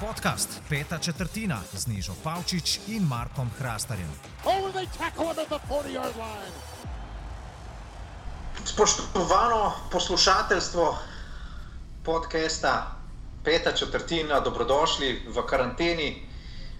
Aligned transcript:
Podcast 0.00 0.60
Peta 0.68 0.98
četrtina 0.98 1.60
z 1.72 1.86
Nižo 1.86 2.12
Pavčič 2.24 2.78
in 2.86 3.02
Markom 3.02 3.50
Hrastarjem. 3.58 4.08
Spoštovano 8.64 9.72
poslušateljstvo 9.90 10.98
podcasta 12.04 12.96
Peta 13.44 13.72
četrtina, 13.72 14.40
dobrodošli 14.40 15.22
v 15.28 15.46
karanteni. 15.46 16.26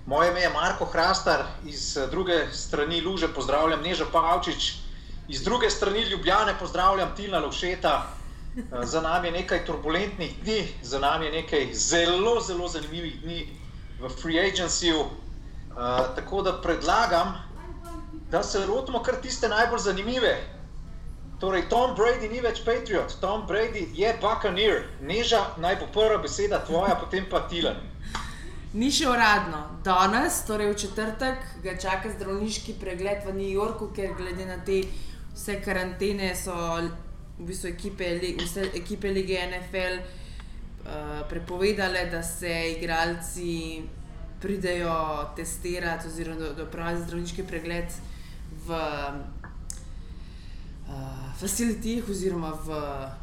Moje 0.07 0.30
ime 0.30 0.41
je 0.41 0.50
Marko 0.50 0.84
Hrastar, 0.84 1.45
iz 1.64 1.98
druge 2.11 2.52
strani 2.52 3.00
Luže 3.00 3.29
pozdravljam 3.29 3.82
Nežo 3.82 4.07
Pavčič, 4.12 4.73
iz 5.29 5.43
druge 5.43 5.71
strani 5.71 6.00
Ljubljane 6.00 6.55
pozdravljam 6.59 7.16
Tina 7.16 7.39
Lovšeta. 7.39 8.23
Za 8.82 9.00
nami 9.00 9.29
je 9.29 9.32
nekaj 9.32 9.64
turbulentnih 9.66 10.34
dni, 10.42 10.69
za 10.83 10.98
nami 10.98 11.27
je 11.27 11.33
nekaj 11.33 11.74
zelo, 11.74 12.41
zelo 12.41 12.69
zanimivih 12.69 13.20
dni 13.23 13.48
v 14.01 14.09
Free 14.09 14.38
Agencyju. 14.38 15.01
Uh, 15.01 16.15
tako 16.15 16.42
da 16.42 16.61
predlagam, 16.62 17.34
da 18.30 18.42
se 18.42 18.66
lotimo 18.66 19.02
kar 19.02 19.14
tiste 19.23 19.48
najbolj 19.48 19.78
zanimive. 19.78 20.37
Torej, 21.41 21.69
Tom 21.69 21.97
Brady 21.97 22.30
ni 22.30 22.41
več 22.41 22.62
Patriot, 22.64 23.16
Tom 23.20 23.42
Brady 23.48 23.88
je 23.95 24.14
Buccaneer. 24.20 24.84
Neža, 25.02 25.41
naj 25.59 25.77
bo 25.80 25.91
prva 25.92 26.19
beseda 26.23 26.62
tvoja, 26.66 26.95
potem 27.00 27.27
pa 27.30 27.42
Tilan. 27.50 27.80
Ni 28.75 28.91
še 28.91 29.09
uradno. 29.11 29.64
Danes, 29.84 30.45
torej 30.47 30.70
v 30.70 30.78
četrtek, 30.78 31.42
ga 31.62 31.75
čaka 31.78 32.14
zdravniški 32.14 32.78
pregled 32.78 33.27
v 33.27 33.34
New 33.34 33.50
Yorku, 33.50 33.91
ker 33.95 34.14
glede 34.14 34.47
na 34.47 34.61
te 34.66 34.84
vse 35.34 35.59
karantene 35.62 36.30
so 36.39 36.55
v 37.38 37.47
bistvu 37.47 37.69
ekipe, 37.69 38.20
vse 38.38 38.70
ekipe 38.74 39.11
lige 39.11 39.47
NFL 39.47 39.98
uh, 39.98 41.29
prepovedale, 41.29 42.06
da 42.11 42.23
se 42.23 42.72
igralci 42.78 43.83
pridejo 44.41 45.27
testirati 45.36 46.08
oziroma 46.08 46.53
da 46.56 46.62
opravijo 46.62 47.05
zdravniški 47.05 47.42
pregled 47.42 47.84
v 48.67 48.70
uh, 50.89 50.92
facilitih 51.41 52.05
oziroma 52.11 52.53
v, 52.64 52.69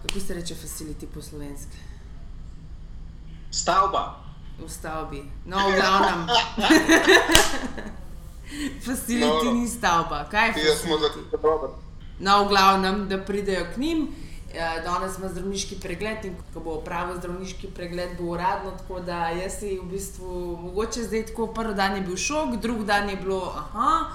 kako 0.02 0.20
se 0.20 0.34
reče, 0.34 0.56
faciliti 0.56 1.08
po 1.08 1.22
slovenski. 1.22 1.78
Stavba. 3.52 4.16
V 4.60 4.70
stavbi. 4.70 5.24
No, 5.46 5.70
v 5.70 5.76
glavnem. 5.76 6.28
Faciliti 8.86 9.46
no, 9.46 9.54
ni 9.54 9.68
stavba. 9.68 10.26
Kaj 10.32 10.50
je? 10.50 10.66
Jaz 10.66 10.82
smo 10.82 10.98
za 10.98 11.10
to 11.10 11.38
dobro. 11.38 11.91
No, 12.22 12.44
v 12.46 12.50
glavnem, 12.50 13.08
da 13.10 13.18
pridejo 13.18 13.66
k 13.74 13.78
njim. 13.78 14.08
Ja, 14.56 14.82
danes 14.84 15.18
ima 15.18 15.30
zdravniški 15.32 15.78
pregled 15.82 16.26
in 16.28 16.36
ko 16.54 16.60
bo 16.60 16.74
opravil 16.82 17.16
zdravniški 17.18 17.72
pregled, 17.76 18.18
bo 18.20 18.34
uradno. 18.36 18.74
Tako 18.78 19.00
da 19.00 19.30
jaz 19.34 19.58
si 19.60 19.78
v 19.80 19.88
bistvu, 19.90 20.58
mogoče 20.62 21.08
zdaj 21.08 21.26
tako, 21.32 21.48
prvi 21.56 21.74
dan 21.74 21.96
je 21.96 22.02
bil 22.06 22.18
šok, 22.18 22.60
drugi 22.62 22.86
dan 22.86 23.10
je 23.10 23.16
bilo, 23.16 23.40
aha, 23.58 24.12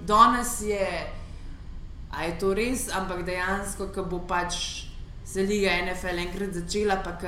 danes 0.00 0.60
je, 0.62 0.88
a 2.10 2.24
je 2.24 2.38
to 2.38 2.54
res, 2.54 2.88
ampak 2.94 3.24
dejansko, 3.26 3.90
ko 3.94 4.06
bo 4.08 4.22
pač 4.28 4.86
se 5.26 5.42
liga 5.42 5.74
NFL 5.84 6.24
enkrat 6.28 6.54
začela, 6.54 7.00
pa 7.04 7.18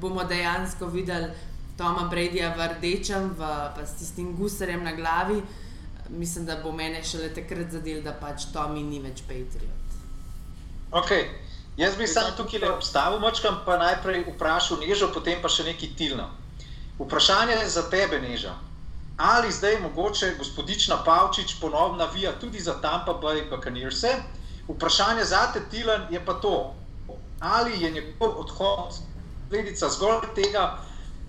bomo 0.00 0.24
dejansko 0.24 0.92
videli 0.92 1.32
Toma 1.76 2.08
Bradyja 2.12 2.54
v 2.56 2.68
rdečem, 2.76 3.32
v, 3.36 3.54
pa 3.74 3.82
s 3.84 3.98
tistim 3.98 4.36
gusarjem 4.36 4.84
na 4.84 4.94
glavi 4.96 5.42
mislim, 6.10 6.46
da 6.46 6.56
bo 6.62 6.72
mene 6.72 7.04
šele 7.04 7.28
takrat 7.34 7.70
zadel, 7.70 8.02
da 8.02 8.12
pač 8.12 8.48
Tomi 8.52 8.82
ni 8.82 9.00
več 9.00 9.22
Patriot. 9.28 9.98
Okay. 10.90 11.28
Jaz 11.76 11.96
bi 11.96 12.06
samo 12.08 12.30
tukaj 12.36 12.60
le 12.60 12.70
obstavil, 12.72 13.20
močkam 13.20 13.58
pa 13.66 13.76
najprej 13.76 14.22
vprašal 14.30 14.78
Nežo, 14.80 15.10
potem 15.12 15.42
pa 15.42 15.48
še 15.52 15.66
nekaj 15.66 15.90
tilno. 15.98 16.30
Vprašanje 16.98 17.58
je 17.58 17.66
za 17.74 17.82
tebe, 17.92 18.20
Neža. 18.20 18.54
Ali 19.16 19.52
zdaj 19.52 19.80
mogoče 19.82 20.34
gospodična 20.38 21.02
Pavčič 21.04 21.58
ponovno 21.60 21.98
navija 22.00 22.32
tudi 22.40 22.60
za 22.60 22.78
Tampa 22.80 23.12
Bay 23.20 23.44
Buccaneers? 23.50 24.04
Vprašanje 24.68 25.24
za 25.24 25.42
te 25.52 25.60
Tilan 25.70 26.08
je 26.10 26.20
pa 26.24 26.34
to, 26.40 26.74
ali 27.40 27.82
je 27.82 27.90
njegov 27.90 28.40
odhod 28.40 28.96
posledica 29.48 29.88
zgolj 29.88 30.26
tega, 30.34 30.78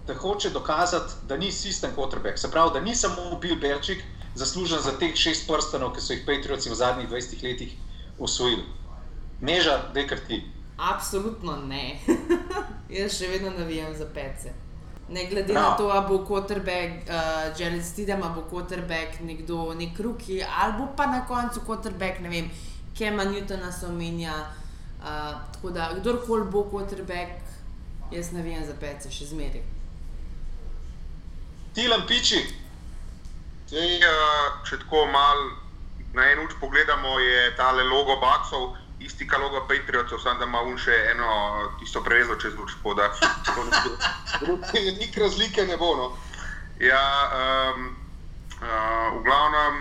da 0.08 0.16
hoče 0.16 0.50
dokazati, 0.50 1.14
da 1.28 1.38
ni 1.38 1.52
sistem 1.52 1.92
quarterback. 1.96 2.38
Se 2.38 2.52
pravi, 2.52 2.72
da 2.74 2.80
ni 2.80 2.96
samo 2.96 3.38
Bill 3.42 3.60
Belichick, 3.60 4.02
zaslužen 4.38 4.82
za 4.82 4.92
teh 5.00 5.16
šest 5.16 5.48
prstanov, 5.48 5.96
ki 5.96 6.02
so 6.02 6.14
jih 6.14 6.26
Patrioci 6.26 6.70
v 6.70 6.76
zadnjih 6.76 7.10
20 7.10 7.44
letih 7.44 7.74
osvojili. 8.20 8.64
Neža, 9.42 9.80
da 9.94 10.00
je 10.00 10.08
kar 10.08 10.20
ti. 10.28 10.44
Absolutno 10.78 11.58
ne. 11.58 12.00
Jaz 12.98 13.18
še 13.18 13.28
vedno 13.28 13.52
navijam 13.58 13.96
za 13.98 14.06
pece. 14.14 14.54
Ne 15.10 15.26
glede 15.30 15.54
no. 15.54 15.62
na 15.62 15.76
to, 15.78 15.88
ali 15.90 16.06
bo 16.08 16.20
quarterback, 16.26 17.08
uh, 17.08 17.60
Jared 17.60 17.86
Stidham, 17.86 18.24
ali 18.24 18.36
bo 18.36 18.44
quarterback 18.52 19.22
nekdo, 19.24 19.74
nek 19.74 20.00
ruki, 20.00 20.42
ali 20.44 20.88
pa 20.98 21.06
na 21.06 21.24
koncu 21.26 21.64
quarterback, 21.66 22.20
ne 22.22 22.30
vem, 22.30 22.50
Kema 22.98 23.26
Newtona 23.26 23.72
se 23.72 23.86
omenja. 23.88 24.36
Uh, 24.98 25.38
tako 25.54 25.72
da, 25.72 25.92
kdorkoli 26.00 26.50
bo 26.52 26.66
quarterback, 26.72 27.42
jaz 28.12 28.32
navijam 28.34 28.66
za 28.66 28.74
pece, 28.80 29.12
še 29.12 29.30
zmeraj. 29.32 29.62
Tilam 31.78 32.04
piči. 32.10 32.67
Sej, 33.68 34.00
uh, 34.00 34.62
če 34.64 34.78
tako 34.80 35.06
malo 35.12 35.50
na 36.16 36.30
en 36.32 36.40
uč 36.40 36.54
pogledamo, 36.60 37.20
je 37.20 37.56
ta 37.58 37.72
logo 37.76 38.16
Baksov, 38.22 38.78
isti 39.04 39.28
kot 39.28 39.42
logo 39.44 39.66
Patriotov, 39.68 40.22
samo 40.24 40.40
da 40.40 40.48
ima 40.48 40.62
un 40.64 40.78
še 40.80 40.96
eno 41.12 41.28
tisto 41.80 42.02
prevezo 42.02 42.38
čez 42.40 42.56
luč. 42.56 42.74
Nik 45.02 45.18
razlike 45.18 45.68
ne 45.68 45.78
bo. 45.78 45.92
No. 46.00 46.08
Ja, 46.80 47.04
um, 47.76 47.92
uh, 48.62 49.20
v 49.20 49.22
glavnem, 49.28 49.78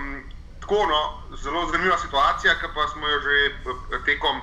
tako, 0.60 0.82
no, 0.90 1.00
zelo 1.38 1.68
zanimiva 1.70 1.96
situacija, 2.02 2.58
ki 2.58 2.74
pa 2.74 2.90
smo 2.92 3.08
jo 3.08 3.22
že 3.22 3.36
tekom. 4.04 4.42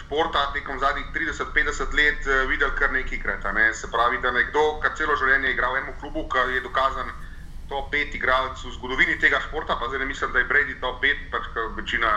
Športa, 0.00 0.46
tekom 0.54 0.78
zadnjih 0.80 1.10
30-50 1.12 1.92
let, 1.98 2.28
videl 2.48 2.70
kar 2.78 2.88
nekajkrat. 2.94 3.44
Ne? 3.52 3.66
Se 3.74 3.90
pravi, 3.92 4.16
da 4.22 4.30
nekdo, 4.32 4.78
ki 4.80 4.94
celo 4.96 5.12
življenje 5.18 5.50
igra 5.52 5.68
v 5.74 5.82
enem 5.82 5.98
klubu, 6.00 6.24
ki 6.30 6.54
je 6.54 6.62
dokazan, 6.64 7.10
top 7.70 7.94
5 7.94 8.18
igralcev 8.18 8.70
v 8.70 8.74
zgodovini 8.74 9.18
tega 9.22 9.40
športa, 9.46 9.78
pa 9.78 9.88
zdaj 9.88 10.06
mislim, 10.06 10.32
da 10.32 10.42
je 10.42 10.50
Brady 10.50 10.74
top 10.80 11.02
5, 11.02 11.30
pač 11.30 11.46
večina, 11.76 12.10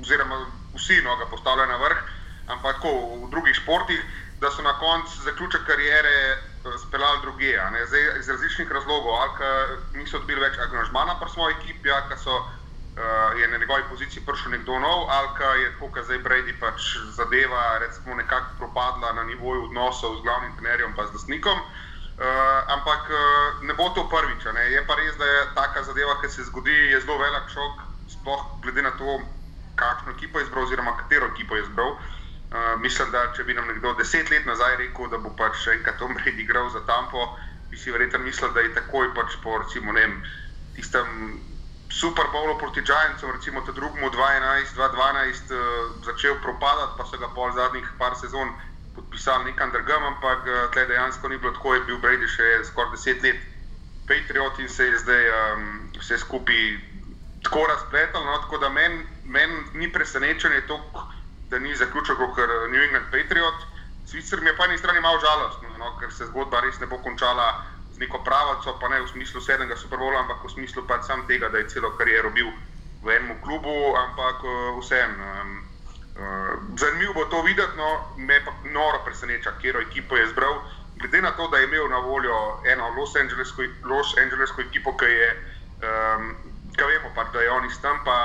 oziroma 0.00 0.44
vsi 0.76 1.00
no, 1.02 1.16
ga 1.16 1.26
postavljajo 1.32 1.72
na 1.72 1.78
vrh, 1.80 2.02
ampak 2.52 2.76
tako, 2.76 2.92
v 3.24 3.30
drugih 3.32 3.56
športih, 3.56 4.02
da 4.40 4.50
so 4.52 4.62
na 4.62 4.76
koncu 4.78 5.22
zaključek 5.24 5.64
karijere 5.66 6.16
eh, 6.36 6.76
speljali 6.86 7.20
druge. 7.22 7.56
Zdaj, 7.88 8.04
iz 8.20 8.28
različnih 8.28 8.70
razlogov, 8.70 9.14
ali 9.14 9.32
niso 9.96 10.18
dobili 10.18 10.40
več 10.40 10.58
angažmana 10.58 11.16
pri 11.20 11.30
svoji 11.30 11.56
ekipi, 11.60 11.90
ali 11.90 12.20
so. 12.20 12.44
Uh, 12.96 13.40
je 13.40 13.48
na 13.48 13.58
njegovi 13.58 13.82
poziciji 13.90 14.22
prišel 14.24 14.50
nekdo 14.50 14.78
nov, 14.80 15.04
ali 15.12 15.28
pa 15.38 15.44
je 15.44 15.72
tako, 15.72 15.88
da 15.94 16.02
zdaj 16.02 16.18
Brady 16.18 16.54
pač 16.60 16.96
zadeva, 17.12 17.78
recimo, 17.78 18.14
nekako 18.16 18.56
propadla 18.58 19.12
na 19.12 19.22
nivoju 19.22 19.64
odnosov 19.64 20.16
z 20.16 20.22
glavnim 20.24 20.56
trenerjem 20.56 20.94
in 20.96 21.06
z 21.06 21.12
lastnikom. 21.12 21.58
Uh, 22.16 22.72
ampak 22.72 23.12
uh, 23.12 23.60
ne 23.68 23.76
bo 23.76 23.92
to 23.92 24.08
prvič. 24.08 24.40
Ne? 24.48 24.72
Je 24.72 24.80
pa 24.88 24.96
res, 24.96 25.16
da 25.20 25.24
je 25.24 25.40
taka 25.52 25.84
zadeva, 25.84 26.16
ki 26.24 26.32
se 26.32 26.48
zgodi, 26.48 26.72
je 26.72 27.00
zelo 27.04 27.18
velik 27.20 27.44
šok, 27.52 27.82
sploh 28.08 28.40
glede 28.64 28.80
na 28.82 28.96
to, 28.96 29.20
kakšno 29.76 30.16
ekipo 30.16 30.40
je 30.40 30.48
izbral, 30.48 30.64
oziroma 30.64 30.96
katero 30.96 31.28
ekipo 31.28 31.56
je 31.56 31.68
izbral. 31.68 31.92
Uh, 31.92 32.80
mislim, 32.80 33.12
da 33.12 33.36
če 33.36 33.44
bi 33.44 33.52
nam 33.52 33.68
nekdo 33.68 33.92
deset 34.00 34.32
let 34.32 34.48
nazaj 34.48 34.78
rekel, 34.80 35.12
da 35.12 35.20
bo 35.20 35.28
pač 35.36 35.68
enkrat 35.74 36.00
Tom 36.00 36.16
Brady 36.16 36.40
igral 36.40 36.72
za 36.72 36.80
Tampo, 36.88 37.36
bi 37.68 37.76
si 37.76 37.92
verjetno 37.92 38.22
mislil, 38.24 38.48
da 38.56 38.64
je 38.64 38.72
takoj 38.72 39.12
pač 39.12 39.36
po 39.44 39.60
recimo, 39.60 39.92
vem, 39.92 40.16
tistem 40.72 41.36
Super 41.92 42.32
Bowlu 42.32 42.56
proti 42.56 42.80
Giantsu, 42.80 43.28
recimo 43.28 43.60
ta 43.60 43.76
drugemu 43.76 44.08
2011-2012, 44.08 45.52
uh, 45.52 46.00
začel 46.08 46.40
propadati, 46.40 46.96
pa 46.96 47.04
so 47.04 47.20
ga 47.20 47.28
pol 47.36 47.52
zadnjih 47.52 47.92
par 48.00 48.16
sezon 48.16 48.56
podpisali 48.96 49.50
nek 49.50 49.60
undergum, 49.60 50.08
ampak 50.12 50.48
uh, 50.48 50.64
tle 50.72 50.86
dejansko 50.88 51.28
ni 51.28 51.38
bilo 51.38 51.52
tako, 51.52 51.74
je 51.74 51.84
bil 51.88 52.00
Brady 52.02 52.28
še 52.28 52.64
skoraj 52.70 52.96
deset 52.96 53.22
let 53.22 53.38
Patriot 54.08 54.58
in 54.62 54.68
se 54.68 54.86
je 54.86 54.98
zdaj 55.04 55.28
um, 55.30 55.68
vse 55.98 56.18
skupaj 56.18 56.62
tako 57.44 57.66
razpletel. 57.66 58.24
No, 58.24 58.38
tako 58.44 58.58
da 58.58 58.68
meni 58.68 59.04
men 59.24 59.50
ni 59.74 59.92
presenečenje 59.92 60.66
to, 60.66 60.80
da 61.50 61.58
ni 61.58 61.74
zaključil 61.76 62.16
kot 62.16 62.38
New 62.70 62.82
England 62.82 63.06
Patriot. 63.10 63.66
Sicer 64.06 64.40
mi 64.40 64.46
je 64.46 64.56
pa 64.56 64.66
na 64.66 64.72
eni 64.72 64.78
strani 64.78 65.00
malo 65.00 65.18
žalostno, 65.20 65.68
no, 65.78 65.96
ker 65.98 66.12
se 66.12 66.26
zgodba 66.26 66.60
res 66.60 66.78
ne 66.80 66.86
bo 66.86 66.98
končala 67.02 67.62
z 67.92 67.98
neko 67.98 68.20
pravaco, 68.24 68.78
pa 68.80 68.88
ne 68.88 69.00
v 69.02 69.08
smislu 69.08 69.40
sedmega 69.40 69.76
superbola, 69.76 70.20
ampak 70.20 70.44
v 70.44 70.52
smislu 70.52 70.86
pač 70.86 71.06
sam 71.06 71.26
tega, 71.26 71.48
da 71.48 71.58
je 71.58 71.68
celo 71.72 71.90
kariero 71.98 72.30
bil 72.30 72.52
v 73.02 73.16
enem 73.16 73.40
klubu, 73.42 73.96
ampak 73.96 74.44
uh, 74.44 74.78
vseeno. 74.78 75.16
Um, 75.16 75.65
Uh, 76.16 76.78
zanimivo 76.78 77.12
bo 77.12 77.24
to 77.24 77.42
videti, 77.42 77.76
no, 77.76 78.16
me 78.16 78.40
pa 78.44 78.52
noro 78.72 79.02
preseneča, 79.04 79.52
kjer 79.60 79.76
ekipo 79.76 80.16
je 80.16 80.24
izbral. 80.24 80.62
Glede 80.96 81.20
na 81.22 81.30
to, 81.36 81.48
da 81.48 81.58
je 81.58 81.64
imel 81.64 81.88
na 81.88 81.98
voljo 81.98 82.60
eno 82.64 82.88
Los 82.96 83.16
Angelesko, 83.16 83.62
Los 83.84 84.16
Angelesko 84.18 84.60
ekipo, 84.60 84.96
ki 84.96 85.04
je, 85.04 85.28
um, 85.84 86.32
kaj 86.76 86.88
vemo, 86.88 87.12
pa, 87.14 87.24
da 87.32 87.40
je 87.40 87.50
on 87.50 87.66
iz 87.66 87.76
tam, 87.82 88.00
pa 88.04 88.16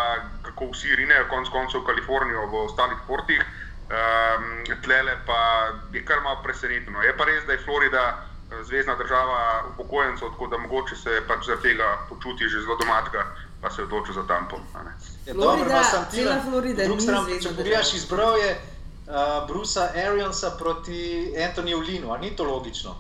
kako 0.48 0.72
vsi 0.72 0.96
rinejo, 0.96 1.28
konc 1.28 1.52
koncev 1.52 1.84
v 1.84 1.86
Kalifornijo, 1.92 2.48
v 2.48 2.64
ostalih 2.66 2.98
portih. 3.08 3.44
Um, 3.92 4.64
tlele 4.84 5.18
pa 5.28 5.72
je 5.92 6.06
kar 6.06 6.24
malo 6.24 6.40
presenetno. 6.44 7.04
Je 7.04 7.12
pa 7.18 7.28
res, 7.28 7.44
da 7.44 7.60
je 7.60 7.66
Florida 7.66 8.06
uh, 8.08 8.32
zvezdna 8.64 8.96
država 8.96 9.64
upokojencev, 9.74 10.30
tako 10.30 10.48
da 10.48 10.58
mogoče 10.58 10.96
se 10.96 11.22
pač 11.28 11.46
zaradi 11.46 11.64
tega 11.70 11.98
počuti 12.10 12.48
že 12.48 12.62
zelo 12.62 12.76
domačega, 12.80 13.26
pa 13.62 13.70
se 13.70 13.84
odloči 13.84 14.14
za 14.14 14.24
tampo. 14.28 14.60
Ja, 15.26 15.34
Florida, 15.34 16.08
cela 16.12 16.42
Florida, 16.42 16.88
ni 16.88 16.98
zvezdna. 16.98 17.40
Če 17.42 17.54
pogledaš 17.54 17.94
izbral 17.94 18.40
je 18.42 18.52
uh, 18.56 19.46
Brusa 19.48 19.92
Ariansa 19.94 20.56
proti 20.58 21.30
Antoniu 21.46 21.80
Linu, 21.80 22.10
ali 22.14 22.30
ni 22.30 22.36
to 22.36 22.44
logično? 22.44 22.96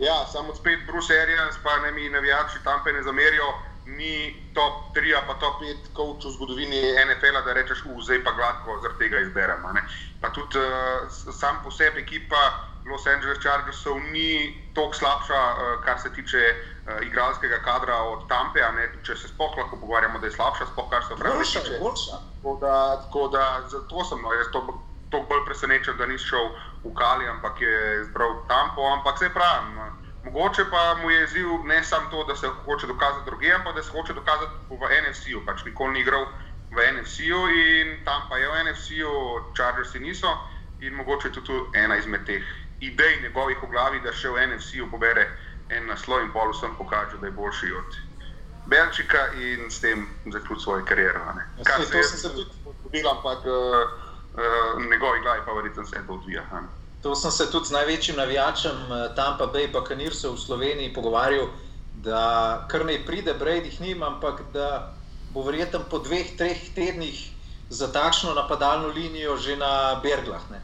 Ja, 0.00 0.26
samo 0.32 0.54
spet 0.54 0.82
Bruce 0.88 1.14
Arians, 1.14 1.60
pa 1.62 1.76
ne 1.84 1.92
mi 1.92 2.08
navijači 2.08 2.64
tam 2.64 2.80
pe 2.84 2.92
ne 2.92 3.02
zamerijo 3.02 3.52
ni 3.86 4.34
top 4.54 4.96
3, 4.96 5.22
pa 5.26 5.34
top 5.34 5.62
5 5.62 5.94
coach 5.96 6.24
v 6.24 6.30
zgodovini 6.34 6.80
NFL, 7.06 7.44
da 7.44 7.52
rečeš, 7.52 7.84
zdaj 8.04 8.24
pa 8.24 8.32
gladko 8.32 8.80
zaradi 8.82 8.98
tega 8.98 9.20
izberem. 9.20 9.62
Pa 10.20 10.30
tudi 10.34 10.58
uh, 10.58 11.06
sam 11.32 11.62
po 11.64 11.70
sebi 11.70 12.02
ekipa 12.02 12.42
Los 12.90 13.06
Angeles 13.06 13.38
Chargersov 13.38 14.00
ni 14.10 14.56
toliko 14.74 14.94
slabša, 14.94 15.40
uh, 15.54 15.84
kar 15.84 16.00
se 16.00 16.10
tiče 16.12 16.42
uh, 16.48 16.79
igralskega 17.02 17.58
kadra 17.64 17.96
od 18.12 18.28
Tampe, 18.28 18.64
če 19.02 19.16
se 19.16 19.28
sploh 19.28 19.56
lahko 19.56 19.76
pogovarjamo, 19.80 20.18
da 20.18 20.26
je 20.26 20.36
slabša, 20.36 20.70
sploh 20.72 20.88
kar 20.90 21.04
se 21.04 21.16
pravi. 21.16 21.44
Tako 21.44 22.54
da, 22.60 22.76
tako 23.04 23.28
da 23.28 23.44
zato 23.68 24.04
sem 24.04 24.22
no, 24.22 24.32
jaz 24.32 24.52
to. 24.52 24.64
To 25.10 25.24
bolj 25.26 25.40
presenečen, 25.42 25.96
da 25.98 26.06
nisi 26.06 26.22
šel 26.22 26.44
v 26.84 26.92
Kali, 26.94 27.26
ampak 27.26 27.58
je 27.58 27.78
izbral 28.04 28.36
Tampo. 28.46 28.84
Ampak 28.86 29.18
se 29.18 29.26
pravi, 29.34 29.90
Mogoče 30.24 30.64
pa 30.70 30.94
mu 31.02 31.10
je 31.10 31.24
izziv 31.24 31.46
ne 31.64 31.84
samo 31.84 32.10
to, 32.10 32.24
da 32.24 32.36
se 32.36 32.48
hoče 32.64 32.86
dokazati 32.86 33.24
drugje, 33.24 33.54
ampak 33.54 33.74
da 33.74 33.82
se 33.82 33.90
hoče 33.90 34.12
dokazati 34.12 34.52
v 34.70 34.88
NFC-u. 35.02 35.40
Pač 35.46 35.64
nikoli 35.64 35.92
ni 35.92 36.00
igral 36.00 36.26
v 36.70 36.76
NFC-u 36.92 37.48
in 37.48 38.04
tam 38.04 38.22
pa 38.28 38.38
je 38.38 38.48
v 38.48 38.64
NFC-u, 38.64 39.12
Chargersi 39.56 39.98
niso. 39.98 40.28
In 40.80 40.94
mogoče 40.94 41.28
je 41.28 41.32
tudi 41.32 41.58
ena 41.74 41.96
izmed 41.96 42.24
teh 42.26 42.44
idej 42.80 43.20
njegovih 43.22 43.62
v 43.62 43.70
glavi, 43.70 44.00
da 44.00 44.12
še 44.12 44.28
v 44.28 44.46
NFC-u 44.46 44.90
pobere 44.90 45.26
en 45.70 45.86
naslov 45.86 46.22
in 46.22 46.32
pol 46.32 46.52
vsem 46.52 46.74
pokaže, 46.78 47.18
da 47.20 47.26
je 47.26 47.32
boljši 47.32 47.72
od 47.72 47.98
Belčika 48.66 49.32
in 49.34 49.70
s 49.70 49.80
tem 49.80 50.08
zaključi 50.32 50.62
svojo 50.62 50.84
kariero. 50.84 51.20
Ja, 51.20 51.64
Kar 51.64 51.84
se 51.86 51.98
je 51.98 52.04
tudi 52.22 52.50
zgodilo, 52.80 53.10
ampak 53.10 53.38
uh, 53.38 53.54
uh, 54.34 54.90
njegovi 54.90 55.20
glavi 55.22 55.40
pa 55.46 55.52
verjetno 55.52 55.86
se 55.86 56.02
to 56.06 56.12
odvija. 56.12 56.42
Ne? 56.52 56.68
To 57.02 57.14
sem 57.14 57.30
se 57.30 57.50
tudi 57.50 57.66
z 57.66 57.72
največjim 57.72 58.16
navijačem 58.16 58.76
eh, 58.92 59.14
Tampa 59.16 59.46
Bay, 59.46 59.72
Kanirso 59.88 60.32
v 60.32 60.40
Sloveniji 60.40 60.92
pogovarjal, 60.92 61.48
da 62.04 62.66
kar 62.68 62.84
ne 62.84 62.98
pride, 63.06 63.34
Brady 63.34 63.72
jih 63.72 63.80
nima, 63.80 64.06
ampak 64.06 64.42
da 64.52 64.92
bo 65.32 65.42
verjetno 65.42 65.80
po 65.90 65.98
dveh, 65.98 66.36
treh 66.36 66.60
tednih 66.74 67.30
za 67.70 67.88
takšno 67.92 68.34
napadalno 68.34 68.88
linijo 68.88 69.36
že 69.36 69.56
na 69.56 70.00
Berglah. 70.02 70.42
Ne. 70.50 70.60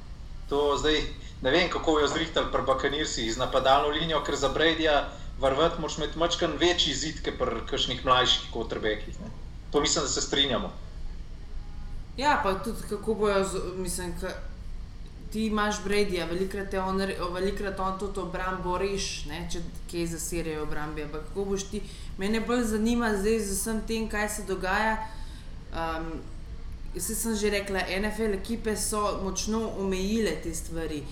To 0.49 0.77
zdaj 0.77 1.01
ne 1.47 1.53
vem, 1.55 1.69
kako 1.71 2.01
jo 2.01 2.09
zrihtali 2.11 2.51
pri 2.53 2.63
Bakanirsi 2.67 3.31
z 3.31 3.39
napadalno 3.39 3.93
linijo, 3.95 4.19
ker 4.27 4.35
za 4.35 4.49
Bradyja 4.51 5.05
varvat 5.39 5.79
moš 5.79 5.99
imeti 5.99 6.19
mačkan 6.19 6.57
večji 6.59 6.95
zid, 6.95 7.21
kot 7.23 7.39
pri 7.39 7.61
kakšnih 7.71 8.05
mlajših 8.05 8.49
kotrbekih. 8.51 9.15
To 9.71 9.81
mislim, 9.81 10.05
da 10.05 10.11
se 10.11 10.21
strinjamo. 10.21 10.73
Ja, 12.17 12.41
pa 12.43 12.55
tudi 12.65 12.83
kako 12.89 13.15
bojo, 13.15 13.45
mislim, 13.77 14.15
kaj 14.21 14.35
ti 15.33 15.47
imaš 15.47 15.77
Brady, 15.85 16.19
velikrat 16.29 16.75
on, 16.75 16.99
velikrat 17.35 17.81
on 17.81 17.99
tudi 17.99 18.21
obrambo 18.21 18.79
reš, 18.79 19.27
ne, 19.31 19.45
če 19.53 19.61
kje 19.91 20.07
zasirajo 20.17 20.65
obrambe. 20.67 21.05
Ampak 21.05 21.29
kako 21.29 21.45
boš 21.45 21.69
ti, 21.71 21.83
mene 22.19 22.41
bolj 22.41 22.65
zanima 22.73 23.13
zdaj 23.15 23.39
z 23.45 23.53
vsem 23.55 23.83
tem, 23.87 24.09
kaj 24.09 24.29
se 24.29 24.47
dogaja. 24.49 24.97
Um, 25.71 26.11
jaz 26.95 27.13
sem 27.21 27.37
že 27.37 27.51
rekla, 27.55 27.85
NFL 28.01 28.35
ekipe 28.41 28.77
so 28.77 29.21
močno 29.23 29.63
omejile 29.79 30.35
te 30.43 30.55
stvari. 30.55 31.05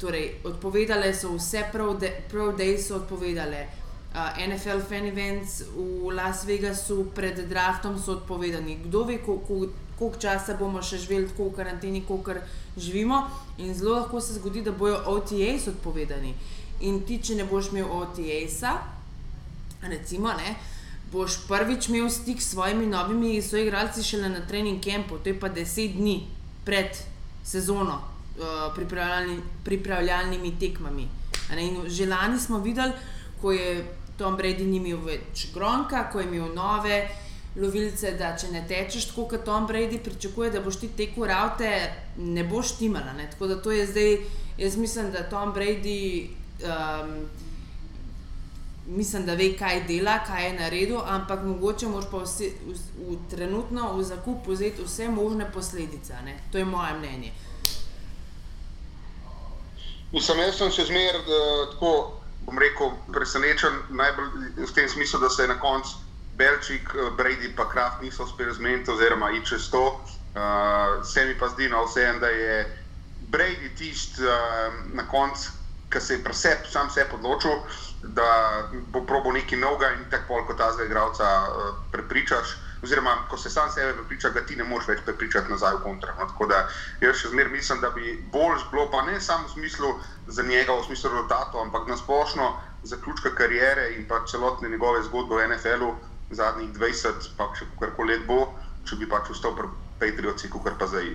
Torej, 0.00 0.40
odpovedale 0.44 1.12
so 1.14 1.34
vse, 1.36 1.66
prav 1.72 2.56
dej 2.56 2.78
so 2.80 2.96
odpovedale. 2.96 3.66
Uh, 4.10 4.32
NFL 4.48 4.80
fan 4.88 5.06
events 5.06 5.60
v 5.70 6.10
Las 6.10 6.42
Vegasu 6.44 7.04
pred 7.14 7.36
draftom 7.48 7.98
so 7.98 8.16
odpovedani. 8.18 8.80
Kdo 8.84 9.04
ve, 9.04 9.18
koliko 9.18 9.68
koliko 10.00 10.16
časa 10.16 10.56
bomo 10.56 10.80
še 10.82 10.96
živeli 10.98 11.28
tako 11.28 11.50
v 11.50 11.56
karanteni, 11.58 12.00
kot 12.08 12.30
živimo. 12.76 13.20
In 13.58 13.74
zelo 13.76 13.98
lahko 13.98 14.20
se 14.20 14.38
zgodi, 14.38 14.62
da 14.64 14.72
bojo 14.72 14.96
OTAs 15.12 15.68
odpovedani. 15.74 16.32
In 16.88 17.02
ti, 17.04 17.20
če 17.20 17.36
ne 17.36 17.44
boš 17.44 17.68
imel 17.74 17.90
OTAs-a, 17.92 18.78
recimo, 19.84 20.32
ne, 20.32 20.54
boš 21.12 21.42
prvič 21.48 21.90
imel 21.90 22.08
stik 22.08 22.40
s 22.40 22.54
svojimi 22.54 22.86
novimi 22.88 23.42
soigralci 23.44 24.04
šele 24.04 24.30
na 24.32 24.40
trening 24.48 24.80
kampu, 24.80 25.20
to 25.20 25.34
je 25.34 25.36
pa 25.40 25.52
deset 25.52 25.98
dni 25.98 26.22
pred 26.64 26.96
sezono, 27.44 28.00
uh, 28.40 28.74
pripravljalni, 28.74 29.38
pripravljalnimi 29.64 30.58
tekmami. 30.60 31.08
Že 31.86 32.06
lani 32.06 32.38
smo 32.40 32.58
videli, 32.58 32.92
ko 33.40 33.52
je 33.52 33.84
Tom 34.18 34.36
Brady 34.36 34.66
ni 34.68 34.76
imel 34.76 35.00
več 35.04 35.48
gronka, 35.54 36.08
ko 36.12 36.20
je 36.20 36.28
imel 36.28 36.54
nove 36.54 37.00
lovilce, 37.56 38.12
da 38.18 38.34
če 38.38 38.52
ne 38.52 38.62
tečeš 38.68 39.10
tako 39.10 39.26
kot 39.32 39.44
Tom 39.44 39.66
Brady, 39.66 39.98
pričakuje, 40.04 40.52
da 40.54 40.62
boš 40.62 40.80
ti 40.84 40.90
tekel 40.96 41.26
raute, 41.26 41.70
ne 42.16 42.44
boš 42.44 42.76
timala. 42.78 43.14
Ne? 43.18 43.30
Tako 43.32 43.50
da 43.50 43.60
to 43.62 43.74
je 43.74 43.86
zdaj, 43.86 44.16
jaz 44.58 44.76
mislim, 44.76 45.12
da 45.12 45.28
Tom 45.28 45.54
Brady. 45.54 46.28
Um, 46.64 47.14
Mislim, 48.90 49.22
da 49.22 49.36
ve, 49.38 49.52
kaj 49.54 49.84
dela, 49.86 50.16
kaj 50.26 50.46
je 50.46 50.54
naredil, 50.56 50.96
ampak 51.06 51.44
mogoče 51.46 51.86
moraš 51.86 52.08
pa 52.10 52.22
vse, 52.24 52.48
v, 52.66 52.72
v, 53.06 53.18
trenutno 53.30 53.92
v 53.94 54.02
zakup 54.02 54.48
vzeti 54.48 54.82
vse 54.82 55.06
možne 55.08 55.46
posledice. 55.52 56.16
Ne? 56.24 56.34
To 56.50 56.58
je 56.58 56.64
moje 56.64 56.96
mnenje. 56.98 57.30
Mislim, 60.12 60.40
jaz 60.42 60.56
sem 60.58 60.72
še 60.74 60.88
zmeraj 60.88 61.20
tako, 61.74 61.90
bom 62.46 62.58
rekel, 62.58 62.94
presenečen, 63.14 63.76
najbolj 63.94 64.30
v 64.58 64.72
tem 64.74 64.88
smislu, 64.88 65.20
da 65.22 65.30
se 65.30 65.44
je 65.44 65.52
na 65.52 65.58
koncu 65.62 65.98
Belčik, 66.40 66.94
eh, 66.94 67.10
Brady 67.18 67.52
pa 67.56 67.68
Kraft 67.68 68.02
niso 68.02 68.24
uspeli 68.24 68.54
zmeniti, 68.54 68.90
oziroma 68.90 69.30
i 69.30 69.44
čez 69.44 69.70
to. 69.70 70.00
Uh, 70.30 71.02
se 71.02 71.24
mi 71.26 71.34
pa 71.34 71.48
zdi, 71.48 71.66
no, 71.68 71.84
vsem, 71.84 72.20
da 72.20 72.28
je 72.30 72.76
Brady 73.34 73.74
tisti 73.74 74.22
uh, 74.22 74.74
na 74.94 75.02
koncu, 75.10 75.50
ki 75.90 76.00
se 76.00 76.14
je 76.14 76.24
presep, 76.24 76.68
sam 76.70 76.90
se 76.90 77.06
odločil, 77.12 77.58
da 78.14 78.70
bo 78.94 79.02
probo 79.02 79.32
neki 79.32 79.56
novega 79.56 79.90
in 79.98 80.04
tako 80.10 80.44
kot 80.46 80.56
ta 80.58 80.70
zdaj 80.72 80.86
igralca 80.86 81.26
uh, 81.26 81.74
prepričaš. 81.90 82.54
Oziroma, 82.82 83.26
ko 83.28 83.36
se 83.36 83.50
sam 83.50 83.70
sebe 83.70 83.92
prepriča, 83.92 84.30
da 84.30 84.40
ti 84.46 84.56
ne 84.56 84.64
moreš 84.64 84.88
več 84.88 85.00
prepričati 85.04 85.52
nazaj 85.52 85.74
v 85.74 85.82
kontra. 85.82 86.14
No, 86.18 86.26
tako 86.30 86.46
da 86.48 86.62
jaz 87.04 87.18
še 87.20 87.32
zmeraj 87.34 87.52
mislim, 87.52 87.80
da 87.80 87.90
bi 87.96 88.14
bolj 88.32 88.64
bilo, 88.70 88.86
pa 88.92 89.02
ne 89.08 89.20
samo 89.20 89.48
v 89.48 89.52
smislu 89.52 89.90
za 90.26 90.42
njega, 90.42 90.72
v 90.72 90.86
smislu 90.88 91.10
rezultatov, 91.12 91.60
ampak 91.66 91.88
na 91.88 91.96
splošno 92.00 92.48
zaključka 92.82 93.34
karijere 93.36 93.90
in 93.96 94.08
pa 94.08 94.22
celotne 94.26 94.68
njegove 94.68 95.02
zgodbe 95.02 95.36
v 95.36 95.48
NFL-u 95.52 95.92
zadnjih 96.30 96.72
20, 96.78 97.34
pa 97.36 97.50
še 97.58 97.68
kako 97.80 98.08
let 98.08 98.24
bo, 98.26 98.40
če 98.88 98.96
bi 98.96 99.10
pač 99.10 99.28
vstal 99.34 99.56
pri 99.58 99.68
Patriotsi, 100.00 100.48
kot 100.48 100.78
pa 100.80 100.88
zdaj 100.88 101.12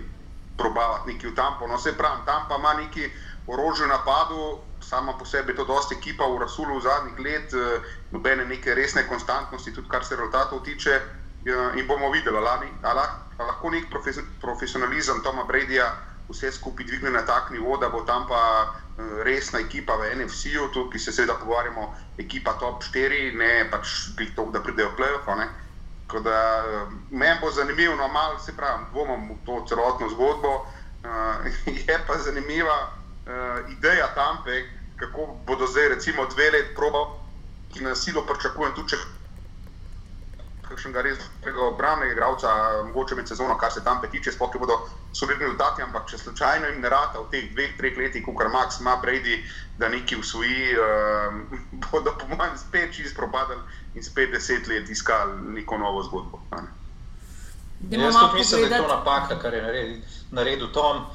probavati 0.58 1.14
neki 1.14 1.32
v 1.32 1.36
Tampo. 1.36 1.68
No, 1.68 1.82
se 1.82 1.98
pravi, 1.98 2.22
tam 2.26 2.46
pa 2.50 2.62
ima 2.62 2.74
neki 2.78 3.10
orožje 3.48 3.88
napadu, 3.88 4.62
sama 4.80 5.18
po 5.18 5.26
sebi 5.26 5.56
to 5.56 5.66
dosti 5.66 5.98
ekipa 5.98 6.26
v 6.30 6.40
Rasulu 6.46 6.78
v 6.78 6.86
zadnjih 6.86 7.20
let, 7.20 7.54
eh, 7.54 7.82
nobene 8.12 8.46
neke 8.46 8.76
resne 8.76 9.08
konstantnosti, 9.08 9.74
tudi 9.74 9.90
kar 9.90 10.06
se 10.06 10.16
rezultatov 10.16 10.64
tiče. 10.64 11.02
In 11.46 11.88
bomo 11.88 12.10
videli, 12.10 12.38
ali 12.38 12.72
lahko 13.40 13.70
nek 13.70 13.90
profesionalizem 14.42 15.22
Toma 15.24 15.44
Bradyja 15.46 15.92
vse 16.30 16.52
skupaj 16.52 16.86
dvigne 16.86 17.10
na 17.10 17.22
tak 17.26 17.52
nivo, 17.52 17.78
da 17.78 17.90
bo 17.90 18.02
tam 18.02 18.26
pa 18.28 18.42
eh, 18.98 19.24
resna 19.24 19.60
ekipa 19.60 19.96
v 19.96 20.16
NFC-u, 20.16 20.90
ki 20.90 21.00
se 21.00 21.12
seveda 21.12 21.38
pogovarjamo, 21.40 21.94
ekipa 22.18 22.56
top 22.60 22.84
4, 22.84 23.36
ne 23.38 23.70
pač 23.72 23.94
to, 24.36 24.50
da 24.52 24.62
pridejo 24.64 24.90
v 24.90 24.98
play-off. 24.98 25.30
Eh, 25.30 25.50
meni 27.12 27.40
bo 27.42 27.52
zanimivo, 27.52 27.96
no, 27.96 28.08
malo 28.08 28.40
se 28.40 28.56
pravi, 28.58 28.86
dvomim 28.92 29.30
v 29.30 29.38
to 29.46 29.66
celotno 29.70 30.10
zgodbo. 30.10 30.66
Uh, 31.06 31.46
je 31.86 32.00
pa 32.08 32.18
zanimiva 32.18 32.90
uh, 32.90 33.70
ideja 33.70 34.08
tam, 34.16 34.42
kako 34.98 35.38
bodo 35.46 35.68
zdaj, 35.68 35.90
recimo, 35.90 36.26
dve 36.26 36.50
leti 36.52 36.74
proba, 36.76 37.06
ki 37.74 37.84
nas 37.86 38.02
silo 38.02 38.26
pričakujem, 38.26 38.74
tudi 38.74 38.90
če 38.90 38.98
kakšnega 40.70 41.02
res 41.06 41.20
obrambnega 41.68 42.14
igralca, 42.14 42.52
mogoče 42.88 43.16
med 43.16 43.28
sezono, 43.28 43.58
kar 43.58 43.72
se 43.72 43.84
tam 43.84 44.02
tiče, 44.12 44.32
sploh 44.32 44.52
ki 44.52 44.62
bodo 44.62 44.78
solidni 45.14 45.46
rezultati, 45.46 45.84
ampak 45.86 46.08
če 46.10 46.18
slučajno 46.18 46.72
jim 46.72 46.82
ne 46.82 46.90
rata 46.90 47.22
v 47.22 47.30
teh 47.32 47.50
dveh, 47.54 47.76
treh 47.80 47.98
letih, 47.98 48.26
kot 48.26 48.38
kar 48.40 48.52
Max 48.54 48.80
ima 48.82 48.98
Brady, 49.04 49.42
da 49.78 49.90
neki 49.90 50.20
usvoji, 50.22 50.76
uh, 50.78 51.38
bodo 51.90 52.16
po 52.20 52.30
mojem 52.36 52.58
spet 52.58 52.96
čist 52.96 53.16
propadali 53.16 53.62
in 53.96 54.04
spet 54.04 54.32
deset 54.32 54.68
let 54.68 54.90
iskali 54.90 55.56
neko 55.60 55.78
novo 55.78 56.04
zgodbo. 56.04 56.42
Jaz 57.90 58.16
tudi 58.16 58.40
mislim, 58.40 58.70
da 58.70 58.76
je 58.76 58.82
to 58.82 58.88
napaka, 58.88 59.40
kar 59.40 59.54
je 59.54 59.62
naredil, 59.62 59.98
naredil 60.32 60.72
Tom. 60.74 61.06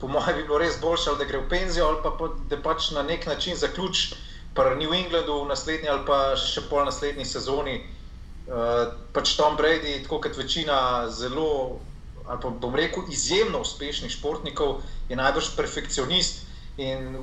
Po 0.00 0.08
mojem 0.08 0.36
bi 0.36 0.42
bilo 0.42 0.58
res 0.58 0.80
boljše, 0.80 1.16
da 1.18 1.24
gre 1.24 1.38
v 1.38 1.48
penzijo 1.48 1.86
ali 1.88 2.02
pa 2.04 2.28
da 2.50 2.56
pač 2.62 2.90
na 2.90 3.02
nek 3.02 3.26
način 3.26 3.56
zaključi 3.56 4.16
pri 4.54 4.76
New 4.76 4.92
Englandu 4.94 5.42
v 5.42 5.48
naslednji 5.48 5.88
ali 5.88 6.04
pa 6.06 6.36
še 6.36 6.64
pol 6.70 6.84
naslednji 6.84 7.24
sezoni. 7.24 7.76
Uh, 8.46 8.92
pač 9.12 9.34
Tom 9.36 9.56
Brady, 9.58 10.02
tako 10.02 10.20
kot 10.20 10.36
večina 10.36 11.08
zelo 11.10 11.80
ali 12.26 12.40
pa 12.42 12.50
bom 12.50 12.74
rekel, 12.74 13.02
izjemno 13.10 13.60
uspešnih 13.60 14.10
športnikov, 14.10 14.80
je 15.08 15.16
najbrž 15.16 15.54
perfekcionist. 15.56 16.42
In 16.76 17.16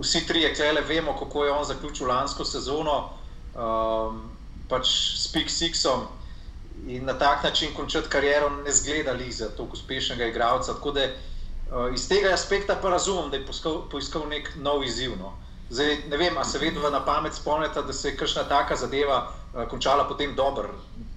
vsi 0.00 0.26
trije 0.26 0.54
klele 0.54 0.80
vemo, 0.80 1.16
kako 1.18 1.44
je 1.44 1.52
on 1.52 1.64
zaključil 1.64 2.06
lansko 2.08 2.44
sezono, 2.44 3.10
um, 3.54 4.20
pač 4.68 4.86
s 5.18 5.32
Pik 5.32 5.50
Sixom 5.50 6.06
in 6.86 7.04
na 7.04 7.18
tak 7.18 7.42
način 7.44 7.74
končati 7.76 8.08
kariero, 8.08 8.50
ne 8.50 8.72
zgleda 8.72 9.12
li 9.12 9.32
za 9.32 9.48
tako 9.48 9.72
uspešnega 9.72 10.26
igralca. 10.26 10.74
Tako 10.74 10.90
da 10.90 11.04
uh, 11.04 11.94
iz 11.94 12.08
tega 12.08 12.30
aspekta 12.32 12.76
pa 12.82 12.90
razumem, 12.90 13.30
da 13.30 13.36
je 13.36 13.46
poiskal, 13.46 13.82
poiskal 13.90 14.28
nek 14.28 14.52
nov 14.56 14.84
izziv. 14.84 15.16
No. 15.18 15.32
Zdaj, 15.70 15.96
ne 16.08 16.16
vem, 16.16 16.36
ali 16.36 16.46
se 16.46 16.58
vedno 16.58 16.90
na 16.90 17.04
pamet 17.04 17.34
spomnite, 17.34 17.82
da 17.82 17.92
se 17.92 18.08
je 18.08 18.16
kakšna 18.16 18.44
taka 18.44 18.76
zadeva 18.76 19.32
končala 19.70 20.04
potem 20.04 20.34
dobro, 20.34 20.68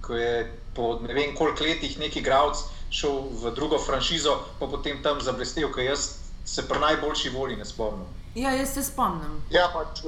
ko 0.02 0.14
je 0.14 0.52
po 0.74 0.98
ne 1.02 1.14
vem 1.14 1.34
koliko 1.36 1.64
letih 1.64 1.98
neki 1.98 2.18
igralec 2.18 2.58
šel 2.90 3.30
v 3.42 3.54
drugo 3.54 3.78
franšizo, 3.78 4.38
pa 4.58 4.66
potem 4.66 5.02
tam 5.02 5.20
zablestel, 5.20 5.70
ker 5.72 5.84
jaz 5.84 6.08
se 6.44 6.68
pri 6.68 6.78
najboljši 6.78 7.30
volji 7.30 7.56
ne 7.56 7.64
spomnim. 7.64 8.06
Ja, 8.34 8.50
jaz 8.50 8.74
se 8.74 8.82
spomnim. 8.82 9.42
Ja, 9.50 9.68
pač 9.72 10.02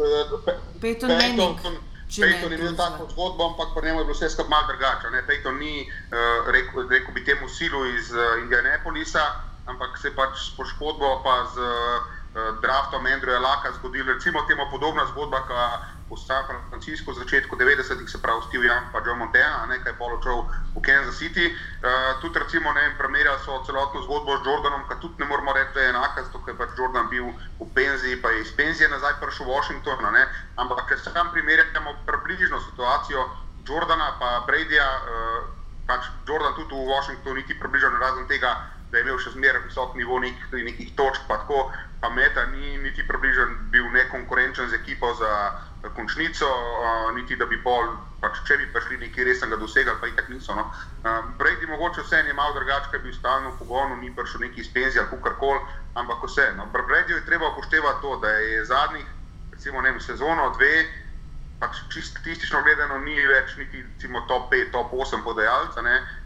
Peyton 0.82 1.08
Manning. 1.08 1.58
Peyton 2.06 2.52
je 2.52 2.58
imel 2.58 2.76
tako 2.76 3.08
zgodbo, 3.10 3.46
ampak 3.50 3.74
pri 3.74 3.88
njemu 3.88 4.00
je 4.00 4.04
bilo 4.04 4.14
vse 4.14 4.30
skupaj 4.30 4.50
malo 4.50 4.66
drugače. 4.66 5.22
Peyton 5.26 5.58
ni 5.58 5.86
uh, 5.86 6.50
rekel, 6.50 6.88
rekel 6.88 7.14
bi 7.14 7.24
temu 7.24 7.48
silu 7.48 7.86
iz 7.86 8.12
uh, 8.12 8.42
Indianapolisa, 8.42 9.24
ampak 9.66 9.98
se 9.98 10.08
je 10.08 10.14
pač 10.14 10.38
s 10.38 10.56
poškodbo 10.56 11.22
pa 11.24 11.46
z 11.54 11.58
uh, 11.58 12.60
draftom 12.62 13.06
Andrewa 13.06 13.40
Laka 13.40 13.72
zgodila 13.78 14.12
recimo 14.12 14.42
temu 14.46 14.68
podobna 14.70 15.06
zgodba, 15.10 15.40
kot 15.48 15.95
v 16.06 16.14
San 16.14 16.46
Franciscu 16.70 17.10
v 17.10 17.18
začetku 17.18 17.56
90-ih, 17.56 18.08
se 18.08 18.18
pravi 18.18 18.42
Steve 18.46 18.66
Young 18.66 18.92
pa 18.94 19.02
Joe 19.02 19.18
Montana, 19.18 19.66
nekaj 19.66 19.98
poločev 19.98 20.46
v 20.74 20.78
Kansas 20.78 21.18
City. 21.18 21.50
Uh, 21.50 22.22
tudi 22.22 22.38
recimo, 22.38 22.70
ne 22.70 22.80
vem, 22.80 22.94
primerjali 22.94 23.42
so 23.42 23.58
celotno 23.66 24.06
zgodbo 24.06 24.38
z 24.38 24.46
Jordanom, 24.46 24.86
ki 24.86 25.02
tudi 25.02 25.18
ne 25.18 25.26
moramo 25.26 25.50
reči, 25.50 25.74
da 25.74 25.80
je 25.82 25.90
enaka, 25.90 26.22
zato 26.22 26.38
je 26.46 26.54
pač 26.54 26.70
Jordan 26.78 27.10
bil 27.10 27.26
v 27.58 27.66
penziji, 27.74 28.22
pa 28.22 28.30
je 28.30 28.46
iz 28.46 28.54
penzije 28.54 28.86
nazaj 28.88 29.18
prišel 29.18 29.50
v 29.50 29.50
Washington. 29.50 29.98
Ne? 30.14 30.22
Ampak, 30.62 30.86
če 30.86 31.02
se 31.02 31.10
tam 31.10 31.34
primerjamo 31.34 31.98
približno 32.06 32.62
situacijo 32.70 33.26
Jordana 33.66 34.14
pa 34.22 34.46
Bradyja, 34.46 34.86
uh, 34.86 35.42
pač 35.90 36.06
Jordan 36.22 36.54
tudi 36.54 36.74
v 36.74 36.86
Washingtonu 36.86 37.34
niti 37.42 37.58
približno 37.58 37.98
razen 37.98 38.30
tega, 38.30 38.54
da 38.90 38.98
je 38.98 39.02
imel 39.02 39.18
še 39.18 39.34
zmeraj 39.34 39.64
visok 39.66 39.94
nivo 39.98 40.18
nekih, 40.22 40.52
nekih 40.52 40.92
točk, 40.96 41.26
pa 41.28 41.40
tako, 41.42 41.70
pa 42.00 42.10
Meta 42.10 42.46
ni 42.52 42.78
niti 42.78 43.06
približen 43.06 43.56
bil 43.70 43.88
nekonkurenčen 43.92 44.68
z 44.70 44.78
ekipo 44.78 45.14
za 45.14 45.32
končnico, 45.94 46.46
uh, 46.46 47.14
niti 47.14 47.36
da 47.36 47.46
bi 47.46 47.58
pol, 47.62 47.88
pač, 48.20 48.40
če 48.46 48.58
bi 48.58 48.68
prišli 48.74 48.98
nekaj 49.04 49.26
resnega 49.28 49.58
dosegali, 49.60 49.98
pa 50.00 50.10
jih 50.10 50.16
tako 50.18 50.32
niso. 50.32 50.54
No. 50.54 50.66
Uh, 51.02 51.24
Brejdi 51.38 51.66
mogoče 51.70 52.02
vse 52.02 52.22
je 52.26 52.34
malo 52.34 52.54
drugače, 52.58 52.90
ker 52.90 53.02
bi 53.02 53.14
stalno 53.14 53.52
v 53.54 53.58
pogonu, 53.60 53.96
ni 54.00 54.12
prišel 54.14 54.46
neki 54.46 54.60
iz 54.60 54.70
penzije 54.72 55.04
ali 55.04 55.22
karkoli, 55.22 55.60
ampak 55.94 56.22
vse. 56.26 56.52
No. 56.58 56.68
Brejdi 56.74 57.12
je 57.12 57.26
treba 57.26 57.52
upoštevati 57.52 58.02
to, 58.02 58.16
da 58.22 58.30
je 58.30 58.64
zadnjih, 58.64 59.06
recimo, 59.52 59.82
ne 59.82 59.90
vem, 59.90 60.00
sezono, 60.00 60.52
dve. 60.58 60.86
Pač 61.60 61.78
čisto 61.88 62.18
statistično 62.18 62.60
gledano, 62.62 62.98
ni 63.00 63.14
več 63.16 63.56
niti 63.56 63.80
recimo, 63.80 64.20
top 64.28 64.50
5, 64.52 64.72
top 64.72 64.92
8 64.92 65.24
podajalca. 65.24 65.80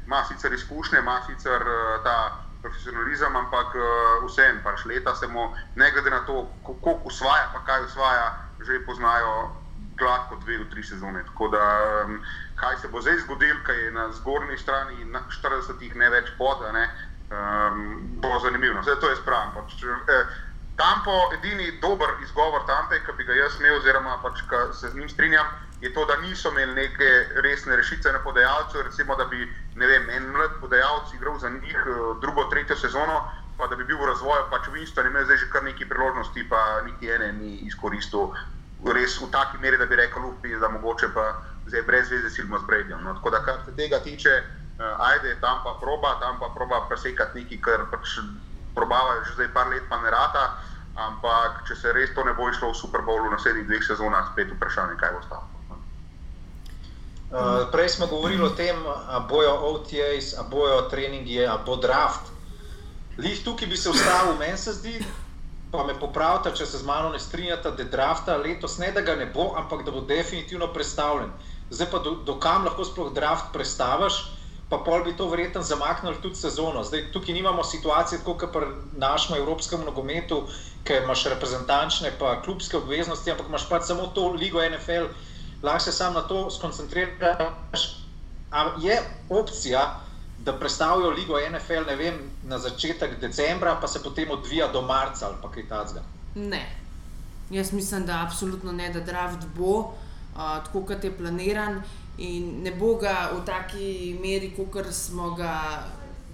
Ima 0.06 0.24
sicer 0.26 0.52
izkušnje, 0.52 0.98
ima 0.98 1.20
sicer 1.28 1.62
uh, 1.62 2.02
ta 2.04 2.16
profesionalizem, 2.62 3.36
ampak 3.36 3.74
uh, 3.74 4.26
vseeno, 4.26 4.60
pač 4.64 4.84
leta 4.84 5.14
se 5.14 5.26
mu, 5.26 5.48
ne 5.76 5.90
glede 5.90 6.10
na 6.10 6.20
to, 6.26 6.44
koliko 6.64 7.00
usvaja, 7.08 7.50
pa 7.54 7.64
kaj 7.64 7.84
usvaja, 7.88 8.26
že 8.66 8.84
poznajo 8.86 9.50
gladko 10.00 10.36
dve 10.44 10.58
do 10.58 10.64
tri 10.70 10.82
sezone. 10.82 11.24
Tako 11.24 11.48
da, 11.48 11.64
kaj 12.56 12.76
se 12.80 12.88
bo 12.88 13.00
zdaj 13.00 13.18
zgodilo, 13.24 13.60
kaj 13.66 13.84
je 13.84 13.92
na 13.92 14.12
zgornji 14.12 14.58
strani, 14.58 15.04
na 15.04 15.20
40-ih 15.28 15.96
ne 15.96 16.10
več 16.10 16.32
poda, 16.38 16.72
ne, 16.72 16.86
um, 17.30 17.82
bo 18.20 18.38
zanimivo. 18.42 18.80
Vse 18.80 18.96
to 19.00 19.10
je 19.10 19.16
spravno. 19.16 19.60
Pač, 19.60 19.84
eh, 19.84 20.38
Tampo, 20.80 21.16
edini 21.36 21.74
dober 21.80 22.08
izgovor 22.24 22.64
Tampe, 22.66 23.02
ki 23.04 23.12
bi 23.16 23.24
ga 23.28 23.36
jaz 23.36 23.58
imel, 23.60 23.76
oziroma 23.76 24.16
pač, 24.22 24.40
se 24.72 24.88
z 24.88 24.96
njim 24.96 25.08
strinjam, 25.08 25.46
je 25.80 25.92
to, 25.94 26.04
da 26.04 26.16
niso 26.16 26.50
imeli 26.50 26.74
neke 26.74 27.10
resne 27.42 27.76
rešitve 27.76 28.12
na 28.12 28.18
podajalcu. 28.18 28.82
Recimo, 28.82 29.16
da 29.16 29.24
bi 29.24 29.48
vem, 29.74 30.10
en 30.10 30.30
mlad 30.30 30.60
podajalec 30.60 31.14
igral 31.14 31.38
za 31.38 31.48
njih 31.48 31.78
drugo, 32.20 32.44
tretjo 32.44 32.76
sezono, 32.76 33.24
pa 33.56 33.66
da 33.66 33.76
bi 33.76 33.84
bil 33.84 33.98
v 33.98 34.06
razvoju, 34.06 34.48
pač 34.50 34.68
Winston 34.68 35.06
ima 35.06 35.24
zdaj 35.24 35.36
že 35.36 35.50
kar 35.52 35.64
nekaj 35.64 35.88
priložnosti, 35.88 36.48
pa 36.48 36.80
niti 36.84 37.10
ene 37.10 37.32
ni 37.32 37.56
izkoristil 37.68 38.32
res 38.88 39.18
v 39.20 39.28
taki 39.30 39.58
meri, 39.60 39.76
da 39.76 39.86
bi 39.86 39.96
rekel, 39.96 40.24
upi, 40.24 40.56
da 40.56 40.68
mogoče 40.68 41.12
pa 41.14 41.26
zdaj 41.66 41.82
brez 41.82 42.10
veze 42.10 42.30
silimo 42.30 42.58
z 42.58 42.64
Bredjem. 42.66 43.02
No, 43.04 43.14
tako 43.14 43.30
da, 43.30 43.42
kar 43.44 43.60
se 43.64 43.76
tega 43.76 44.00
tiče, 44.00 44.32
uh, 44.78 45.06
ajde 45.10 45.36
tam 45.40 45.60
pa 45.64 45.76
proba, 45.80 46.16
tam 46.20 46.40
pa 46.40 46.48
proba 46.54 46.86
presekati 46.88 47.42
nekaj, 47.42 47.60
kar 47.60 47.86
pač 47.92 48.18
probavajo 48.74 49.24
že 49.24 49.36
zdaj 49.36 49.52
par 49.52 49.68
let, 49.68 49.84
pa 49.88 50.00
ne 50.00 50.10
rata. 50.10 50.56
Ampak, 50.96 51.64
če 51.68 51.76
se 51.76 51.92
res 51.92 52.10
to 52.14 52.24
ne 52.24 52.32
bo 52.34 52.48
išlo 52.50 52.72
v 52.72 52.76
Super 52.76 53.04
Bowlu 53.06 53.30
na 53.30 53.36
naslednjih 53.36 53.68
dveh 53.68 53.84
sezonah, 53.84 54.32
spet 54.32 54.50
vprašanje, 54.52 54.96
kaj 55.00 55.12
bo 55.16 55.22
stalo. 55.22 55.59
Uh, 57.30 57.70
prej 57.70 57.88
smo 57.88 58.06
govorili 58.06 58.42
o 58.42 58.50
tem, 58.50 58.76
ali 58.86 59.24
bojo 59.28 59.54
OTAs, 59.54 60.34
ali 60.38 60.48
bojo 60.50 60.82
treningi, 60.90 61.46
ali 61.46 61.60
bo 61.66 61.76
draft. 61.76 62.32
Lih 63.18 63.44
tukaj 63.44 63.68
bi 63.68 63.76
se 63.76 63.90
ustavil, 63.90 64.34
meni 64.38 64.58
se 64.58 64.72
zdi, 64.72 64.96
pa 65.70 65.84
me 65.86 65.94
popravite, 65.94 66.50
če 66.58 66.66
se 66.66 66.80
z 66.80 66.86
mano 66.86 67.12
ne 67.14 67.18
strinjate, 67.22 67.70
da 67.70 67.84
drafta 67.84 68.36
letos 68.36 68.78
ne 68.78 68.90
da 68.92 69.04
ga 69.06 69.14
ne 69.14 69.26
bo, 69.26 69.52
ampak 69.56 69.84
da 69.86 69.94
bo 69.94 70.00
definitivno 70.00 70.72
predstavljen. 70.74 71.30
Zdaj 71.70 71.90
pa 71.90 71.98
do, 72.02 72.16
do 72.26 72.34
kam 72.42 72.64
lahko 72.66 72.84
sploh 72.84 73.12
draft 73.14 73.52
predstaviš, 73.54 74.18
pa 74.70 74.78
pol 74.82 75.04
bi 75.06 75.14
to 75.16 75.28
verjetno 75.30 75.62
zamaknili 75.62 76.18
tudi 76.22 76.34
sezono. 76.34 76.82
Zdaj 76.84 77.12
tukaj 77.14 77.34
nimamo 77.34 77.64
situacije, 77.64 78.24
kot 78.26 78.42
pri 78.52 78.66
našem 78.98 79.36
evropskem 79.38 79.86
nogometu, 79.86 80.42
ker 80.84 81.02
imaš 81.02 81.28
reprezentančne 81.30 82.10
pa 82.18 82.40
klubske 82.42 82.76
obveznosti, 82.76 83.30
ampak 83.30 83.46
imaš 83.48 83.68
pač 83.68 83.86
samo 83.86 84.10
to 84.14 84.32
ligo 84.34 84.62
NFL, 84.62 85.10
lahko 85.62 85.80
se 85.80 85.92
sam 85.92 86.14
na 86.14 86.20
to 86.20 86.50
skoncentriraš. 86.50 87.96
Je 88.80 89.02
opcija, 89.28 90.00
da 90.44 90.58
predstavijo 90.58 91.10
ligo 91.10 91.34
NFL 91.50 91.94
vem, 91.98 92.14
na 92.44 92.58
začetek 92.58 93.20
decembra, 93.20 93.78
pa 93.80 93.88
se 93.88 94.02
potem 94.02 94.30
odvija 94.30 94.68
do 94.68 94.82
marca 94.82 95.26
ali 95.26 95.52
kaj 95.54 95.68
takega. 95.68 96.02
Ne. 96.34 96.76
Jaz 97.50 97.72
mislim, 97.72 98.06
da 98.06 98.22
absolutno 98.22 98.72
ne, 98.72 98.90
da 98.90 99.00
draft 99.00 99.46
bo 99.56 99.78
uh, 99.78 99.94
tako, 100.34 100.82
kot 100.86 101.04
je 101.04 101.16
planiran, 101.16 101.82
in 102.18 102.62
ne 102.62 102.72
bo 102.72 102.94
ga 102.94 103.30
v 103.34 103.44
taki 103.46 104.18
meri, 104.22 104.52
kot 104.56 104.86
smo 104.92 105.34
ga 105.34 105.82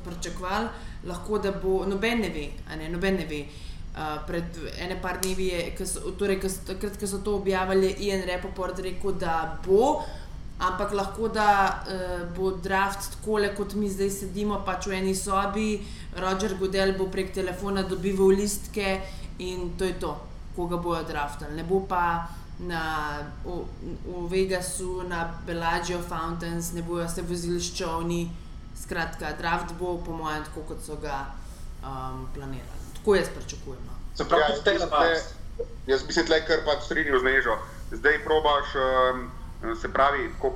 pričakovali. 0.05 0.69
Lahko 1.07 1.39
da 1.39 1.53
bo, 1.53 1.85
noben 1.87 2.21
ne 2.21 2.29
ve, 2.29 2.51
ne, 2.77 2.89
noben 2.89 3.15
ne 3.15 3.27
ve. 3.27 3.43
Uh, 3.43 3.66
pred 4.27 4.45
ene 4.79 4.99
par 5.03 5.21
dnevi 5.23 5.47
je, 5.49 5.87
torej, 6.19 6.41
takrat, 6.67 6.99
ko 7.01 7.09
so 7.09 7.23
to 7.25 7.37
objavili, 7.41 7.87
je 7.87 8.09
Ian 8.09 8.27
Repoport 8.29 8.79
rekel, 8.85 9.17
da 9.17 9.59
bo, 9.65 10.03
ampak 10.61 10.93
lahko 10.93 11.29
da 11.29 11.49
uh, 11.85 12.27
bo 12.37 12.51
draft 12.51 13.11
tako, 13.17 13.41
kot 13.57 13.75
mi 13.75 13.89
zdaj 13.89 14.11
sedimo, 14.11 14.61
pač 14.65 14.87
v 14.87 15.01
eni 15.01 15.15
sobi, 15.17 15.81
Roger 16.21 16.57
Godel 16.61 16.93
bo 16.99 17.09
prek 17.13 17.33
telefona 17.33 17.83
dobival 17.83 18.37
listke 18.37 19.01
in 19.39 19.73
to 19.79 19.85
je 19.85 19.97
to, 20.01 20.13
koga 20.57 20.77
bojo 20.77 21.03
draftali. 21.05 21.57
Ne 21.57 21.65
bo 21.65 21.81
pa 21.89 22.29
na, 22.61 23.21
v, 23.45 23.65
v 24.05 24.29
Vegasu, 24.29 25.05
na 25.09 25.41
Bellagio 25.47 26.01
Fountains, 26.05 26.73
ne 26.73 26.83
bojo 26.83 27.09
se 27.09 27.23
vozili 27.23 27.61
s 27.61 27.73
čovni. 27.77 28.29
Skratka, 28.77 29.33
draft 29.41 29.73
bo, 29.81 29.97
po 30.05 30.13
mojem, 30.13 30.45
tako 30.45 30.69
kot 30.69 30.85
so 30.85 31.01
ga 31.01 31.25
um, 31.81 32.29
planirali. 32.35 32.76
Tako 33.07 33.17
jaz 33.17 33.29
pričakujem. 33.29 33.83
No. 33.87 33.93
Se 34.17 34.25
pravi, 34.29 34.43
ja, 34.43 35.17
jaz 35.87 36.03
bi 36.03 36.13
se 36.13 36.25
tle 36.27 36.41
kar 36.47 36.65
pač 36.67 36.89
strinjal 36.89 37.21
z 37.23 37.25
nežo. 37.25 37.55
Zdaj 37.93 38.19
probaš. 38.25 38.73
Se 39.81 39.89
pravi, 39.89 40.27
ko 40.43 40.51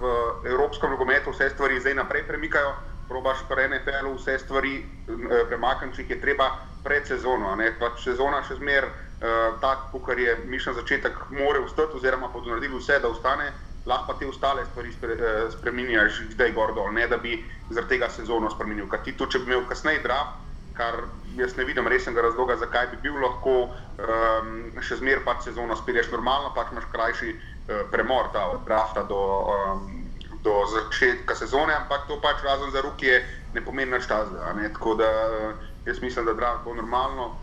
v 0.00 0.12
evropskem 0.48 0.90
nogometu 0.90 1.30
vse 1.30 1.50
stvari 1.50 1.80
zdaj 1.80 1.94
naprej 1.94 2.24
premikajo, 2.28 2.72
probaš 3.08 3.44
pa 3.48 3.54
NFL 3.68 4.16
vse 4.16 4.38
stvari 4.38 4.80
eh, 4.80 5.44
premakniti, 5.48 5.96
če 5.96 6.02
jih 6.02 6.10
je 6.16 6.20
treba 6.24 6.48
pred 6.84 7.04
sezono. 7.06 7.52
Pač 7.78 8.00
sezona 8.08 8.40
še 8.48 8.56
zmer, 8.56 8.88
uh, 8.88 9.60
tako 9.60 10.00
kot 10.00 10.18
je 10.18 10.38
mišljen 10.48 10.80
začetek, 10.80 11.20
mora 11.36 11.60
ustati, 11.60 12.00
oziroma 12.00 12.32
bodo 12.32 12.48
naredili 12.48 12.80
vse, 12.80 12.96
da 13.04 13.12
ostane, 13.12 13.52
lahko 13.84 14.12
pa 14.12 14.18
te 14.18 14.26
ostale 14.26 14.64
stvari 14.72 14.92
spre, 14.96 15.20
uh, 15.20 15.52
spremenjaš 15.52 16.22
zdaj 16.32 16.56
gor 16.56 16.72
dol, 16.74 16.88
ne 16.96 17.04
da 17.08 17.20
bi 17.20 17.36
zaradi 17.68 17.98
tega 17.98 18.08
sezono 18.08 18.48
spremenil. 18.50 18.88
Kaj 18.88 19.04
ti 19.04 19.16
to, 19.20 19.28
če 19.28 19.44
bi 19.44 19.52
imel 19.52 19.68
kasneje 19.68 20.00
draft, 20.06 20.39
kar 20.80 21.02
jaz 21.36 21.54
ne 21.60 21.68
vidim 21.68 21.88
resnega 21.88 22.24
razloga, 22.24 22.56
zakaj 22.56 22.88
bi 22.94 23.04
bil 23.04 23.20
lahko 23.20 23.56
um, 23.68 24.50
še 24.80 24.96
zmer 25.04 25.20
pač 25.28 25.50
sezono 25.50 25.76
spirješ 25.76 26.08
normalno, 26.16 26.54
pač 26.56 26.72
imaš 26.72 26.88
krajši. 26.96 27.36
Eh, 27.70 27.84
premor 27.90 28.32
ta 28.32 28.50
od 28.50 28.64
drafta 28.64 29.02
do, 29.02 29.46
um, 29.46 30.08
do 30.42 30.66
začetka 30.66 31.34
sezone, 31.34 31.70
ampak 31.74 32.08
to 32.08 32.18
pač 32.18 32.42
razen 32.42 32.70
za 32.74 32.82
roke 32.82 33.22
ne 33.54 33.62
pomeni 33.62 33.94
več 33.94 34.08
tazga. 34.10 34.50
Tako 34.74 34.94
da 34.98 35.06
eh, 35.06 35.52
jaz 35.86 36.00
mislim, 36.02 36.26
da 36.26 36.34
draft 36.34 36.64
bo 36.64 36.74
normalno, 36.74 37.36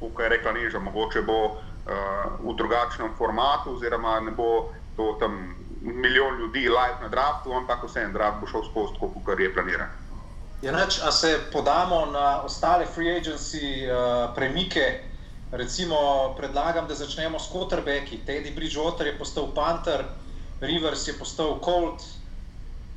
kot 0.00 0.20
je 0.20 0.28
rekla 0.28 0.52
Neža, 0.52 0.78
mogoče 0.82 1.22
bo 1.22 1.38
uh, 1.46 1.62
v 2.42 2.52
drugačnem 2.58 3.14
formatu, 3.16 3.76
oziroma 3.78 4.18
ne 4.20 4.34
bo 4.34 4.72
to 4.96 5.14
tam 5.20 5.54
milijon 5.80 6.42
ljudi 6.42 6.66
live 6.68 6.98
na 7.00 7.08
draftu, 7.08 7.54
ampak 7.54 7.86
vse 7.86 8.02
en 8.02 8.12
draft 8.12 8.42
bo 8.42 8.50
šel 8.50 8.66
skozi, 8.66 8.98
kot 8.98 9.40
je 9.40 9.52
planiran. 9.54 10.01
Ja, 10.62 10.72
neč, 10.72 11.00
a 11.02 11.10
se 11.12 11.40
podamo 11.52 12.06
na 12.06 12.42
ostale 12.42 12.86
free 12.86 13.10
agency 13.10 13.82
uh, 13.82 14.34
premike? 14.34 15.00
Recimo, 15.52 15.96
predlagam, 16.36 16.86
da 16.88 16.94
začnemo 16.94 17.38
s 17.38 17.50
quarterbacki. 17.50 18.20
Teddy 18.26 18.54
Bridgewater 18.54 19.06
je 19.06 19.18
postal 19.18 19.50
Panther, 19.54 20.04
Rivers 20.60 21.08
je 21.08 21.14
postal 21.18 21.58
Colt. 21.64 22.02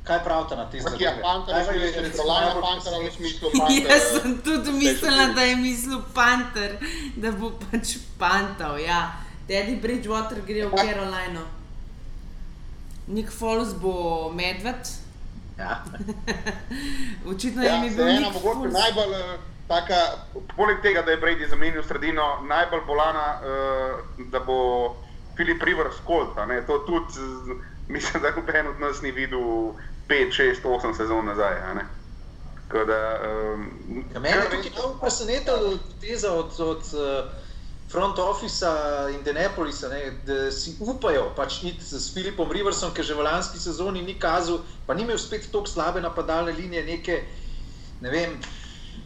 Kaj 0.04 0.22
pravite 0.24 0.56
na 0.56 0.70
te 0.70 0.80
zadeve? 0.80 1.04
Ja, 1.04 1.18
Panther 1.22 1.56
je 1.56 1.72
bil 1.72 2.02
recimo 2.02 2.28
najbolj 2.32 2.62
Panther 2.62 2.92
v 3.02 3.10
smislu 3.16 3.50
Panther. 3.50 3.90
Jaz 3.90 4.02
sem 4.14 4.38
tudi 4.46 4.72
mislila, 4.72 5.26
da 5.34 5.42
je 5.42 5.56
mislil 5.56 6.02
Panther, 6.14 6.78
da 7.16 7.32
bo 7.32 7.50
pač 7.50 7.96
Pantal. 8.18 8.78
Ja. 8.78 9.10
Teddy 9.50 9.74
Bridgewater 9.82 10.38
gre 10.46 10.70
v 10.70 10.70
Carolino. 10.70 11.42
Nick 13.10 13.34
Foles 13.34 13.74
bo 13.74 14.30
medved. 14.30 15.05
Ja. 15.58 15.84
Očitno 17.30 17.62
Ja, 17.62 17.74
je 17.74 17.90
se 17.90 17.96
bil 17.96 18.08
ena 18.08 18.30
mogoče 18.30 18.72
najbolj 18.72 19.14
eh, 19.20 19.38
taka, 19.68 20.00
poleg 20.56 20.82
tega, 20.82 21.02
da 21.02 21.10
je 21.10 21.20
Brady 21.20 21.48
zamenil 21.48 21.82
sredino, 21.82 22.40
najbolj 22.48 22.80
bolana, 22.86 23.40
uh, 23.40 24.26
da 24.30 24.40
bo 24.40 24.94
Filip 25.36 25.62
a 26.36 26.46
ne. 26.46 26.66
To 26.66 26.78
tudi, 26.78 27.12
mislim, 27.88 28.22
da 28.22 28.30
noben 28.30 28.66
od 28.66 28.80
nas 28.80 29.02
ni 29.02 29.10
videl 29.10 29.38
5, 29.38 29.72
6, 30.08 30.62
8 30.64 30.96
sezon 30.96 31.26
nazaj. 31.26 31.54
a 31.70 31.74
ne. 31.74 31.84
Tako 32.68 32.84
da, 32.84 33.20
um, 33.54 34.04
Ja, 34.14 34.20
mene 34.20 34.36
je 34.36 34.50
tukaj 34.50 34.70
malo 34.76 34.98
presenetila 35.00 35.78
teza 36.00 36.32
od, 36.32 36.60
od 36.60 36.78
uh, 36.78 37.30
front 37.88 38.18
officea 38.18 39.08
Indianapolisa, 39.14 39.88
ne, 39.88 40.10
da 40.26 40.50
si 40.50 40.76
upajo 40.80 41.30
pač 41.36 41.62
iti 41.62 41.84
s 41.84 42.10
Filipom 42.14 42.50
Riversom, 42.52 42.92
ki 42.94 43.02
že 43.02 43.14
v 43.14 43.22
lanski 43.22 43.62
sezoni 43.62 44.02
ni 44.02 44.18
kazal, 44.18 44.60
pa 44.86 44.94
ni 44.94 45.06
imel 45.06 45.18
spet 45.18 45.46
tako 45.52 45.70
slabe 45.70 46.02
napadalne 46.02 46.52
linije, 46.52 46.84
neke 46.84 47.22
ne 48.02 48.10
vem, 48.10 48.36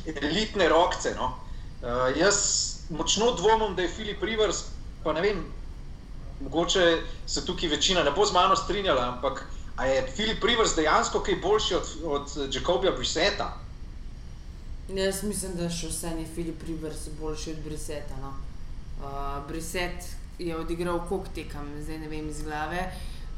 elitne 0.07 0.69
rokce. 0.69 1.15
No. 1.15 1.37
Uh, 1.81 2.09
jaz 2.17 2.81
močno 2.91 3.35
dvomim, 3.37 3.77
da 3.77 3.83
je 3.83 3.93
Filip 3.93 4.23
Rivers, 4.23 4.65
pa 5.05 5.13
ne 5.13 5.21
vem, 5.21 5.45
mogoče 6.41 7.03
se 7.27 7.45
tukaj 7.47 7.69
večina 7.69 8.03
ne 8.03 8.11
bo 8.11 8.25
z 8.27 8.33
mano 8.33 8.57
strinjala, 8.57 9.13
ampak 9.13 9.45
je 9.85 10.07
Filip 10.17 10.45
Rivers 10.45 10.75
dejansko 10.77 11.21
kaj 11.21 11.37
boljši 11.37 11.75
od, 11.75 11.89
od 12.05 12.55
Jacobija 12.55 12.93
Briseta? 12.93 13.57
Jaz 14.89 15.23
mislim, 15.23 15.53
da 15.57 15.69
še 15.71 15.89
vse 15.89 16.11
je 16.19 16.27
Filip 16.35 16.63
Rivers 16.67 17.09
boljši 17.21 17.51
od 17.51 17.59
Briseta. 17.65 18.17
No. 18.21 18.50
Uh, 19.01 19.49
Briset 19.49 20.17
je 20.39 20.57
odigral 20.57 21.01
koliko 21.09 21.29
tekem, 21.35 21.83
zdaj 21.83 21.99
ne 21.99 22.09
vem 22.09 22.29
iz 22.29 22.43
glave, 22.43 22.93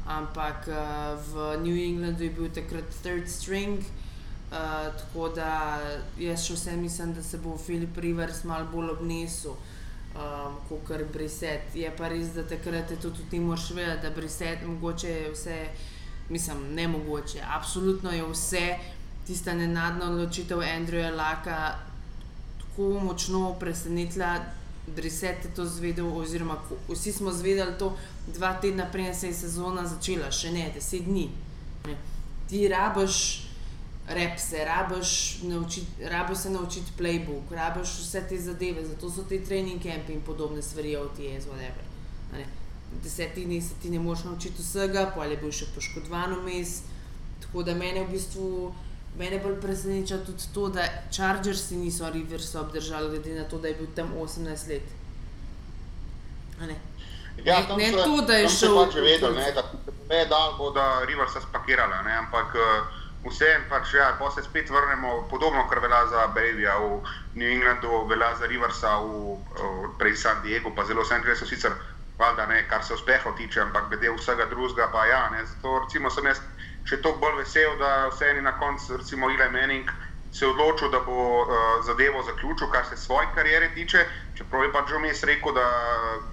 ampak 0.07 0.67
uh, 0.67 1.19
v 1.33 1.57
New 1.63 1.77
Englandu 1.79 2.23
je 2.23 2.29
bil 2.29 2.49
takrat 2.51 2.85
third 3.03 3.29
string. 3.29 3.79
Uh, 3.79 4.91
tako 4.99 5.29
da 5.35 5.79
jaz 6.19 6.43
še 6.43 6.57
vse 6.57 6.75
mislim, 6.77 7.13
da 7.13 7.23
se 7.23 7.39
bo 7.39 7.55
Filip 7.57 7.97
Rivers 7.97 8.43
malo 8.43 8.67
bolj 8.73 8.91
obnesel. 8.97 9.55
Um, 10.13 10.59
kot 10.69 10.83
kar 10.85 11.01
Briset. 11.09 11.71
Je 11.73 11.89
pa 11.97 12.11
res, 12.11 12.35
da 12.35 12.43
takrat 12.45 12.91
je 12.91 12.99
tudi 13.01 13.23
ti 13.31 13.39
moraš 13.39 13.71
vedeti, 13.73 14.03
da 14.03 14.11
Briset 14.13 14.61
mogoče 14.67 15.09
je 15.09 15.31
vse, 15.31 15.55
mislim, 16.29 16.59
ne 16.75 16.85
mogoče, 16.87 17.39
absolutno 17.41 18.11
je 18.11 18.27
vse, 18.29 18.61
tista 19.25 19.55
nenadna 19.57 20.11
odločitev 20.11 20.61
Andreja 20.61 21.09
Laka 21.15 21.79
tako 22.59 22.99
močno 22.99 23.55
presenetila. 23.59 24.35
Briset 24.87 25.45
je 25.45 25.53
to 25.55 25.65
zvedel, 25.65 26.09
oziroma 26.17 26.57
vsi 26.89 27.11
smo 27.11 27.31
zvedeli 27.31 27.77
to 27.79 27.93
dva 28.27 28.53
tedna 28.61 28.85
prej, 28.91 29.13
se 29.13 29.27
je 29.27 29.33
sezona 29.33 29.87
začela, 29.87 30.31
še 30.31 30.51
ne, 30.51 30.67
deset 30.75 31.07
dni. 31.07 31.29
Ne. 31.87 31.95
Ti 32.49 32.67
rabiš 32.67 33.19
repse, 34.09 34.65
rabiš, 34.65 35.39
naučit, 35.47 36.03
rabiš 36.11 36.37
se 36.37 36.49
naučiti 36.49 36.91
playbook, 36.99 37.55
rabiš 37.55 37.95
vse 38.01 38.25
te 38.29 38.39
zadeve, 38.39 38.83
zato 38.85 39.09
so 39.09 39.23
ti 39.23 39.39
trening 39.39 39.83
campi 39.83 40.13
in 40.13 40.21
podobne 40.21 40.61
stvari, 40.61 40.97
OTS, 40.99 41.47
whatever. 41.47 41.87
desetih 43.03 43.45
dneh 43.45 43.63
se 43.63 43.73
ti 43.81 43.89
ne 43.89 43.99
moreš 43.99 44.23
naučiti 44.23 44.61
vsega, 44.61 45.11
pol 45.15 45.31
je 45.31 45.37
bil 45.37 45.51
še 45.51 45.65
poškodovan 45.75 46.35
vmes. 46.41 46.81
Tako 47.41 47.63
da 47.63 47.73
mene 47.75 48.03
v 48.03 48.11
bistvu. 48.11 48.73
Mene 49.17 49.39
bolj 49.39 49.59
preseneča 49.61 50.17
tudi 50.25 50.47
to, 50.53 50.69
da 50.69 50.81
Chargersi 51.11 51.75
niso 51.77 52.09
Riversa 52.09 52.61
obdržali, 52.61 53.09
glede 53.09 53.35
na 53.37 53.43
to, 53.49 53.57
da 53.57 53.67
je 53.67 53.73
bil 53.73 53.87
tam 53.95 54.13
18 54.17 54.67
let. 54.69 54.87
Ne. 56.59 56.75
Ja, 57.45 57.59
Ne- 57.77 57.77
ne 57.77 57.91
so, 57.91 58.03
to, 58.03 58.21
da 58.21 58.33
je 58.33 58.49
so 58.49 58.65
šel 58.65 58.75
pač 58.75 58.93
Colts. 58.93 59.05
ne, 59.05 59.17
da 59.19 59.63
ne 60.09 60.25
bo. 60.29 60.57
bodo 60.57 60.81
Riversa 61.05 61.41
spakirala, 61.41 62.01
ne? 62.01 62.17
ampak 62.17 62.55
uh, 62.55 62.85
vseeno 63.29 63.65
pač, 63.69 63.93
ja, 63.93 64.15
pa 64.19 64.31
se 64.31 64.43
spet 64.43 64.69
vrnemo, 64.69 65.27
podobno 65.29 65.67
kar 65.69 65.79
velja 65.79 66.07
za 66.07 66.27
Bradyja 66.33 66.77
v 66.77 67.01
New 67.35 67.49
Englandu, 67.49 68.05
velja 68.09 68.35
za 68.39 68.45
Riversa 68.45 68.97
v, 68.99 69.37
v 69.37 69.97
prej 69.97 70.15
San 70.15 70.41
Diego, 70.43 70.71
pa 70.75 70.85
zelo 70.85 71.05
St. 71.05 71.25
Louis, 71.25 71.39
sicer 71.49 71.71
valjda 72.17 72.45
ne, 72.45 72.67
kar 72.69 72.83
se 72.85 72.93
uspehov 72.93 73.37
tiče, 73.37 73.61
ampak 73.61 73.89
glede 73.89 74.11
vsega 74.13 74.45
drugega 74.45 74.87
pa 74.91 75.05
ja, 75.05 75.29
ne, 75.29 75.45
zato 75.45 75.79
recimo 75.79 76.09
sem 76.09 76.25
jaz 76.25 76.41
še 76.83 77.01
toliko 77.01 77.19
bolj 77.19 77.43
vesel, 77.43 77.77
da 77.79 78.07
vseeno 78.11 78.41
na 78.41 78.57
koncu 78.59 78.97
recimo 78.97 79.29
Eli 79.31 79.49
Manning 79.49 79.89
se 80.33 80.45
je 80.45 80.49
odločil, 80.49 80.89
da 80.89 80.99
bo 80.99 81.13
uh, 81.13 81.47
zadevo 81.85 82.23
zaključil, 82.23 82.67
kar 82.71 82.85
se 82.85 82.97
svoje 82.97 83.27
kariere 83.35 83.69
tiče, 83.73 84.05
čeprav 84.33 84.63
je 84.63 84.71
pač 84.73 84.91
vmes 84.91 85.23
rekel, 85.23 85.53
da 85.53 85.65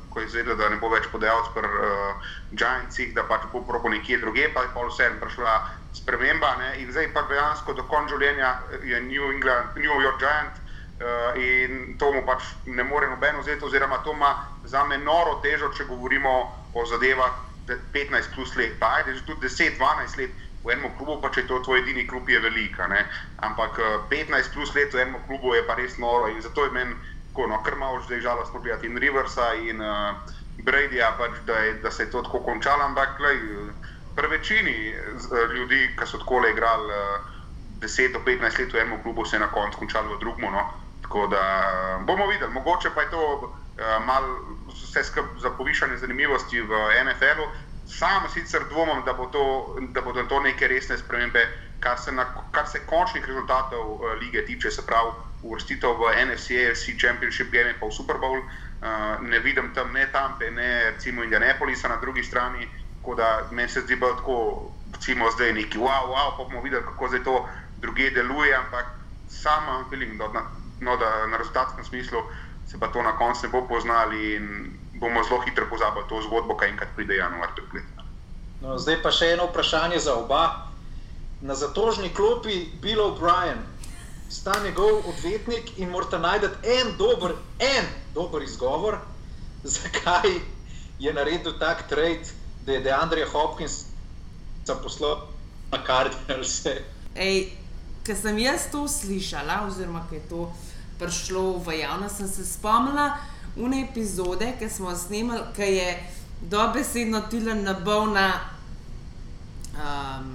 ko 0.09 0.21
je 0.21 0.27
izvedel, 0.27 0.57
da 0.57 0.71
ne 0.73 0.79
bo 0.81 0.89
več 0.89 1.05
podajalec 1.13 1.51
pri 1.55 1.69
uh, 1.69 2.31
Giantsih, 2.51 3.13
da 3.15 3.27
pač 3.29 3.45
bo 3.53 3.61
probo 3.69 3.93
nekje 3.93 4.19
druge, 4.25 4.49
pa 4.55 4.65
je 4.65 4.73
pa 4.75 4.87
vseeno 4.89 5.21
prišla 5.21 5.59
sprememba 5.93 6.55
ne? 6.63 6.71
in 6.81 6.89
zdaj 6.93 7.13
pa 7.13 7.27
dejansko 7.29 7.77
do 7.77 7.85
konca 7.93 8.15
življenja 8.15 8.55
je 8.89 9.01
New, 9.05 9.31
England, 9.35 9.77
New 9.77 10.01
York 10.01 10.19
Giant 10.23 10.57
uh, 10.57 11.37
in 11.37 11.99
to 12.01 12.09
mu 12.17 12.25
pač 12.25 12.43
ne 12.73 12.89
more 12.89 13.11
noben 13.13 13.37
vzeti, 13.45 13.65
oziroma 13.69 14.01
to 14.01 14.17
ima 14.17 14.33
za 14.65 14.85
me 14.85 14.97
noro 14.99 15.43
težo, 15.45 15.69
če 15.77 15.85
govorimo 15.85 16.39
o 16.73 16.87
zadevah 16.89 17.37
de- 17.37 17.50
15 17.67 18.35
plus 18.35 18.57
let, 18.57 18.73
pa 18.81 19.01
ajde 19.01 19.15
že 19.15 19.27
tudi 19.27 19.49
10-12 19.49 20.19
let. 20.19 20.31
V 20.61 20.69
enem 20.69 20.93
klubu, 20.99 21.17
pa 21.23 21.31
če 21.33 21.41
je 21.41 21.49
to 21.49 21.63
tvoj 21.65 21.81
edini 21.81 22.05
klub, 22.05 22.29
je 22.29 22.37
velika. 22.41 22.85
Ne? 22.89 23.07
Ampak 23.41 23.79
eh, 23.81 24.05
15 24.13 24.53
plus 24.53 24.75
let 24.77 24.93
v 24.93 25.01
enem 25.01 25.17
klubu 25.27 25.55
je 25.57 25.65
pa 25.65 25.75
res 25.75 25.97
noro 25.97 26.29
in 26.29 26.43
zato 26.43 26.65
je 26.65 26.71
meni 26.77 26.95
tako, 27.31 27.47
no, 27.47 27.63
kar 27.63 27.77
malo 27.81 28.03
zdaj 28.05 28.21
žalostno 28.21 28.61
gledati 28.61 28.87
in 28.87 28.99
Riversa 28.99 29.55
in 29.55 29.81
uh, 29.81 30.19
Bradyja, 30.67 31.15
pač, 31.17 31.41
da, 31.47 31.57
je, 31.65 31.75
da 31.81 31.91
se 31.91 32.03
je 32.03 32.11
to 32.11 32.23
tako 32.23 32.43
končalo. 32.45 32.83
Ampak 32.85 33.17
glej, 33.17 33.39
pri 34.17 34.29
večini 34.29 34.93
eh, 34.93 35.55
ljudi, 35.55 35.95
ki 35.97 36.07
so 36.07 36.19
tako 36.19 36.43
igrali 36.51 36.93
uh, 36.93 37.41
10 37.81 38.13
do 38.13 38.21
15 38.27 38.59
let 38.59 38.73
v 38.73 38.77
enem 38.77 39.03
klubu, 39.03 39.25
se 39.25 39.37
je 39.37 39.41
na 39.41 39.49
koncu 39.49 39.79
končalo 39.79 40.17
v 40.17 40.21
drugem. 40.21 40.53
No? 40.53 40.69
Tako 41.03 41.27
da 41.27 41.41
eh, 41.41 42.05
bomo 42.05 42.27
videli, 42.27 42.53
mogoče 42.53 42.91
pa 42.95 43.03
je 43.03 43.11
to 43.11 43.55
uh, 43.81 44.05
malo 44.07 44.39
vse 44.69 45.05
skupaj 45.05 45.41
za 45.41 45.51
povišanje 45.51 45.97
zanimivosti 45.97 46.61
v 46.61 46.73
NFL-u. 47.05 47.49
Sam 47.87 48.29
sicer 48.29 48.63
dvomim, 48.71 49.03
da, 49.05 49.13
bo 49.13 49.27
to, 49.27 49.77
da 49.91 50.01
bodo 50.01 50.23
to 50.23 50.41
neke 50.41 50.69
resne 50.69 50.99
spremembe, 50.99 51.47
kar 51.81 51.99
se, 51.99 52.13
na, 52.13 52.27
kar 52.53 52.69
se 52.69 52.85
končnih 52.87 53.27
rezultatov 53.27 53.93
uh, 53.93 54.13
lige 54.21 54.45
tiče, 54.47 54.71
se 54.71 54.87
pravi 54.87 55.11
uvrstitev 55.43 55.97
v 55.97 56.13
NFC, 56.27 56.51
AFC 56.51 57.01
Championship 57.01 57.51
game 57.51 57.75
pa 57.81 57.87
v 57.87 57.93
Super 57.93 58.17
Bowl. 58.21 58.39
Uh, 58.39 59.21
ne 59.21 59.39
vidim 59.39 59.73
tam 59.75 59.93
ne 59.93 60.07
Tampe, 60.13 60.51
ne 60.51 60.91
recimo 60.91 61.25
Indianapolisa 61.25 61.89
na 61.89 61.97
drugi 61.97 62.23
strani, 62.23 62.69
tako 63.01 63.15
da 63.15 63.49
meni 63.51 63.69
se 63.69 63.81
zdi 63.81 63.97
bolj 63.97 64.17
tako, 64.17 64.71
recimo 64.93 65.31
zdaj 65.31 65.53
neki 65.53 65.79
wow, 65.79 66.09
wow, 66.13 66.37
pa 66.37 66.45
bomo 66.45 66.63
videli, 66.63 66.85
kako 66.85 67.09
zdaj 67.09 67.25
to 67.25 67.49
druge 67.81 68.11
deluje, 68.11 68.55
ampak 68.55 68.87
sam 69.29 69.65
imam 69.65 69.85
feeling, 69.91 70.21
no, 70.81 70.97
da 70.97 71.27
na 71.27 71.37
rezultatskem 71.37 71.85
smislu 71.85 72.23
se 72.71 72.79
pa 72.79 72.89
to 72.89 73.03
na 73.03 73.17
koncu 73.19 73.47
ne 73.47 73.49
bo 73.49 73.67
poznali 73.69 74.35
in 74.35 74.47
bomo 74.95 75.23
zelo 75.25 75.41
hitro 75.41 75.67
pozabili 75.71 76.05
to 76.09 76.23
zgodbo, 76.23 76.57
kaj 76.57 76.69
enkrat 76.69 76.89
pride 76.97 77.17
januar. 77.17 77.49
tukaj. 77.57 77.83
No, 78.63 78.79
zdaj 78.79 79.03
pa 79.03 79.11
še 79.11 79.33
eno 79.35 79.49
vprašanje 79.49 79.99
za 79.99 80.15
oba. 80.15 80.67
Na 81.41 81.55
zatožni 81.55 82.11
klopi 82.15 82.69
Bill 82.83 83.01
O'Brien 83.01 83.63
sta 84.29 84.53
njegov 84.65 85.09
odvetnik 85.09 85.79
in 85.79 85.91
morate 85.91 86.19
najti 86.19 86.51
en 86.63 86.93
dober, 86.99 87.35
en 87.59 87.87
dober 88.15 88.43
izgovor, 88.43 88.99
zakaj 89.77 90.37
je 90.99 91.13
naredil 91.13 91.57
tak 91.59 91.89
trade, 91.89 92.29
da 92.67 92.73
je 92.73 92.81
Deandre 92.81 93.25
Hopkins 93.33 93.87
zaposlil 94.65 95.17
na 95.73 95.81
Cardinals. 95.87 96.67
Ej, 97.15 97.49
Ker 98.05 98.17
sem 98.17 98.39
jaz 98.41 98.71
to 98.73 98.87
slišala, 98.89 99.67
oziroma 99.69 100.01
ko 100.09 100.15
je 100.15 100.23
to 100.29 100.45
prišlo 101.01 101.59
v 101.59 101.81
javnost, 101.81 102.17
sem 102.17 102.29
se 102.29 102.45
spomnila 102.45 103.17
une 103.57 103.81
epizode, 103.83 104.53
ki 104.59 104.69
smo 104.69 104.97
snemali, 104.97 105.41
ki 105.57 105.63
je 105.63 105.89
dobesedno 106.41 107.21
Tilan 107.31 107.65
nabal 107.65 108.13
na 108.13 108.41
um, 109.75 110.35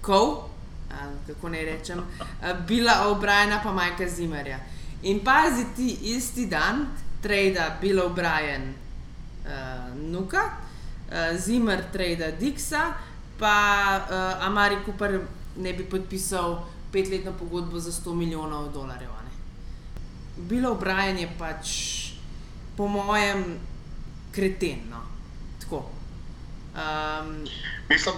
kov, 0.00 0.50
um, 0.90 1.14
kako 1.26 1.48
naj 1.48 1.64
rečem, 1.64 1.98
uh, 1.98 2.66
Bila 2.66 3.08
O'Briena 3.08 3.60
pa 3.62 3.72
Majka 3.72 4.08
Zimerja. 4.08 4.58
In 5.02 5.24
pazi 5.24 5.64
ti 5.76 5.96
isti 6.14 6.46
dan, 6.46 6.86
trada 7.22 7.76
Bila 7.80 8.04
O'Brien, 8.04 8.74
uh, 9.46 9.94
Nuka, 9.96 10.44
uh, 11.08 11.36
Zimmer 11.38 11.84
trada 11.92 12.32
Dixa, 12.32 12.92
pa 13.38 13.56
uh, 14.10 14.46
Amari 14.46 14.76
Cooper 14.84 15.20
ne 15.56 15.72
bi 15.72 15.84
podpisal 15.84 16.60
petletno 16.92 17.32
pogodbo 17.32 17.78
za 17.78 17.92
100 17.92 18.14
milijonov 18.14 18.72
dolarjev. 18.72 19.19
Bilo 20.48 20.72
obrajanje 20.72 21.28
pač, 21.38 21.68
po 22.76 22.86
mojem, 22.88 23.58
kretenno. 24.32 25.02
Tako. 25.60 25.84
Um, 26.70 27.44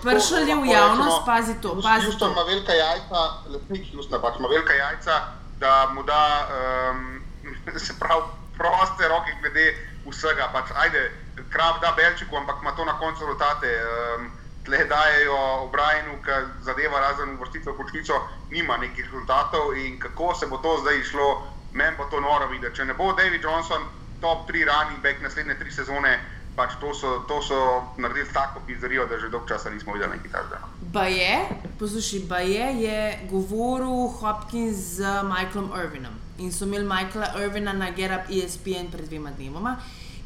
Prišel 0.03 0.45
je 0.49 0.57
v 0.57 0.67
javnost, 0.69 1.25
pazi 1.25 1.55
to. 1.61 1.81
Houston 1.81 2.33
ima 2.33 2.43
velika 2.45 2.73
jajca, 2.73 3.49
lepnik 3.49 3.89
Houston 3.95 4.21
pač 4.21 4.37
ima 4.39 4.49
velika 4.49 4.73
jajca, 4.73 5.15
da 5.59 5.89
mu 5.95 6.03
da 6.03 6.23
um, 6.49 7.23
se 7.85 7.97
pravi 7.99 8.23
proste 8.59 9.09
roke 9.09 9.33
glede 9.41 9.73
vsega. 10.05 10.51
Pač, 10.53 10.71
ajde, 10.77 11.11
krav 11.51 11.81
da 11.81 11.95
Belčiku, 11.97 12.37
ampak 12.37 12.61
ima 12.61 12.77
to 12.77 12.85
na 12.85 12.99
koncu 12.99 13.27
rezultate. 13.27 13.73
Um, 13.83 14.31
tle 14.65 14.85
dajo 14.85 15.37
obrajenu, 15.67 16.21
ki 16.23 16.37
zadeva 16.63 17.01
razen 17.01 17.35
vrstico 17.41 17.75
kočnico, 17.75 18.15
nima 18.51 18.77
nekih 18.77 19.05
rezultatov 19.05 19.77
in 19.77 19.99
kako 19.99 20.35
se 20.35 20.47
bo 20.47 20.59
to 20.63 20.77
zdaj 20.81 20.99
išlo, 21.01 21.27
meni 21.73 21.97
bo 21.97 22.05
to 22.11 22.21
noro 22.21 22.49
videti. 22.49 22.77
Če 22.77 22.85
ne 22.85 22.95
bo 22.95 23.13
David 23.17 23.43
Johnson 23.43 23.83
top 24.21 24.47
3 24.51 24.65
running 24.65 25.03
back 25.03 25.23
naslednje 25.23 25.59
tri 25.59 25.73
sezone, 25.73 26.19
pač 26.57 26.77
to 26.81 26.93
so, 26.95 27.25
to 27.29 27.41
so 27.43 27.59
naredili 27.99 28.29
tako 28.33 28.61
pizzerijo, 28.67 29.07
da 29.07 29.19
že 29.19 29.29
dolgo 29.29 29.49
časa 29.49 29.71
nismo 29.71 29.93
videli 29.97 30.17
nekaj 30.17 30.31
takega. 30.31 30.61
Baje, 30.93 31.49
poslušaj, 31.79 32.21
Baje 32.29 32.69
je 32.83 32.99
govoril 33.31 34.09
Hopkins 34.21 34.77
z 34.77 35.23
Michaelom 35.27 35.73
Irvinom 35.81 36.15
in 36.39 36.53
so 36.53 36.65
imeli 36.65 36.85
Michaela 36.85 37.33
Irvina 37.41 37.73
na 37.73 37.91
Gerup 37.91 38.31
ESPN 38.31 38.93
pred 38.93 39.09
dvema 39.09 39.31
dnevoma 39.31 39.77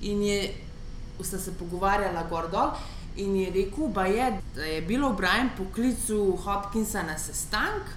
in 0.00 0.22
je, 0.22 0.54
sta 1.22 1.38
se 1.38 1.54
pogovarjala 1.58 2.26
gor 2.30 2.50
dol. 2.50 2.76
In 3.16 3.36
je 3.36 3.48
rekel, 3.50 3.88
je, 4.12 4.24
da 4.54 4.64
je 4.64 4.80
bilo 4.82 5.12
Brian 5.16 5.48
poklical 5.56 6.36
Hopkinsa 6.36 7.02
na 7.02 7.18
sestanek 7.18 7.94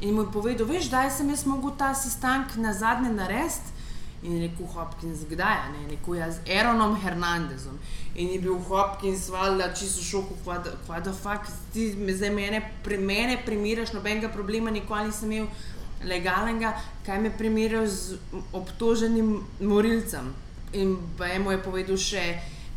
in 0.00 0.14
mu 0.14 0.22
je 0.22 0.32
povedal, 0.32 0.66
veš, 0.66 0.90
da 0.90 1.10
sem 1.10 1.30
jaz 1.30 1.44
mogel 1.46 1.74
ta 1.78 1.94
sestanek 1.94 2.56
na 2.56 2.72
zadnje 2.74 3.10
narediti. 3.10 3.76
In 4.22 4.32
je 4.32 4.48
rekel 4.48 4.66
Hopkins, 4.66 5.20
kdaj 5.30 5.54
je, 5.54 5.72
ne, 5.72 5.90
rekel 5.90 6.14
je 6.14 6.32
z 6.32 6.38
Aaronom 6.56 6.96
Hernandezom. 6.98 7.78
In 8.14 8.32
je 8.32 8.40
bil 8.42 8.58
Hopkins, 8.58 9.28
valjda, 9.30 9.70
čisto 9.74 10.02
šok, 10.02 10.32
kva 10.86 10.98
da 11.00 11.12
fuk, 11.14 11.46
ti 11.72 11.92
me 11.94 12.14
zdaj 12.14 12.32
mene, 12.34 12.62
pre 12.82 12.98
mene 12.98 13.38
primiraš, 13.46 13.92
nobenega 13.94 14.28
problema, 14.28 14.74
nikoli 14.74 15.06
nisem 15.06 15.32
imel 15.32 15.46
legalnega, 16.04 16.74
kaj 17.06 17.20
me 17.22 17.30
primiraš 17.38 17.88
z 17.88 18.18
obtoženim 18.52 19.38
morilcem. 19.60 20.34
In 20.72 20.96
je 21.30 21.38
mu 21.38 21.54
je 21.54 21.62
povedal 21.62 21.96
še 21.96 22.24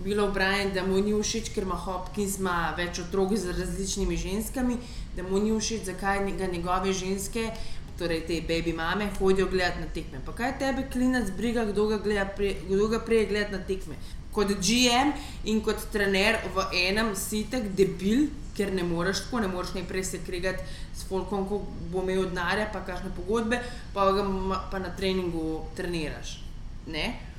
bilo 0.03 0.29
Brian, 0.31 0.71
da 0.73 0.85
mu 0.85 1.01
ni 1.01 1.13
všeč, 1.13 1.51
ker 1.53 1.65
ima 1.65 1.75
Hopkins 1.75 2.37
ima 2.37 2.73
več 2.77 3.01
otrok 3.01 3.33
z 3.37 3.53
različnimi 3.57 4.17
ženskami, 4.17 4.77
da 5.15 5.23
mu 5.23 5.39
ni 5.39 5.51
všeč, 5.59 5.85
zakaj 5.85 6.25
ga 6.37 6.47
njegove 6.47 6.93
ženske, 6.93 7.51
torej 7.99 8.25
te 8.27 8.41
baby 8.47 8.73
mame, 8.73 9.09
hodijo 9.19 9.47
gledati 9.47 9.79
na 9.79 9.87
tekme. 9.93 10.19
Pa 10.25 10.33
kaj 10.33 10.57
tebe 10.59 10.87
klinac 10.91 11.29
briga, 11.37 11.65
kdo 11.65 11.87
ga, 11.87 11.97
gleda, 11.97 12.25
kdo 12.67 12.87
ga 12.87 12.99
prej 12.99 13.27
gleda 13.29 13.57
na 13.57 13.63
tekme? 13.63 13.95
Kot 14.31 14.47
GM 14.47 15.11
in 15.45 15.59
kot 15.61 15.89
trener 15.91 16.39
v 16.55 16.63
enem 16.87 17.11
si 17.15 17.43
tak 17.51 17.67
debil, 17.75 18.29
ker 18.55 18.71
ne 18.73 18.83
moreš 18.83 19.25
tako, 19.25 19.41
ne 19.43 19.49
moreš 19.51 19.73
najprej 19.75 20.03
se 20.03 20.21
kregati 20.25 20.63
s 20.95 21.03
Folkom, 21.09 21.43
ko 21.49 21.65
bo 21.91 22.03
imel 22.03 22.29
denarja, 22.29 22.69
pa 22.71 22.83
kakšne 22.87 23.11
pogodbe, 23.15 23.59
pa 23.93 24.07
ga 24.15 24.23
pa 24.71 24.79
na 24.79 24.95
treningu 24.95 25.59
treniraš. 25.75 26.39
Ne? 26.87 27.31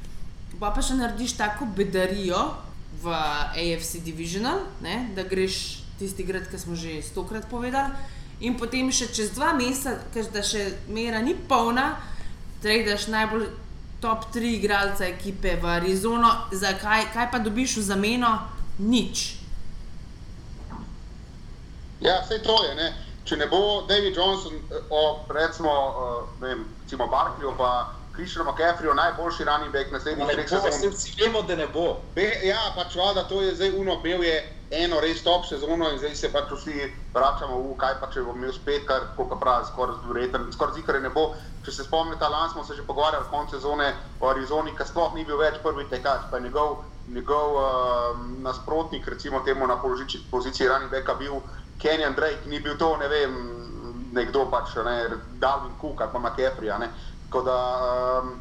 pa 0.61 0.73
pa 0.75 0.83
še 0.85 0.97
narediš 0.99 1.37
tako 1.39 1.69
bedarijo 1.77 2.41
v 3.03 3.13
AFC 3.13 4.03
Divisional, 4.05 4.67
ne, 4.85 5.09
da 5.17 5.25
greš 5.27 5.82
tisti 6.03 6.27
grad, 6.27 6.51
ki 6.51 6.59
smo 6.59 6.77
že 6.77 6.99
stokrat 7.07 7.47
povedali, 7.51 7.95
in 8.43 8.59
potem 8.59 8.91
še 8.91 9.09
čez 9.15 9.33
dva 9.37 9.53
meseca, 9.55 10.03
ker 10.15 10.27
da 10.35 10.43
še 10.43 10.67
mera 10.91 11.23
ni 11.23 11.35
polna, 11.35 11.95
trajdaš 12.63 13.09
najbolj 13.15 13.47
top 14.03 14.33
tri 14.35 14.57
igralca 14.59 15.07
ekipe 15.07 15.55
v 15.63 15.71
Arizono, 15.79 16.31
zakaj, 16.51 17.13
kaj 17.15 17.31
pa 17.31 17.39
dobiš 17.39 17.79
v 17.79 17.87
zameno? 17.87 18.33
Nič. 18.83 19.39
Ja, 22.03 22.19
vse 22.25 22.43
to 22.43 22.57
je. 22.67 22.75
Ne? 22.75 22.91
Če 23.23 23.39
ne 23.39 23.47
bo 23.47 23.87
David 23.87 24.17
Johnson, 24.19 24.59
eh, 24.59 24.83
o, 24.91 25.23
recimo, 25.31 25.71
uh, 25.71 26.43
recimo 26.43 27.07
Barkley, 27.07 27.47
pa 27.55 27.95
Krišno 28.13 28.45
McCaffrey, 28.45 28.95
najboljši 28.95 29.45
running 29.45 29.73
back 29.73 29.93
naslednjih 29.93 30.29
treh 30.29 30.49
sezon. 30.49 30.91
Vsi 30.93 31.15
vemo, 31.21 31.43
da 31.43 31.57
ne 31.57 31.67
bo. 31.67 31.87
Be, 32.15 32.27
ja, 32.45 32.61
pač 32.77 32.97
vlada, 32.97 33.25
to 33.29 33.41
je 33.43 33.55
zdaj 33.55 33.73
uno, 33.79 33.97
bil 34.05 34.25
je 34.25 34.37
eno 34.73 35.01
res 35.01 35.23
top 35.23 35.45
sezono 35.47 35.91
in 35.93 35.99
zdaj 36.01 36.15
se 36.17 36.29
pač 36.33 36.53
vsi 36.53 36.87
vračamo 37.15 37.59
v 37.61 37.75
kaj 37.81 37.99
pa 38.01 38.09
če 38.13 38.25
bo 38.25 38.33
imel 38.37 38.53
spet, 38.57 38.87
kar 38.89 39.11
kako 39.17 39.37
pravi, 39.41 39.69
skoraj 39.69 39.99
zvreten, 40.05 40.47
skoraj 40.53 40.77
zikar 40.81 41.01
ne 41.01 41.13
bo. 41.13 41.33
Če 41.65 41.73
se 41.73 41.85
spomnite, 41.85 42.29
lani 42.29 42.53
smo 42.53 42.65
se 42.65 42.77
že 42.77 42.87
pogovarjali 42.87 43.29
konec 43.31 43.53
sezone 43.53 43.93
o 44.21 44.29
Arizoni, 44.29 44.73
ki 44.77 44.89
sploh 44.89 45.13
ni 45.15 45.25
bil 45.29 45.41
več 45.41 45.61
prvi 45.65 45.85
tekač, 45.91 46.29
pa 46.31 46.41
je 46.41 46.49
njegov, 46.49 46.85
njegov 47.09 47.57
uh, 47.57 48.23
nasprotnik, 48.45 49.09
recimo 49.09 49.45
temu 49.45 49.69
na 49.69 49.77
položiči, 49.77 50.25
poziciji 50.31 50.69
running 50.69 50.91
backa 50.91 51.15
bil 51.21 51.41
Kenyan 51.79 52.17
Drake, 52.17 52.49
ni 52.49 52.61
bil 52.61 52.77
to, 52.79 52.97
ne 52.97 53.09
vem, 53.09 53.37
nekdo 54.13 54.47
pač, 54.51 54.75
ne, 54.85 54.97
Dalvin 55.41 55.77
Cook 55.81 56.01
ali 56.01 56.13
pa 56.13 56.19
McCaffrey. 56.19 56.73
Da, 57.41 57.59
um, 58.21 58.35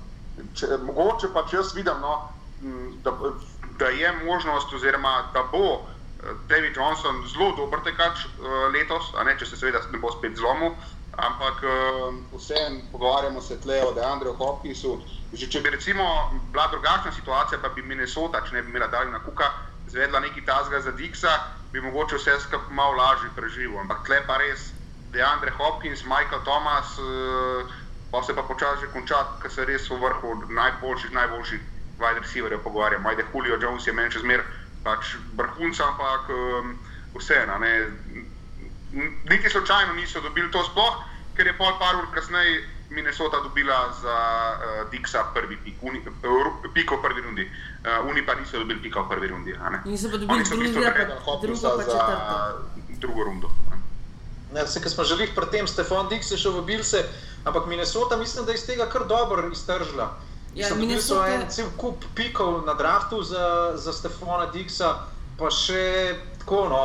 če, 0.54 0.68
mogoče 0.84 1.32
pa 1.34 1.46
če 1.48 1.62
jaz 1.62 1.72
vidim, 1.76 2.02
no, 2.04 2.18
da, 3.04 3.14
da 3.80 3.88
je 3.88 4.12
možnost, 4.26 4.74
oziroma 4.74 5.14
da 5.34 5.44
bo 5.52 5.80
eh, 5.80 6.34
David 6.50 6.76
Johnson 6.76 7.24
zelo 7.34 7.52
dober 7.58 7.80
tekač 7.86 8.26
uh, 8.26 8.68
letos, 8.74 9.14
ne, 9.26 9.38
če 9.40 9.48
se 9.48 9.58
seveda 9.58 9.82
ne 9.92 10.02
bo 10.02 10.12
spet 10.12 10.36
zlomil. 10.38 10.76
Ampak 11.12 11.64
uh, 11.68 12.14
vseeno 12.38 12.86
pogovarjamo 12.92 13.42
se 13.42 13.58
tle 13.60 13.82
o 13.84 13.92
Deandreju 13.96 14.36
Hopkinsu. 14.40 14.94
Že 15.34 15.50
če 15.52 15.62
bi 15.64 15.74
recimo 15.74 16.06
bila 16.54 16.68
drugačna 16.72 17.12
situacija, 17.12 17.60
pa 17.60 17.72
bi 17.76 17.84
Minnesota, 17.84 18.44
če 18.48 18.56
ne 18.56 18.62
bi 18.64 18.72
imela 18.72 18.88
Dalina 18.92 19.20
Kuka, 19.24 19.50
zvedla 19.92 20.22
nekaj 20.24 20.46
tazga 20.48 20.80
za 20.82 20.92
Dixa, 20.96 21.34
bi 21.72 21.84
mogoče 21.84 22.20
vse 22.20 22.38
skupaj 22.46 22.76
malo 22.76 22.96
lažje 23.00 23.32
preživel. 23.36 23.80
Ampak 23.84 24.06
tle 24.08 24.22
pa 24.28 24.40
res 24.40 24.72
Deandre 25.12 25.52
Hopkins, 25.60 26.06
Michael 26.08 26.44
Thomas. 26.48 26.96
Uh, 27.00 27.81
pa 28.12 28.24
se 28.24 28.36
pa 28.36 28.44
počasi 28.44 28.92
konča, 28.94 29.16
ker 29.42 29.52
se 29.52 29.66
res 29.66 29.90
v 29.90 29.98
vrhu 30.02 30.36
najboljših, 30.52 31.12
najboljših 31.16 31.62
wide 32.00 32.20
receiverjev 32.20 32.64
pogovarjamo. 32.64 33.10
Ajde, 33.10 33.26
Julio 33.34 33.58
Jones 33.62 33.88
je 33.88 33.94
meni 33.94 34.12
še 34.12 34.20
zmer 34.26 34.44
pač 34.84 35.16
vrhunca, 35.38 35.88
ampak 35.88 36.30
um, 36.34 36.76
vseeno. 37.16 37.60
Niti 39.30 39.50
slučajno 39.50 39.94
niso 39.94 40.22
dobili 40.22 40.52
to 40.52 40.64
sploh, 40.68 41.00
ker 41.38 41.48
je 41.48 41.58
pol 41.58 41.72
par 41.80 41.96
ur 41.96 42.10
kasneje 42.12 42.62
Minnesota 42.92 43.40
dobila 43.40 43.94
za 44.02 44.18
uh, 44.52 44.92
Dixa 44.92 45.24
prvi 45.34 45.56
pik, 45.64 45.80
uni, 45.82 46.04
uh, 46.04 46.72
piko 46.74 47.00
v 47.00 47.02
prvi 47.08 47.22
rundi. 47.22 47.48
Uh, 47.48 48.10
oni 48.10 48.26
pa 48.26 48.36
niso 48.36 48.60
dobili 48.60 48.82
pika 48.84 49.06
v 49.06 49.14
prvi 49.14 49.28
rundi. 49.32 49.56
Niso 49.86 50.12
pa 50.12 50.18
dobili 50.18 50.44
drugega, 50.44 51.08
drugo 51.42 51.78
pa 51.78 51.84
četrto. 51.88 52.68
Drugo 53.00 53.24
rundo. 53.24 53.48
Ja, 54.56 54.68
se, 54.68 54.90
smo 54.90 55.04
že 55.04 55.16
pri 55.16 55.48
tem, 55.52 55.68
Stefan 55.68 56.10
Dix 56.10 56.32
je 56.32 56.38
šel 56.38 56.60
v 56.60 56.66
Bilse, 56.66 57.06
ampak 57.44 57.68
Minnesota 57.68 58.18
mislim, 58.18 58.46
da 58.46 58.52
je 58.52 58.60
iz 58.60 58.66
tega 58.66 58.86
kar 58.86 59.08
dobro 59.08 59.48
iztržila. 59.52 60.12
Ja, 60.56 60.76
Minnesota 60.76 61.28
je 61.28 61.46
cel 61.50 61.68
kup 61.78 62.04
pikov 62.16 62.66
na 62.66 62.74
draftu 62.74 63.24
za, 63.24 63.72
za 63.76 63.94
Stefana 63.94 64.52
Dixa, 64.52 65.08
pa 65.40 65.48
še 65.48 66.16
tako. 66.40 66.68
No. 66.68 66.82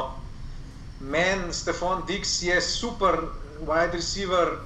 Meni 1.00 1.52
Stefan 1.52 2.06
Dix 2.06 2.42
je 2.46 2.60
super 2.62 3.26
wide 3.66 3.92
receiver, 3.92 4.62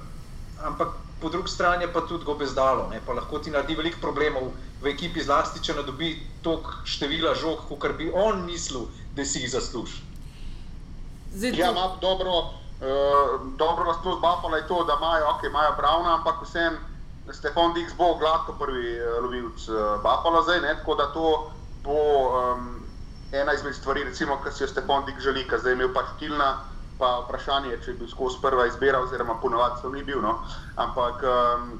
ampak 0.63 0.93
po 1.21 1.29
drugi 1.29 1.49
strani 1.49 1.89
pa 1.93 2.05
tudi 2.05 2.25
go 2.25 2.37
bezdalo. 2.37 2.89
Ne. 2.89 3.01
Pa 3.05 3.17
lahko 3.17 3.39
ti 3.39 3.51
naredi 3.51 3.75
veliko 3.75 3.97
problemov 4.01 4.53
v 4.81 4.93
ekipi, 4.93 5.21
zlasti 5.21 5.61
če 5.65 5.81
ne 5.81 5.83
dobi 5.83 6.13
toliko 6.45 6.85
števila 6.85 7.33
žog, 7.35 7.65
kot 7.69 7.97
bi 7.97 8.09
on 8.13 8.45
mislil, 8.45 8.85
da 9.17 9.25
si 9.25 9.41
jih 9.41 9.51
zasluži. 9.51 10.01
Ja, 11.33 11.71
ima 11.71 11.97
dobro. 12.01 12.61
Eh, 12.81 13.39
dobro 13.57 13.83
vas 13.85 14.01
to 14.03 14.15
zbafalo 14.17 14.57
je 14.57 14.67
to, 14.67 14.83
da 14.83 14.97
imajo, 14.97 15.25
ok, 15.29 15.43
imajo 15.43 15.73
Brauna, 15.77 16.13
ampak 16.13 16.41
vsem 16.41 16.77
Stefan 17.29 17.73
Dix 17.73 17.93
bo 17.97 18.15
gladko 18.17 18.53
prvi 18.59 18.97
uh, 18.97 19.23
lovilc 19.23 19.69
uh, 19.69 20.01
Buffalo 20.01 20.41
zdaj, 20.41 20.61
ne? 20.61 20.75
tako 20.75 20.95
da 20.95 21.13
to 21.13 21.51
bo 21.83 22.01
um, 22.33 22.81
ena 23.31 23.53
izmed 23.53 23.75
stvari, 23.75 24.03
recimo, 24.03 24.39
ki 24.43 24.51
si 24.51 24.63
jo 24.63 24.67
Stefan 24.67 25.05
Dix 25.05 25.21
želi, 25.21 25.45
ker 25.47 25.59
zdaj 25.59 25.71
je 25.71 25.77
imel 25.77 25.93
pač 25.93 26.09
Tilna, 26.19 26.57
pa 26.97 27.21
vprašanje, 27.21 27.77
če 27.85 27.91
je 27.91 27.97
bil 28.01 28.09
skozi 28.09 28.41
prva 28.41 28.65
izbira, 28.65 28.99
oziroma 29.05 29.37
ponovadi 29.41 29.81
so 29.81 29.93
ni 29.93 30.01
bil, 30.03 30.17
no? 30.21 30.39
ampak 30.81 31.21
um, 31.21 31.71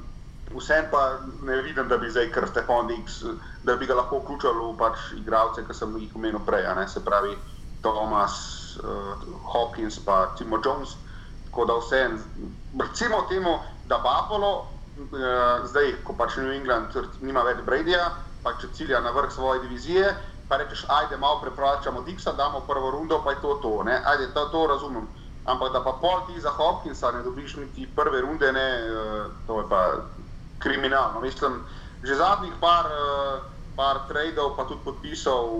vsem 0.54 0.86
pa 0.94 1.18
ne 1.42 1.58
vidim, 1.66 1.88
da 1.90 1.98
bi 1.98 2.14
zdaj 2.14 2.30
kar 2.30 2.46
Stefan 2.46 2.86
Dix, 2.86 3.24
da 3.66 3.74
bi 3.74 3.90
ga 3.90 3.98
lahko 3.98 4.22
vključil 4.22 4.54
v 4.54 4.76
pač 4.78 5.10
igralce, 5.18 5.66
ki 5.66 5.74
sem 5.74 5.98
jih 5.98 6.14
omenil 6.14 6.46
prej, 6.46 6.70
se 6.86 7.02
pravi 7.02 7.34
Tomas, 7.82 8.61
uh, 8.76 9.16
Hawkins 9.52 9.98
in 9.98 10.36
Timo 10.38 10.58
Jones. 10.64 10.96
Tako 11.46 11.64
da 11.64 11.74
vse, 11.78 12.10
recimo 12.80 13.22
temu, 13.28 13.58
da 13.86 13.98
Buffalo, 13.98 14.66
uh, 15.12 15.66
zdaj, 15.66 15.96
ko 16.04 16.12
pač 16.12 16.36
New 16.36 16.52
England 16.52 16.96
nima 17.20 17.42
več 17.42 17.58
Bradyja, 17.66 18.12
pa 18.42 18.54
če 18.60 18.68
cilja 18.72 19.00
na 19.00 19.10
vrh 19.10 19.30
svoje 19.32 19.60
divizije, 19.60 20.14
pa 20.48 20.56
rečeš, 20.56 20.84
ajde 20.88 21.16
malo 21.16 21.40
preplačamo 21.40 22.02
Dixa, 22.02 22.32
damo 22.32 22.60
prvo 22.60 22.90
rundo, 22.90 23.20
pa 23.24 23.30
je 23.30 23.40
to 23.40 23.54
to. 23.62 23.82
Ne? 23.84 24.00
Ajde, 24.04 24.32
to, 24.34 24.48
to 24.52 24.66
razumem. 24.66 25.06
Ampak 25.44 25.72
da 25.72 25.80
pa 25.82 25.92
pol 25.92 26.20
ti 26.26 26.40
za 26.40 26.50
Hopkinsa 26.50 27.10
ne 27.12 27.22
dobiš 27.22 27.56
niti 27.56 27.88
prve 27.96 28.20
runde, 28.20 28.52
ne, 28.52 28.66
to 29.46 29.58
je 29.60 29.66
pa 29.68 29.80
kriminalno. 30.58 31.20
Mislim, 31.20 31.64
že 32.02 32.14
zadnjih 32.14 32.52
par, 32.60 32.86
par 33.76 34.06
tradeov, 34.08 34.54
pa 34.56 34.64
tudi 34.64 34.84
podpisov, 34.84 35.50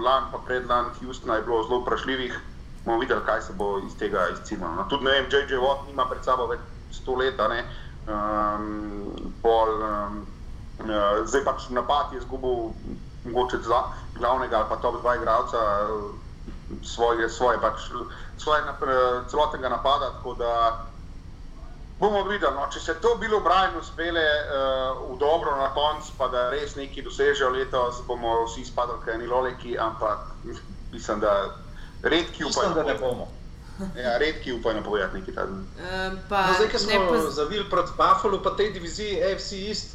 lan 0.00 0.30
pa 0.32 0.40
predlan 0.46 0.88
Houstona 0.96 1.36
je 1.36 1.42
bilo 1.42 1.62
zelo 1.68 1.80
vprašljivih. 1.84 2.40
Bomo 2.86 2.98
videli, 2.98 3.20
kaj 3.26 3.42
se 3.42 3.52
bo 3.52 3.78
iz 3.78 3.96
tega 3.98 4.28
izcimalo. 4.32 4.74
No, 4.74 4.84
tudi 4.88 5.04
ne 5.04 5.10
vem, 5.10 5.26
J.J. 5.30 5.58
Watt 5.58 5.90
ima 5.90 6.06
pred 6.06 6.24
sabo 6.24 6.46
več 6.46 6.60
sto 6.94 7.18
let, 7.18 7.40
um, 7.40 9.32
pol, 9.42 9.72
um, 9.82 10.20
uh, 10.86 11.26
zdaj 11.26 11.44
pač 11.44 11.68
napad 11.74 12.14
je 12.14 12.22
izgubil 12.22 12.70
mogoče 13.26 13.58
za 13.66 13.82
glavnega 14.14 14.56
ali 14.56 14.68
pa 14.68 14.76
top 14.76 15.00
dva 15.00 15.16
igralca 15.16 15.58
svoje, 16.82 17.28
svoje 17.28 17.58
pač, 17.60 17.90
svoje 18.38 18.62
celotnega 19.30 19.68
napada, 19.68 20.10
tako 20.10 20.34
da 20.34 20.86
bomo 21.98 22.22
videli, 22.28 22.54
no, 22.54 22.68
če 22.70 22.80
se 22.80 22.94
to 23.00 23.16
bilo 23.18 23.40
Brian 23.40 23.74
uspele 23.80 24.22
uh, 24.22 25.10
v 25.10 25.18
dobro 25.18 25.56
na 25.56 25.72
koncu, 25.74 26.12
pa 26.18 26.28
da 26.28 26.50
res 26.50 26.76
neki 26.76 27.02
dosežejo 27.02 27.50
letos, 27.50 28.02
bomo 28.06 28.44
vsi 28.44 28.64
spadali 28.64 29.02
kaj 29.04 29.18
ni 29.18 29.26
loleki, 29.26 29.78
ampak 29.78 30.30
mislim, 30.92 31.20
da 31.20 31.65
redki 32.08 32.44
upajo. 32.44 32.68
Mislim, 32.68 32.74
da 32.74 32.92
ne 32.92 32.94
bomo. 32.98 33.28
Ja, 33.96 34.18
redki 34.18 34.52
upajo 34.52 34.74
napovedati 34.78 35.18
nekaj 35.18 35.34
takega. 35.34 35.56
Um, 35.56 36.18
pa, 36.28 36.46
No, 36.46 36.54
zdaj, 36.56 36.68
ki 36.68 36.78
smo 36.78 37.00
pa, 37.10 37.18
zavili 37.30 37.66
proti 37.70 37.92
Buffalo, 37.96 38.42
pa 38.42 38.56
tej 38.56 38.70
diviziji 38.72 39.18
AFC 39.24 39.52
East, 39.68 39.92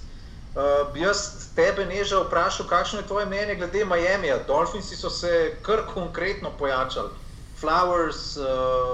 uh, 0.56 0.93
bi 0.93 1.02
jaz 1.02 1.24
tebe 1.56 1.86
neža 1.86 2.19
vprašal, 2.21 2.67
kakšno 2.69 3.00
je 3.00 3.08
tvoje 3.08 3.26
mnenje 3.26 3.56
glede 3.56 3.86
Miamija. 3.86 4.38
Dolphinsi 4.47 4.95
so 4.95 5.10
se 5.10 5.56
kar 5.62 5.82
konkretno 5.93 6.52
pojačali. 6.60 7.10
Flowers, 7.62 8.38
uh, 8.38 8.45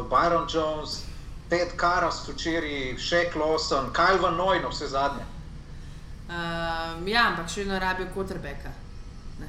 Byron 0.10 0.48
Jones, 0.54 1.02
Ted 1.50 1.76
Karas, 1.76 2.24
včeraj 2.30 2.96
Shaq 3.00 3.36
Lawson, 3.36 3.92
Kyle 3.94 4.20
Van 4.22 4.36
Noy, 4.36 4.60
no 4.62 4.70
vse 4.70 4.88
zadnje. 4.88 5.24
um, 6.30 7.08
ja, 7.08 7.28
ampak 7.28 7.48
še 7.50 7.62
vedno 7.64 7.80
rabijo 7.80 8.08
quarterbacka. 8.16 8.72
Ne. 9.40 9.48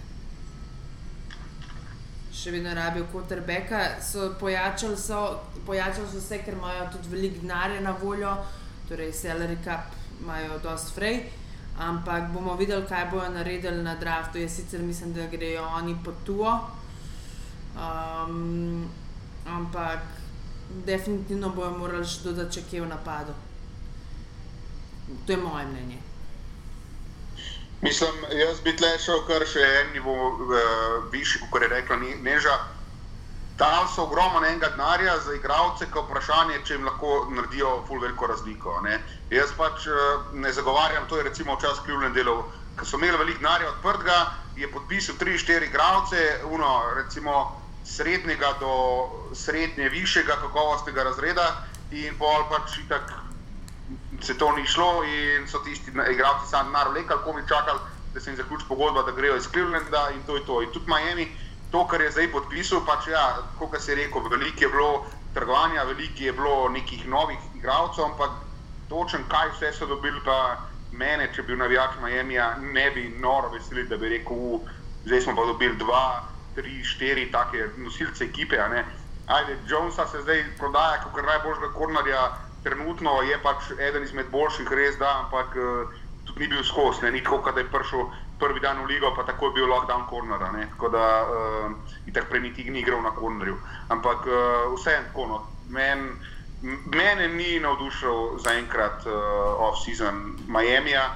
Še 2.39 2.53
vedno 2.55 2.75
rabijo 2.75 3.07
quarterbacka. 3.13 3.81
So 4.05 4.31
pojačali, 4.41 4.97
so, 4.97 5.41
pojačali 5.67 6.07
so 6.13 6.21
se, 6.23 6.39
ker 6.45 6.55
imajo 6.55 6.87
tudi 6.93 7.11
veliko 7.15 7.43
denarja 7.43 7.81
na 7.81 7.97
voljo, 8.03 8.37
torej 8.89 9.13
salary 9.13 9.59
cap 9.65 9.95
imajo 10.21 10.59
dosti 10.63 10.95
frej. 10.95 11.21
Ampak 11.79 12.31
bomo 12.35 12.55
videli, 12.59 12.87
kaj 12.87 13.11
bodo 13.11 13.29
naredili 13.35 13.83
na 13.83 13.95
draftu. 13.95 14.39
Jaz 14.39 14.57
sicer 14.57 14.83
mislim, 14.83 15.13
da 15.15 15.27
grejo 15.27 15.67
oni 15.81 15.97
po 16.05 16.15
tuo. 16.27 16.55
Um, 17.79 18.89
ampak 19.47 20.01
definitivno 20.87 21.51
bojo 21.55 21.71
morali 21.79 22.07
še 22.07 22.25
dodati 22.25 22.59
še 22.59 22.67
kje 22.71 22.83
v 22.83 22.91
napadu. 22.91 23.35
To 25.27 25.33
je 25.33 25.39
moje 25.39 25.67
mnenje. 25.67 26.08
Mislim, 27.81 28.11
jaz 28.33 28.61
bi 28.65 28.77
tle 28.77 28.91
šel 28.99 29.21
kar 29.27 29.45
še 29.47 29.63
en 29.63 29.93
nivo 29.95 30.15
uh, 30.15 30.59
višji, 31.13 31.47
kot 31.51 31.63
je 31.63 31.69
rekla 31.69 31.97
Ne- 31.97 32.17
Neža. 32.23 32.57
Tam 33.59 33.87
so 33.91 34.05
ogromno 34.07 34.41
enega 34.47 34.69
denarja 34.75 35.15
za 35.19 35.35
igralce, 35.35 35.87
ki 35.93 36.03
vprašanje, 36.03 36.59
če 36.67 36.75
jim 36.75 36.87
lahko 36.87 37.29
naredijo 37.31 37.71
ful 37.87 38.03
veliko 38.03 38.27
razliko. 38.31 38.81
Ne? 38.83 38.99
Jaz 39.31 39.55
pač 39.59 39.87
uh, 39.87 40.27
ne 40.33 40.53
zagovarjam, 40.53 41.07
to 41.09 41.19
je 41.19 41.29
recimo 41.31 41.55
včasih 41.55 41.87
Cleveland 41.87 42.19
delal, 42.19 42.43
ki 42.79 42.87
so 42.87 42.99
imeli 42.99 43.19
veliko 43.19 43.43
denarja 43.43 43.71
odprtega, 43.77 44.19
je 44.59 44.71
podpisal 44.75 45.15
3-4 45.23 45.71
igralce, 45.71 46.27
uno, 46.51 46.75
recimo 46.99 47.39
srednjega 47.87 48.53
do 48.61 48.75
srednje 49.35 49.89
višjega 49.89 50.37
kakovostnega 50.43 51.07
razreda 51.07 51.47
in 51.91 52.19
pol 52.19 52.43
pač 52.51 52.79
itak 52.83 53.15
se 54.21 54.39
to 54.39 54.53
ni 54.53 54.67
šlo 54.67 55.03
in 55.05 55.49
so 55.49 55.59
tisti 55.59 55.91
na- 55.91 56.07
igralci 56.07 56.49
sam 56.51 56.67
denar 56.67 56.89
vlekali, 56.89 57.21
komi 57.25 57.43
čakali, 57.49 57.79
da 58.15 58.21
se 58.21 58.31
jim 58.31 58.37
zaključi 58.37 58.65
pogodba, 58.69 59.03
da 59.03 59.13
grejo 59.13 59.37
iz 59.37 59.49
Clevelanda 59.49 60.11
in 60.15 60.23
to 60.27 60.37
je 60.37 60.47
to. 60.47 60.63
In 60.63 60.73
tudi 60.73 60.87
Miami, 60.89 61.37
to, 61.71 61.87
kar 61.87 62.01
je 62.01 62.11
zdaj 62.11 62.33
podpisal, 62.33 62.81
pač 62.87 63.07
ja, 63.07 63.37
kot 63.59 63.81
se 63.81 63.93
je 63.93 63.97
rekel, 63.97 64.29
veliko 64.29 64.65
je 64.65 64.69
bilo 64.69 65.07
trgovanja, 65.35 65.83
veliko 65.85 66.23
je 66.23 66.33
bilo 66.33 66.69
nekih 66.69 67.07
novih 67.09 67.39
igralcev, 67.55 68.05
ampak 68.05 68.31
točen 68.89 69.25
kaj 69.29 69.49
vse 69.49 69.73
so 69.73 69.87
dobili, 69.87 70.21
pa 70.25 70.57
mene, 70.91 71.29
če 71.35 71.43
bi 71.43 71.53
bil 71.53 71.59
navijač 71.59 71.99
Miamija, 72.03 72.57
ne 72.61 72.91
bi 72.91 73.09
noro 73.21 73.49
veseli, 73.49 73.85
da 73.89 73.97
bi 73.97 74.09
rekel, 74.09 74.37
"U, 74.37 74.67
zdaj 75.05 75.21
smo 75.21 75.37
pa 75.37 75.45
dobili 75.45 75.77
dva, 75.77 76.23
tri, 76.55 76.85
štiri 76.85 77.31
take 77.33 77.69
nosilce 77.77 78.25
ekipe. 78.25 78.59
a 78.59 78.69
ne." 78.69 78.85
Ajde, 79.27 79.59
Jonesa 79.69 80.07
se 80.07 80.23
zdaj 80.23 80.45
prodaja 80.59 81.03
kot 81.05 81.25
najboljšega 81.25 81.73
kornerja, 81.73 82.48
trenutno 82.69 83.23
je 83.23 83.39
pač 83.43 83.71
eden 83.81 84.05
izmed 84.05 84.29
boljših, 84.31 84.69
res 84.77 84.97
da, 85.01 85.09
ampak 85.25 85.57
uh, 85.57 86.01
tudi 86.29 86.45
ni 86.45 86.49
bil 86.53 86.65
skos, 86.65 87.01
ne, 87.03 87.13
tako, 87.25 87.41
da 87.53 87.61
je 87.61 87.71
prišel 87.73 88.09
prvi 88.39 88.61
dan 88.61 88.83
v 88.85 88.93
ligo, 88.93 89.13
pa 89.17 89.25
tako 89.25 89.49
je 89.49 89.57
bil 89.59 89.71
lockdown 89.73 90.05
corner, 90.11 90.43
a 90.43 90.51
ne, 90.53 90.67
tako 90.75 90.91
da 90.93 91.05
uh, 91.23 91.71
itak 92.07 92.29
prej 92.29 92.45
niti 92.45 92.69
ni 92.71 92.85
igral 92.85 93.01
na 93.03 93.15
cornerju. 93.17 93.57
Ampak 93.89 94.29
uh, 94.29 94.75
vseeno 94.77 95.09
tako, 95.09 95.27
no, 95.33 95.39
men, 95.73 96.13
mene 96.93 97.29
ni 97.33 97.57
navdušil 97.65 98.39
zaenkrat 98.45 99.09
uh, 99.09 99.65
off-season 99.71 100.37
Miamija. 100.47 101.09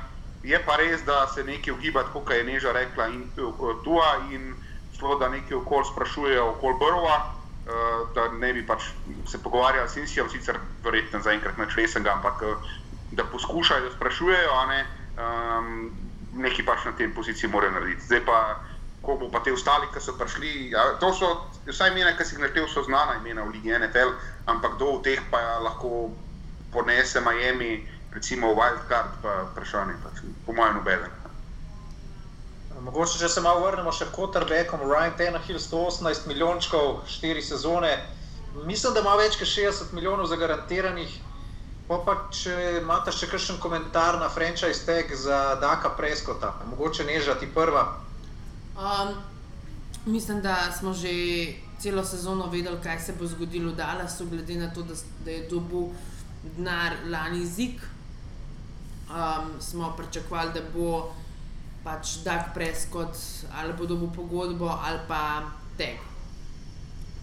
Je 0.42 0.58
pa 0.66 0.74
res, 0.80 1.04
da 1.06 1.26
se 1.30 1.44
nekaj 1.44 1.76
ugiba, 1.76 2.02
kot 2.10 2.32
je 2.32 2.42
Neža 2.48 2.72
rekla, 2.72 3.12
in 3.12 3.28
uh, 3.36 3.76
Tua 3.84 4.16
in 4.32 4.54
celo 4.96 5.18
da 5.20 5.28
nekaj 5.28 5.60
okol 5.60 5.84
sprašujejo 5.92 6.48
okol 6.56 6.74
Brova, 6.80 7.16
uh, 7.20 7.41
da 8.14 8.28
ne 8.32 8.52
bi 8.52 8.66
pač 8.66 8.88
se 9.26 9.38
pogovarjali 9.42 9.88
s 9.88 9.96
Insijem, 9.96 10.28
sicer 10.30 10.58
verjetno 10.84 11.20
zaenkrat 11.22 11.58
nič 11.58 11.76
resnega, 11.78 12.16
ampak 12.18 12.42
uh, 12.42 12.72
da 13.12 13.24
poskušajo, 13.24 13.84
da 13.84 13.94
sprašujejo, 13.94 14.66
ne, 14.68 14.80
um, 15.16 15.90
nekaj 16.42 16.66
pač 16.66 16.84
na 16.84 16.92
tej 16.98 17.12
poziciji 17.14 17.50
morajo 17.50 17.76
narediti. 17.76 18.06
Zdaj 18.08 18.24
pa, 18.26 18.38
ko 19.02 19.16
bo 19.20 19.30
pa 19.30 19.42
te 19.44 19.52
ostali, 19.52 19.86
ki 19.94 20.00
so 20.00 20.16
prišli, 20.18 20.72
ja, 20.74 20.96
to 20.98 21.12
so 21.14 21.30
vsaj 21.68 21.92
imena, 21.92 22.16
ki 22.16 22.24
si 22.24 22.34
jih 22.34 22.42
naštel, 22.42 22.68
so 22.68 22.82
znana 22.82 23.20
imena 23.20 23.46
v 23.46 23.54
Ligi 23.54 23.74
NFL, 23.78 24.14
ampak 24.46 24.78
kdo 24.78 24.98
od 24.98 25.04
teh 25.06 25.22
pa 25.30 25.60
lahko 25.62 26.10
ponese 26.72 27.20
Miami, 27.20 27.84
recimo 28.14 28.54
Wildcard, 28.56 29.20
pa 29.22 29.42
vprašanje, 29.52 29.98
pač, 30.02 30.24
po 30.46 30.56
mojem, 30.56 30.80
nobeden. 30.80 31.21
Mogoče, 32.82 33.18
če 33.20 33.28
se 33.30 33.42
malo 33.44 33.62
vrnemo 33.62 33.92
še 33.94 34.08
k 34.08 34.16
quarterbackom, 34.16 34.80
Ryan 34.90 35.12
Tannehill 35.18 35.60
118 35.62 36.26
milijončkov, 36.26 37.04
4 37.06 37.44
sezone. 37.46 37.92
Mislim, 38.66 38.96
da 38.96 39.04
ima 39.04 39.12
več 39.20 39.38
kot 39.38 39.46
60 39.46 39.92
milijonov 39.94 40.26
zagarantiranih. 40.32 41.12
Pa 41.86 42.00
pa 42.02 42.16
če 42.34 42.80
imate 42.80 43.14
še 43.14 43.28
kakšen 43.30 43.60
komentar 43.62 44.18
na 44.18 44.26
franchise 44.32 44.82
tag 44.86 45.14
za 45.14 45.54
Daka 45.62 45.92
Preskota, 45.98 46.50
mogoče 46.72 47.06
neža 47.06 47.38
ti 47.38 47.46
prva. 47.54 47.84
Um, 48.74 49.14
mislim, 50.06 50.42
da 50.42 50.56
smo 50.74 50.94
že 50.94 51.14
celo 51.82 52.02
sezono 52.06 52.50
vedeli, 52.50 52.82
kaj 52.82 52.98
se 52.98 53.14
bo 53.18 53.30
zgodilo 53.30 53.70
v 53.70 53.78
Dallasu, 53.78 54.26
glede 54.30 54.58
na 54.58 54.70
to, 54.74 54.82
da, 54.82 54.98
da 55.22 55.30
je 55.30 55.46
dobil 55.50 55.90
denar 56.42 56.98
lani 57.06 57.46
zik. 57.46 57.82
Um, 59.12 59.58
smo 59.60 59.94
pričakovali, 59.98 60.54
da 60.54 60.66
bo 60.74 61.12
pač 61.84 62.22
Dak 62.24 62.54
Preskot 62.54 63.16
ali 63.58 63.72
bo 63.72 63.86
dobil 63.86 64.10
pogodbo 64.14 64.70
ali 64.70 64.98
pa 65.08 65.52
teg. 65.76 65.98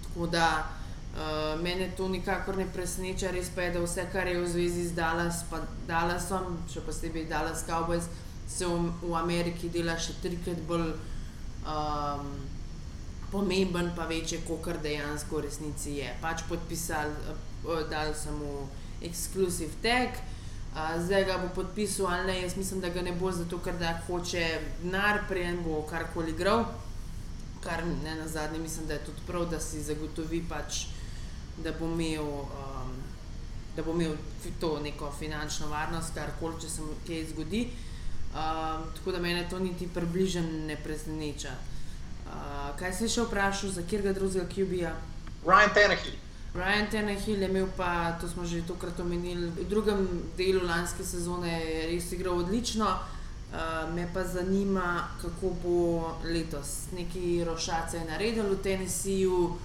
Tako 0.04 0.28
da 0.28 0.68
uh, 1.16 1.62
mene 1.62 1.92
to 1.98 2.08
nikakor 2.08 2.58
ne 2.58 2.68
preseneča, 2.74 3.32
res 3.32 3.50
pa 3.56 3.68
je, 3.68 3.74
da 3.78 3.84
vse, 3.84 4.08
kar 4.12 4.28
je 4.28 4.40
v 4.42 4.48
zvezi 4.48 4.88
z 4.90 4.96
Dallas, 4.98 5.44
pa 5.50 5.62
Dallasom, 5.88 6.58
še 6.72 6.84
posebej 6.84 7.30
Dallas 7.30 7.64
Cowboys, 7.68 8.10
se 8.50 8.66
v, 8.66 8.90
v 9.02 9.14
Ameriki 9.16 9.70
dela 9.70 9.96
še 9.98 10.18
trikrat 10.24 10.60
bolj 10.68 10.92
um, 11.64 12.34
pomemben, 13.30 13.94
pa 13.96 14.10
večje, 14.10 14.42
kot 14.48 14.82
dejansko 14.82 15.40
v 15.40 15.46
resnici 15.46 16.00
je. 16.02 16.10
Pač 16.22 16.44
podpisali, 16.50 17.38
uh, 17.64 17.86
dali 17.88 18.18
samo 18.18 18.66
ekskluziv 19.06 19.78
tag. 19.86 20.18
Uh, 20.18 20.39
zdaj 21.00 21.26
ga 21.26 21.38
bo 21.38 21.50
podpisal 21.56 22.08
ali 22.08 22.28
ne, 22.28 22.42
jaz 22.42 22.58
mislim, 22.58 22.82
da 22.82 22.90
ga 22.90 23.02
ne 23.02 23.12
bo 23.12 23.32
zato, 23.32 23.58
ker 23.58 23.78
da 23.78 24.00
hoče 24.08 24.62
denar, 24.84 25.24
prejem 25.28 25.64
bo 25.64 25.82
karkoli 25.90 26.32
igral, 26.32 26.66
kar 27.64 27.84
ne 28.04 28.16
na 28.16 28.28
zadnje 28.28 28.60
mislim, 28.60 28.88
da 28.88 28.94
je 28.94 29.06
tudi 29.06 29.22
prav, 29.28 29.50
da 29.50 29.60
si 29.60 29.84
zagotovi 29.84 30.44
pač, 30.50 30.86
da 31.64 31.72
bo 31.80 31.86
imel, 31.86 32.24
um, 32.24 32.94
da 33.76 33.84
bo 33.84 33.92
imel 33.92 34.16
to 34.60 34.80
neko 34.80 35.12
finančno 35.20 35.68
varnost, 35.68 36.14
karkoli, 36.14 36.62
če 36.62 36.70
se 36.70 36.82
mu 36.82 36.96
kaj 37.08 37.26
zgodi. 37.34 37.68
Um, 38.30 38.86
tako 38.96 39.12
da 39.12 39.20
mene 39.20 39.48
to 39.50 39.60
niti 39.60 39.88
približno 39.88 40.42
ne 40.68 40.78
preseneča. 40.84 41.52
Uh, 42.30 42.78
kaj 42.80 42.94
si 42.94 43.10
še 43.10 43.26
vprašal, 43.26 43.74
za 43.74 43.82
katerega 43.82 44.14
drugega 44.14 44.46
QB-ja? 44.46 44.94
Ryan 45.46 45.74
Tannehill. 45.74 46.29
Ryan 46.54 46.90
Tannehill 46.92 47.42
je 47.42 47.50
imel 47.50 47.68
pa, 47.78 48.18
to 48.22 48.28
smo 48.28 48.46
že 48.46 48.66
tokrat 48.68 49.00
omenili, 49.00 49.52
v 49.54 49.70
drugem 49.70 50.08
delu 50.38 50.66
lanske 50.66 51.06
sezone 51.06 51.50
je 51.50 51.88
res 51.94 52.12
igral 52.12 52.42
odlično. 52.42 52.90
Uh, 53.50 53.96
me 53.96 54.06
pa 54.14 54.24
zanima, 54.24 55.08
kako 55.22 55.54
bo 55.64 56.18
letos. 56.24 56.86
Neki 56.94 57.44
rošace 57.46 57.98
je 57.98 58.06
naredil 58.06 58.46
v 58.46 58.58
Tennesseeju, 58.62 59.58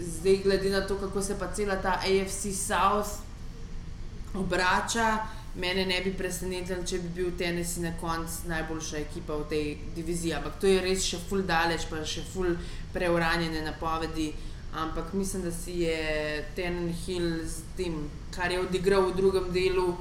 zdaj, 0.00 0.36
glede 0.44 0.70
na 0.70 0.80
to, 0.86 0.96
kako 0.96 1.22
se 1.22 1.38
pa 1.38 1.52
cela 1.52 1.76
ta 1.76 2.00
AFC 2.00 2.56
South 2.56 3.20
obrača, 4.34 5.18
mene 5.56 5.86
ne 5.86 6.00
bi 6.04 6.12
presenetilo, 6.12 6.84
če 6.84 6.98
bi 6.98 7.08
bil 7.08 7.30
Tennessee 7.38 7.84
na 7.84 7.92
koncu 8.00 8.48
najboljša 8.48 8.98
ekipa 8.98 9.36
v 9.36 9.48
tej 9.48 9.76
diviziji. 9.96 10.34
Ampak 10.36 10.60
to 10.60 10.68
je 10.68 10.80
res 10.80 11.04
še 11.04 11.20
full 11.28 11.44
daleč, 11.44 11.88
pa 11.90 12.04
še 12.04 12.24
full 12.32 12.56
preuranjene 12.92 13.64
napovedi. 13.64 14.32
Ampak 14.76 15.12
mislim, 15.12 15.42
da 15.42 15.50
si 15.50 15.72
je 15.80 16.44
Tennessee 16.56 17.46
z 17.48 17.62
tem, 17.76 18.10
kar 18.34 18.52
je 18.52 18.60
odigral 18.60 19.08
v 19.08 19.16
drugem 19.16 19.48
delu, 19.52 19.96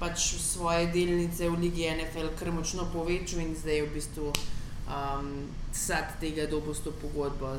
pač 0.00 0.36
svoje 0.40 0.86
delnice 0.92 1.48
v 1.48 1.56
Ligi 1.60 1.88
NFL 1.88 2.32
kar 2.36 2.52
močno 2.52 2.84
povečal 2.92 3.40
in 3.40 3.56
zdaj 3.56 3.76
je 3.80 3.84
v 3.84 3.92
bistvu 3.96 4.28
um, 4.32 5.48
sad 5.72 6.20
tega, 6.20 6.44
da 6.48 6.60
bo 6.60 6.74
s 6.74 6.84
to 6.84 6.92
pogodbo. 6.92 7.56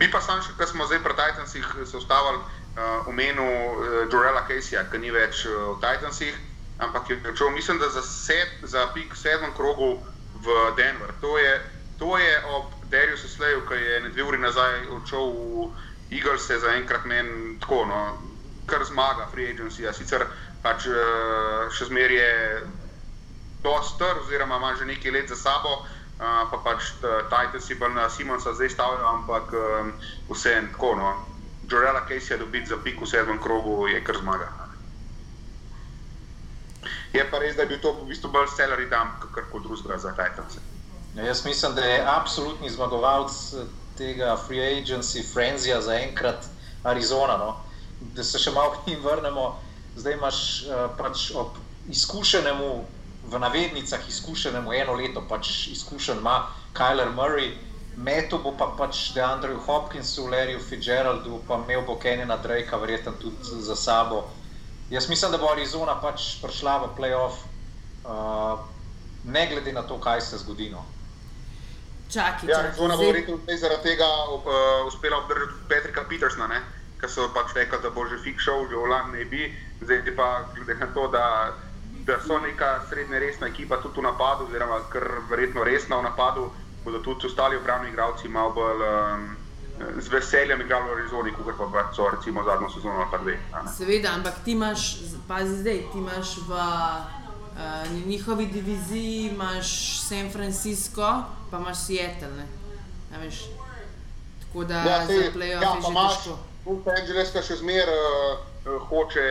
Mi 0.00 0.08
pa 0.12 0.20
samo 0.24 0.40
še, 0.40 0.56
ker 0.56 0.68
smo 0.68 0.88
zdaj 0.88 1.04
pri 1.04 1.16
Titansih 1.20 1.68
se 1.84 1.96
ustavili 1.96 2.40
uh, 2.40 3.04
v 3.08 3.12
menu 3.12 3.44
uh, 3.44 4.08
Jorela 4.08 4.44
Caseyja, 4.48 4.88
ki 4.88 5.04
ni 5.04 5.12
več 5.12 5.44
uh, 5.48 5.76
v 5.76 5.80
Titansih, 5.84 6.36
ampak 6.80 7.12
je 7.12 7.20
začel, 7.28 7.52
mislim, 7.52 7.80
da 7.80 7.92
za, 7.92 8.04
sed, 8.04 8.60
za 8.64 8.88
pik 8.96 9.16
sedmem 9.16 9.52
krogu 9.56 9.98
v 10.40 10.60
Denver. 10.80 11.12
To 11.20 11.36
je, 11.36 11.60
to 12.00 12.16
je 12.16 12.32
ob 12.56 12.81
Dariusu 12.92 13.28
Sleju, 13.28 13.64
ki 13.68 13.74
je 13.74 14.00
ne 14.04 14.12
dve 14.12 14.24
uri 14.28 14.38
nazaj 14.38 14.86
odšel 14.92 15.32
v 15.32 15.70
Eagles, 16.12 16.46
za 16.46 16.74
enkrat 16.76 17.06
meni 17.08 17.56
tako, 17.60 17.86
no, 17.88 18.00
kar 18.68 18.84
zmaga, 18.84 19.26
free 19.32 19.48
agency. 19.48 19.88
Sicer 19.96 20.26
pač 20.62 20.86
uh, 20.86 21.72
še 21.72 21.88
zmeraj 21.88 22.20
je 22.20 22.32
dosti 23.64 23.94
star, 23.94 24.20
oziroma 24.20 24.60
ima 24.60 24.74
že 24.76 24.86
nekaj 24.86 25.12
let 25.16 25.32
za 25.32 25.40
sabo. 25.40 25.80
Uh, 26.22 26.44
pa 26.52 26.58
pač 26.62 26.92
Titus 27.02 27.70
je 27.70 27.76
bil 27.80 27.94
na 27.96 28.08
Simonsa 28.12 28.52
zdaj 28.54 28.70
stavljen, 28.76 29.06
ampak 29.08 29.54
um, 29.56 29.94
vse 30.28 30.52
en 30.60 30.68
tako. 30.74 30.94
No. 31.00 31.14
Jorela 31.66 32.04
Casey 32.06 32.36
je 32.36 32.42
dobil 32.44 32.66
za 32.66 32.76
pik 32.76 33.00
v 33.00 33.08
sedmem 33.08 33.40
krogu, 33.40 33.88
je 33.88 34.04
kar 34.04 34.20
zmaga. 34.20 34.52
Je 37.12 37.24
pa 37.30 37.38
res, 37.38 37.56
da 37.56 37.64
je 37.64 37.72
bil 37.72 37.80
to 37.80 37.92
v 37.96 38.08
bistvu 38.12 38.30
bolj 38.32 38.52
kot 38.52 39.30
kar 39.34 39.44
koli 39.50 39.64
drugega 39.64 39.98
za 39.98 40.12
Titans. 40.12 40.71
Ja, 41.16 41.22
jaz 41.22 41.44
mislim, 41.44 41.74
da 41.74 41.80
je 41.80 42.04
absolutni 42.06 42.70
zmagovalec 42.70 43.32
tega 43.98 44.36
free 44.46 44.80
agency, 44.80 45.22
Frenzija 45.32 45.80
za 45.80 45.94
enkrat 45.94 46.46
Arizona. 46.82 47.36
No? 47.36 47.56
Da 48.00 48.24
se 48.24 48.38
še 48.38 48.50
malo 48.50 48.72
k 48.72 48.86
njim 48.86 49.02
vrnemo, 49.04 49.44
zdaj 49.96 50.16
imaš 50.16 50.38
uh, 50.62 50.86
pač 50.96 51.30
ob 51.36 51.58
izkušenemu, 51.92 52.70
v 53.28 53.38
navednicah 53.38 54.08
izkušenemu 54.08 54.72
eno 54.72 54.94
leto, 54.98 55.22
pač 55.28 55.68
izkušen 55.74 56.24
ima 56.24 56.46
Kyler 56.74 57.12
Murray. 57.14 57.52
Meto 57.96 58.38
bo 58.40 58.54
pa 58.56 58.70
pač 58.78 59.10
Deandrew 59.12 59.60
Hopkinsu, 59.66 60.24
Larryju 60.32 60.62
Fitzgeraldu, 60.64 61.42
pa 61.48 61.60
imel 61.60 61.84
bo 61.86 61.98
Kenina 62.00 62.38
Drakea, 62.40 62.78
verjetno 62.80 63.12
tudi 63.20 63.60
za 63.60 63.76
sabo. 63.76 64.24
Jaz 64.90 65.10
mislim, 65.12 65.30
da 65.30 65.38
bo 65.38 65.52
Arizona 65.52 65.98
pač 66.00 66.40
prišla 66.40 66.78
v 66.86 66.90
playoff, 66.96 67.44
uh, 68.08 68.64
ne 69.28 69.46
glede 69.52 69.76
na 69.76 69.84
to, 69.84 70.00
kaj 70.00 70.24
se 70.24 70.40
zgodi. 70.40 70.72
No. 70.72 70.88
Čakaj, 72.12 72.48
ja, 72.48 72.58
Arizona 72.58 72.96
bo 72.96 73.08
verjetno 73.08 73.38
zaradi 73.58 73.82
tega 73.82 74.08
uh, 74.28 74.86
uspela 74.86 75.18
obdržati 75.24 75.52
Petrika 75.68 76.04
Petersna, 76.08 76.48
ki 77.00 77.08
so 77.08 77.28
pač 77.34 77.54
rekli, 77.56 77.78
da 77.82 77.90
bo 77.90 78.06
že 78.06 78.20
fikšal, 78.22 78.68
že 78.70 78.76
volan 78.76 79.10
ne 79.12 79.24
bi. 79.24 79.48
Zdaj 79.82 80.14
pa 80.16 80.44
glede 80.54 80.74
na 80.78 80.86
to, 80.94 81.08
da, 81.08 81.56
da 82.06 82.20
so 82.20 82.38
neka 82.38 82.84
srednja 82.88 83.18
resna 83.18 83.48
ekipa 83.48 83.80
tudi 83.82 84.00
v 84.00 84.06
napadu, 84.06 84.46
oziroma 84.46 84.84
kar 84.92 85.08
verjetno 85.30 85.64
resna 85.64 85.98
v 85.98 86.10
napadu 86.10 86.50
bodo 86.84 86.98
tudi 86.98 87.26
ostali 87.26 87.56
upravni 87.56 87.88
igravci 87.88 88.28
malo 88.28 88.50
bolj 88.50 88.82
um, 88.82 89.36
z 89.98 90.08
veseljem 90.08 90.60
igrali 90.60 90.88
v 90.88 90.92
Arizoni, 90.92 91.32
kot 91.32 91.72
pa 91.72 91.92
so 91.96 92.10
recimo 92.10 92.44
zadnjo 92.44 92.70
sezono 92.70 92.94
ali 92.94 93.10
pa 93.10 93.18
dve. 93.18 93.38
Seveda, 93.76 94.12
ampak 94.14 94.34
ti 94.44 94.52
imaš, 94.52 94.96
pazi 95.28 95.56
zdaj, 95.56 95.78
ti 95.92 95.98
imaš 95.98 96.36
v 96.48 96.50
uh, 97.56 98.06
njihovi 98.06 98.46
diviziji, 98.46 99.30
imaš 99.32 100.00
San 100.00 100.30
Francisco, 100.30 101.24
pa 101.50 101.58
imaš 101.58 101.86
Seattle. 101.86 102.46
Tako 104.40 104.64
da 104.64 104.74
ja, 104.74 105.06
te, 105.06 105.14
za 105.14 105.38
playoff 105.38 105.62
ja, 105.62 105.74
je 105.74 105.80
že 105.82 105.90
imaš, 105.90 106.16
težko. 106.16 106.38
Los 106.66 106.86
Angeles, 106.86 107.32
še 107.46 107.56
zmeraj 107.56 108.02
uh, 108.66 108.82
hoče 108.88 109.24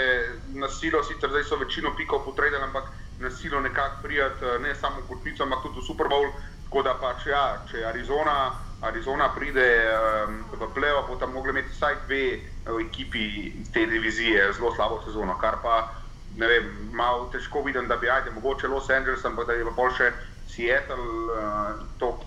na 0.59 0.69
silo, 0.69 1.03
sicer 1.03 1.29
zdaj 1.29 1.45
so 1.47 1.59
večino 1.61 1.93
pikov 1.97 2.25
potrebni, 2.25 2.59
ampak 2.59 2.89
na 3.19 3.29
silo 3.31 3.61
nekako 3.61 4.01
prijeti, 4.03 4.45
uh, 4.45 4.57
ne 4.61 4.75
samo 4.75 5.05
Kotnico, 5.07 5.43
ampak 5.43 5.63
tudi 5.63 5.79
v 5.79 5.85
Super 5.87 6.09
Bowl. 6.11 6.27
Tako 6.65 6.83
da 6.83 6.95
pač, 6.95 7.25
ja, 7.27 7.61
če 7.71 7.85
Arizona, 7.85 8.51
Arizona 8.81 9.29
pride 9.35 9.65
um, 9.91 10.37
v 10.55 10.69
plevo, 10.73 11.03
bo 11.07 11.17
tam 11.19 11.33
mogli 11.35 11.51
imeti 11.51 11.73
vsaj 11.75 11.97
dve 12.05 12.23
uh, 12.39 12.79
ekipi 12.81 13.51
te 13.73 13.85
divizije 13.85 14.53
zelo 14.53 14.71
slabo 14.75 15.01
sezono. 15.05 15.35
Kar 15.37 15.59
pa, 15.63 16.00
ne 16.37 16.47
vem, 16.47 16.67
malo 16.93 17.29
težko 17.33 17.63
vidim, 17.65 17.87
da 17.87 17.97
bi 17.97 18.09
ajde, 18.09 18.31
mogoče 18.31 18.67
Los 18.67 18.89
Angeles, 18.89 19.25
ampak 19.25 19.47
da 19.47 19.53
je 19.53 19.65
pa 19.67 19.73
bolj 19.75 19.97
še 19.97 20.11
Seattle 20.51 21.07
uh, 21.35 22.21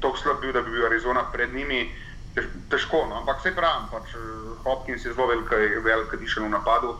tako 0.00 0.16
slab 0.18 0.40
bil, 0.40 0.52
da 0.52 0.62
bi 0.62 0.74
bil 0.74 0.86
Arizona 0.86 1.24
pred 1.32 1.54
njimi. 1.54 1.86
Tež, 2.34 2.48
težko, 2.70 3.04
no? 3.06 3.20
ampak 3.22 3.38
vse 3.38 3.54
pravim, 3.54 3.86
pač, 3.92 4.16
Hopkins 4.64 5.04
je 5.06 5.12
zelo 5.12 5.28
velik, 5.30 5.52
velik 5.84 6.16
dišen 6.18 6.48
v 6.48 6.50
napadu. 6.50 6.96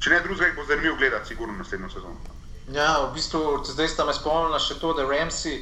Če 0.00 0.14
ne 0.14 0.20
drugega, 0.24 0.54
bo 0.56 0.64
zanimivo 0.68 0.96
gledati, 0.96 1.32
sigurno 1.32 1.56
naslednjo 1.58 1.90
sezono. 1.90 2.38
Ja, 2.70 3.02
v 3.02 3.16
bistvu 3.16 3.64
zdaj 3.66 3.90
sta 3.90 4.06
me 4.06 4.14
spomnila 4.14 4.60
še 4.62 4.78
to, 4.78 4.94
da 4.94 5.02
Ramsey 5.08 5.58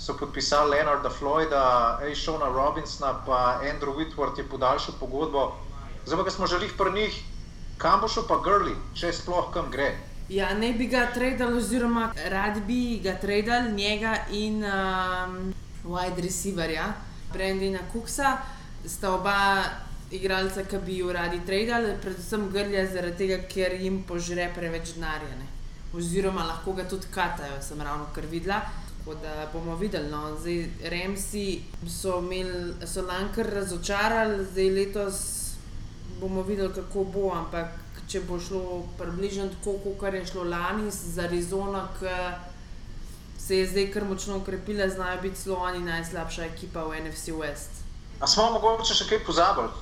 so 0.00 0.16
podpisali 0.16 0.72
Leonarda 0.72 1.12
Floyda, 1.12 1.62
Ashona 2.00 2.48
Robinsona, 2.52 3.12
pa 3.26 3.60
Andrew 3.60 3.92
Whitworth 3.96 4.40
je 4.40 4.48
podaljšal 4.48 4.96
pogodbo. 5.00 5.52
Zdaj 6.06 6.24
pa 6.24 6.32
smo 6.32 6.48
že 6.48 6.60
jih 6.64 6.72
pri 6.78 6.92
njih, 6.96 7.14
kam 7.78 8.00
bo 8.00 8.08
šel 8.08 8.26
pa 8.28 8.40
Grli, 8.44 8.74
če 8.94 9.12
sploh 9.12 9.50
kam 9.54 9.70
gre. 9.70 9.90
Ja, 10.28 10.50
ne 10.58 10.72
bi 10.74 10.88
ga 10.90 11.06
tradili, 11.14 11.54
oziroma 11.54 12.08
radi 12.32 12.60
bi 12.66 12.80
ga 13.02 13.14
tradili 13.22 13.72
njega 13.72 14.16
in 14.34 14.64
um, 14.64 15.54
wide 15.84 16.22
receiverja, 16.22 16.86
Brendina 17.32 17.78
Kuksa. 17.92 18.36
Sta 18.86 19.12
oba 19.14 19.36
igralca, 20.10 20.64
ki 20.66 20.80
bi 20.86 20.98
jo 20.98 21.12
radi 21.12 21.38
tradili, 21.46 21.94
predvsem 22.02 22.48
Grlja, 22.50 22.86
zaradi 22.90 23.16
tega, 23.22 23.38
ker 23.46 23.78
jim 23.78 24.02
požre 24.08 24.48
preveč 24.54 24.96
denarja. 24.96 25.38
Oziroma 25.94 26.44
lahko 26.44 26.74
ga 26.74 26.88
tudi 26.90 27.06
katajo, 27.14 27.62
sem 27.62 27.80
ravno 27.80 28.10
kar 28.14 28.26
videla. 28.26 28.60
Tako 28.98 29.14
da 29.22 29.46
bomo 29.52 29.76
videli. 29.78 30.10
No. 30.10 30.34
Zdaj, 30.40 30.90
Remsi 30.90 31.62
so, 31.86 32.18
so 32.84 33.06
lankar 33.06 33.46
razočarali, 33.54 34.44
zdaj 34.50 34.70
letos 34.70 35.45
bomo 36.20 36.42
videli, 36.42 36.72
kako 36.74 37.04
bo. 37.04 37.30
Ampak 37.34 37.72
če 38.08 38.22
bo 38.28 38.38
šlo 38.40 38.82
približno 38.98 39.48
tako, 39.54 39.94
kot 40.00 40.14
je 40.14 40.26
šlo 40.26 40.44
lani 40.44 40.90
z 40.90 41.18
Arizono, 41.24 41.86
ki 41.98 42.12
se 43.46 43.58
je 43.58 43.66
zdaj 43.70 43.90
kar 43.94 44.04
močno 44.04 44.38
ukrepila, 44.38 44.88
znajo 44.88 45.22
biti 45.22 45.42
celo 45.42 45.56
oni 45.56 45.80
najslabša 45.86 46.44
ekipa 46.44 46.84
v 46.84 47.00
NFC 47.06 47.34
West. 47.34 47.82
A 48.20 48.26
smo 48.26 48.50
mogoče 48.54 48.94
še 48.94 49.08
kaj 49.10 49.24
pozabili? 49.26 49.72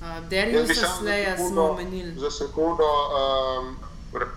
Uh, 0.00 0.20
Dariusa 0.30 0.88
Sleja 0.98 1.36
smo 1.38 1.70
omenili. 1.74 2.14
Za 2.20 2.30
sekundo 2.30 2.84
um, 2.84 3.74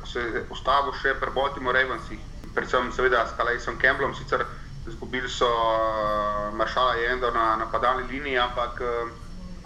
se 0.08 0.20
je 0.20 0.44
ustavil 0.52 0.94
še 1.02 1.16
pri 1.20 1.32
Baltimore 1.36 1.80
Ravensih 1.82 2.20
predvsem 2.58 2.90
seveda 2.90 3.22
s 3.30 3.38
Kalejsom 3.38 3.78
Campbellom, 3.78 4.18
sicer 4.18 4.42
izgubili 4.90 5.30
so 5.30 5.46
uh, 5.46 6.50
Maršala 6.58 6.98
Jendo 6.98 7.30
na 7.32 7.56
napadalni 7.62 8.08
liniji, 8.10 8.40
ampak 8.42 8.82
uh, 8.82 9.12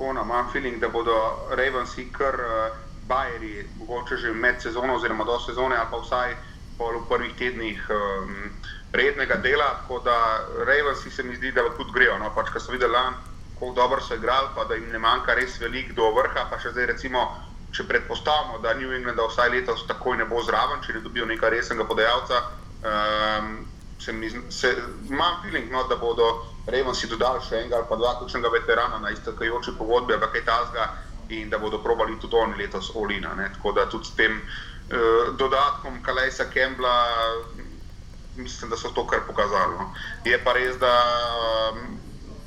tako 0.02 0.14
na 0.14 0.22
imam 0.22 0.52
feeling, 0.52 0.80
da 0.80 0.90
bodo 0.90 1.14
Ravensi 1.50 2.08
kar 2.12 2.34
uh, 2.34 2.78
bajeri, 3.08 3.66
mogoče 3.80 4.18
že 4.18 4.34
med 4.34 4.62
sezono 4.62 4.96
oziroma 4.96 5.24
do 5.24 5.40
sezone 5.40 5.76
ali 5.76 5.88
pa 5.92 5.98
vsaj 5.98 6.36
v 6.80 7.06
prvih 7.10 7.36
tednih 7.38 7.90
um, 7.90 8.50
rednega 8.94 9.36
dela, 9.36 9.66
tako 9.82 10.00
da 10.00 10.42
Ravensi 10.66 11.12
se 11.12 11.24
mi 11.24 11.36
zdi, 11.36 11.52
da 11.52 11.62
tudi 11.78 11.92
grejo. 11.94 12.18
No? 12.18 12.32
Pač, 12.36 12.50
Ker 12.50 12.62
so 12.62 12.72
videli, 12.72 12.98
kako 13.54 13.74
dobro 13.74 14.02
so 14.02 14.16
igrali, 14.16 14.48
pa 14.56 14.64
da 14.64 14.74
jim 14.74 14.90
ne 14.90 14.98
manjka 14.98 15.34
res 15.34 15.60
velik 15.62 15.94
do 15.94 16.10
vrha, 16.18 16.48
pa 16.50 16.58
še 16.58 16.72
zdaj 16.74 16.86
recimo 16.86 17.22
če 17.72 17.84
predpostavimo, 17.84 18.58
da 18.58 18.74
New 18.74 18.92
England 18.94 19.22
vsaj 19.22 19.50
letos 19.54 19.86
takoj 19.88 20.18
ne 20.18 20.26
bo 20.26 20.42
zraven, 20.42 20.82
če 20.82 20.98
ne 20.98 21.06
dobijo 21.06 21.26
nekaj 21.26 21.50
resnega 21.54 21.86
podajalca, 21.86 22.42
um, 22.82 23.54
se 24.02 24.12
mi, 24.12 24.34
se, 24.50 24.74
imam 25.10 25.38
feeling, 25.44 25.70
no, 25.72 25.86
da 25.88 25.96
bodo 25.96 26.51
Revensi 26.68 27.08
dodali 27.10 27.42
še 27.42 27.62
enega 27.62 27.80
ali 27.80 27.90
pa 27.90 27.98
dva 27.98 28.18
ključnega 28.20 28.50
veterana 28.54 29.00
na 29.02 29.10
iztekajoči 29.10 29.74
pogodbi 29.78 30.14
ali 30.14 30.30
kaj 30.34 30.46
tasga 30.46 30.90
in 31.32 31.50
da 31.50 31.58
bodo 31.58 31.80
probali 31.84 32.20
tudi 32.20 32.36
oni 32.36 32.58
letos 32.58 32.92
Olina. 32.96 33.34
Ne. 33.36 33.50
Tako 33.54 33.72
da 33.72 33.90
tudi 33.90 34.06
s 34.06 34.16
tem 34.16 34.42
uh, 34.42 35.36
dodatkom 35.38 36.02
Kalejsa 36.04 36.46
Kembla. 36.46 36.96
Mislim, 38.36 38.70
da 38.70 38.78
so 38.78 38.92
to 38.96 39.08
kar 39.08 39.20
pokazali. 39.28 39.76
No. 39.80 39.94
Je 40.26 40.38
pa 40.44 40.54
res, 40.54 40.78
da 40.80 40.92
um, 41.72 41.98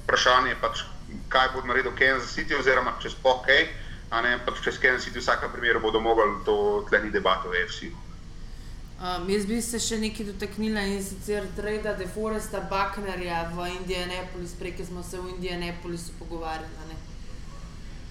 vprašanje 0.05 0.55
je, 0.55 0.61
pač, 0.61 0.85
kaj 1.29 1.51
bo 1.55 1.65
naredil 1.69 1.93
Kansas 1.99 2.33
City, 2.33 2.57
oziroma 2.57 2.95
če 3.03 3.13
sploh 3.13 3.43
kaj, 3.45 3.69
a 4.11 4.23
ne 4.25 4.39
pač 4.47 4.63
čez 4.65 4.81
Kansas 4.81 5.05
City, 5.05 5.21
v 5.21 5.25
vsakem 5.27 5.53
primeru 5.53 5.85
bodo 5.85 6.01
mogli 6.01 6.41
to 6.49 6.57
tleni 6.89 7.13
debato 7.13 7.53
v 7.53 7.61
EFC. 7.65 7.93
Um, 8.95 9.29
jaz 9.29 9.47
bi 9.47 9.57
se 9.63 9.79
še 9.83 9.97
nekaj 9.99 10.29
dotaknila 10.29 10.85
in 10.87 11.01
sicer 11.03 11.49
Treda 11.57 11.97
De 11.99 12.07
Foresta 12.07 12.61
Bucknerja 12.71 13.41
v 13.51 13.67
Indianapolis, 13.81 14.55
prej 14.55 14.87
smo 14.87 15.03
se 15.03 15.19
v 15.19 15.35
Indianapolisu 15.35 16.15
pogovarjali. 16.19 16.99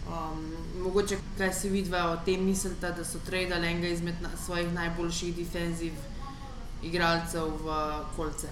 Um, 0.04 0.42
mogoče 0.84 1.18
kaj 1.38 1.54
se 1.54 1.70
vidi 1.70 1.96
o 1.96 2.18
tem, 2.26 2.44
mislite, 2.44 2.92
da 2.92 3.06
so 3.06 3.22
tradili 3.26 3.68
enega 3.68 3.88
izmed 3.88 4.20
na, 4.22 4.30
svojih 4.46 4.74
najboljših 4.74 5.36
defenziv 5.38 5.94
igralcev 6.84 7.48
v 7.64 7.80
kolce. 8.18 8.52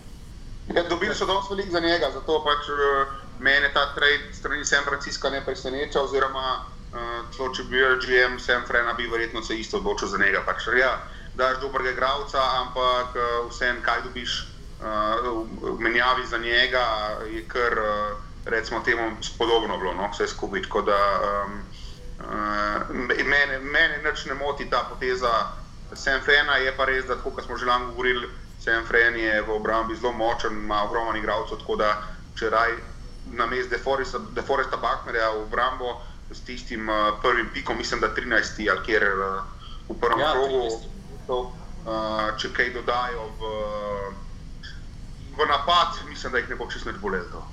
Ja, 0.72 0.88
dobili 0.88 1.16
so 1.16 1.26
dosti 1.26 1.54
velik 1.54 1.72
za 1.72 1.80
njega, 1.80 2.14
zato 2.14 2.40
pač 2.46 2.70
uh, 2.72 3.12
mene 3.40 3.74
ta 3.74 3.90
trade 3.96 4.32
strani 4.34 4.66
San 4.66 4.88
Francisca 4.88 5.30
ne 5.30 5.44
preseneča. 5.46 6.02
Oziroma, 6.02 6.64
uh, 6.96 7.52
če 7.56 7.68
bi 7.68 7.76
bil 7.76 8.00
GM 8.00 8.40
San 8.40 8.64
Frena, 8.68 8.94
bi 8.94 9.12
verjetno 9.12 9.44
se 9.44 9.60
isto 9.60 9.84
odločil 9.84 10.08
za 10.08 10.18
njega. 10.18 10.46
Pač, 10.48 10.72
ja, 10.80 10.96
daš 11.36 11.62
dobrega 11.62 11.92
igralca, 11.92 12.42
ampak 12.62 13.16
uh, 13.16 13.50
vseeno, 13.50 13.80
kaj 13.82 14.02
dobiš 14.04 14.48
uh, 14.82 15.46
v 15.62 15.80
menjavi 15.80 16.26
za 16.26 16.38
njega, 16.38 16.86
je 17.32 17.48
kar. 17.48 17.80
Uh, 17.80 18.32
recimo, 18.46 18.80
temu 18.80 19.02
podobno 19.38 19.78
bilo, 19.78 19.94
no, 19.94 20.10
vse 20.14 20.28
skupaj. 20.28 20.62
Tako 20.62 20.82
da 20.82 20.98
um, 21.46 21.62
uh, 22.20 23.26
mene, 23.26 23.60
mene 23.60 24.02
nič 24.04 24.26
ne 24.26 24.34
moti 24.34 24.70
ta 24.70 24.86
poteza 24.90 25.32
Senfrena, 25.94 26.56
je 26.56 26.72
pa 26.78 26.86
res, 26.86 27.06
da 27.06 27.16
kot 27.16 27.44
smo 27.46 27.58
že 27.58 27.66
lani 27.66 27.86
govorili, 27.86 28.30
Senfren 28.60 29.16
je 29.16 29.42
v 29.42 29.50
obrambi 29.50 29.96
zelo 29.96 30.14
močen, 30.14 30.54
ima 30.54 30.84
ogromno 30.84 31.18
igralcev, 31.18 31.58
tako 31.58 31.76
da 31.76 31.98
če 32.40 32.50
raj 32.50 32.72
na 33.32 33.46
mestu 33.46 33.76
Deforesta 34.32 34.78
Baknerja 34.78 35.30
v 35.30 35.44
obrambo 35.44 36.02
s 36.32 36.40
tistim 36.48 36.90
uh, 36.90 37.20
prvim 37.22 37.50
pikom, 37.54 37.78
mislim, 37.78 38.00
da 38.00 38.16
13. 38.16 38.70
ali 38.72 38.86
kjer 38.86 39.04
uh, 39.04 39.44
v 39.90 40.00
prvem 40.00 40.20
ja, 40.20 40.32
krogu, 40.32 40.80
uh, 41.40 42.38
če 42.38 42.52
kaj 42.56 42.74
dodajo 42.76 43.28
v, 43.40 43.52
v 45.38 45.48
napad, 45.50 46.02
mislim, 46.10 46.34
da 46.34 46.42
jih 46.42 46.50
ne 46.50 46.58
bo 46.60 46.68
čisto 46.72 46.90
več 46.90 47.00
bolelo. 47.02 47.44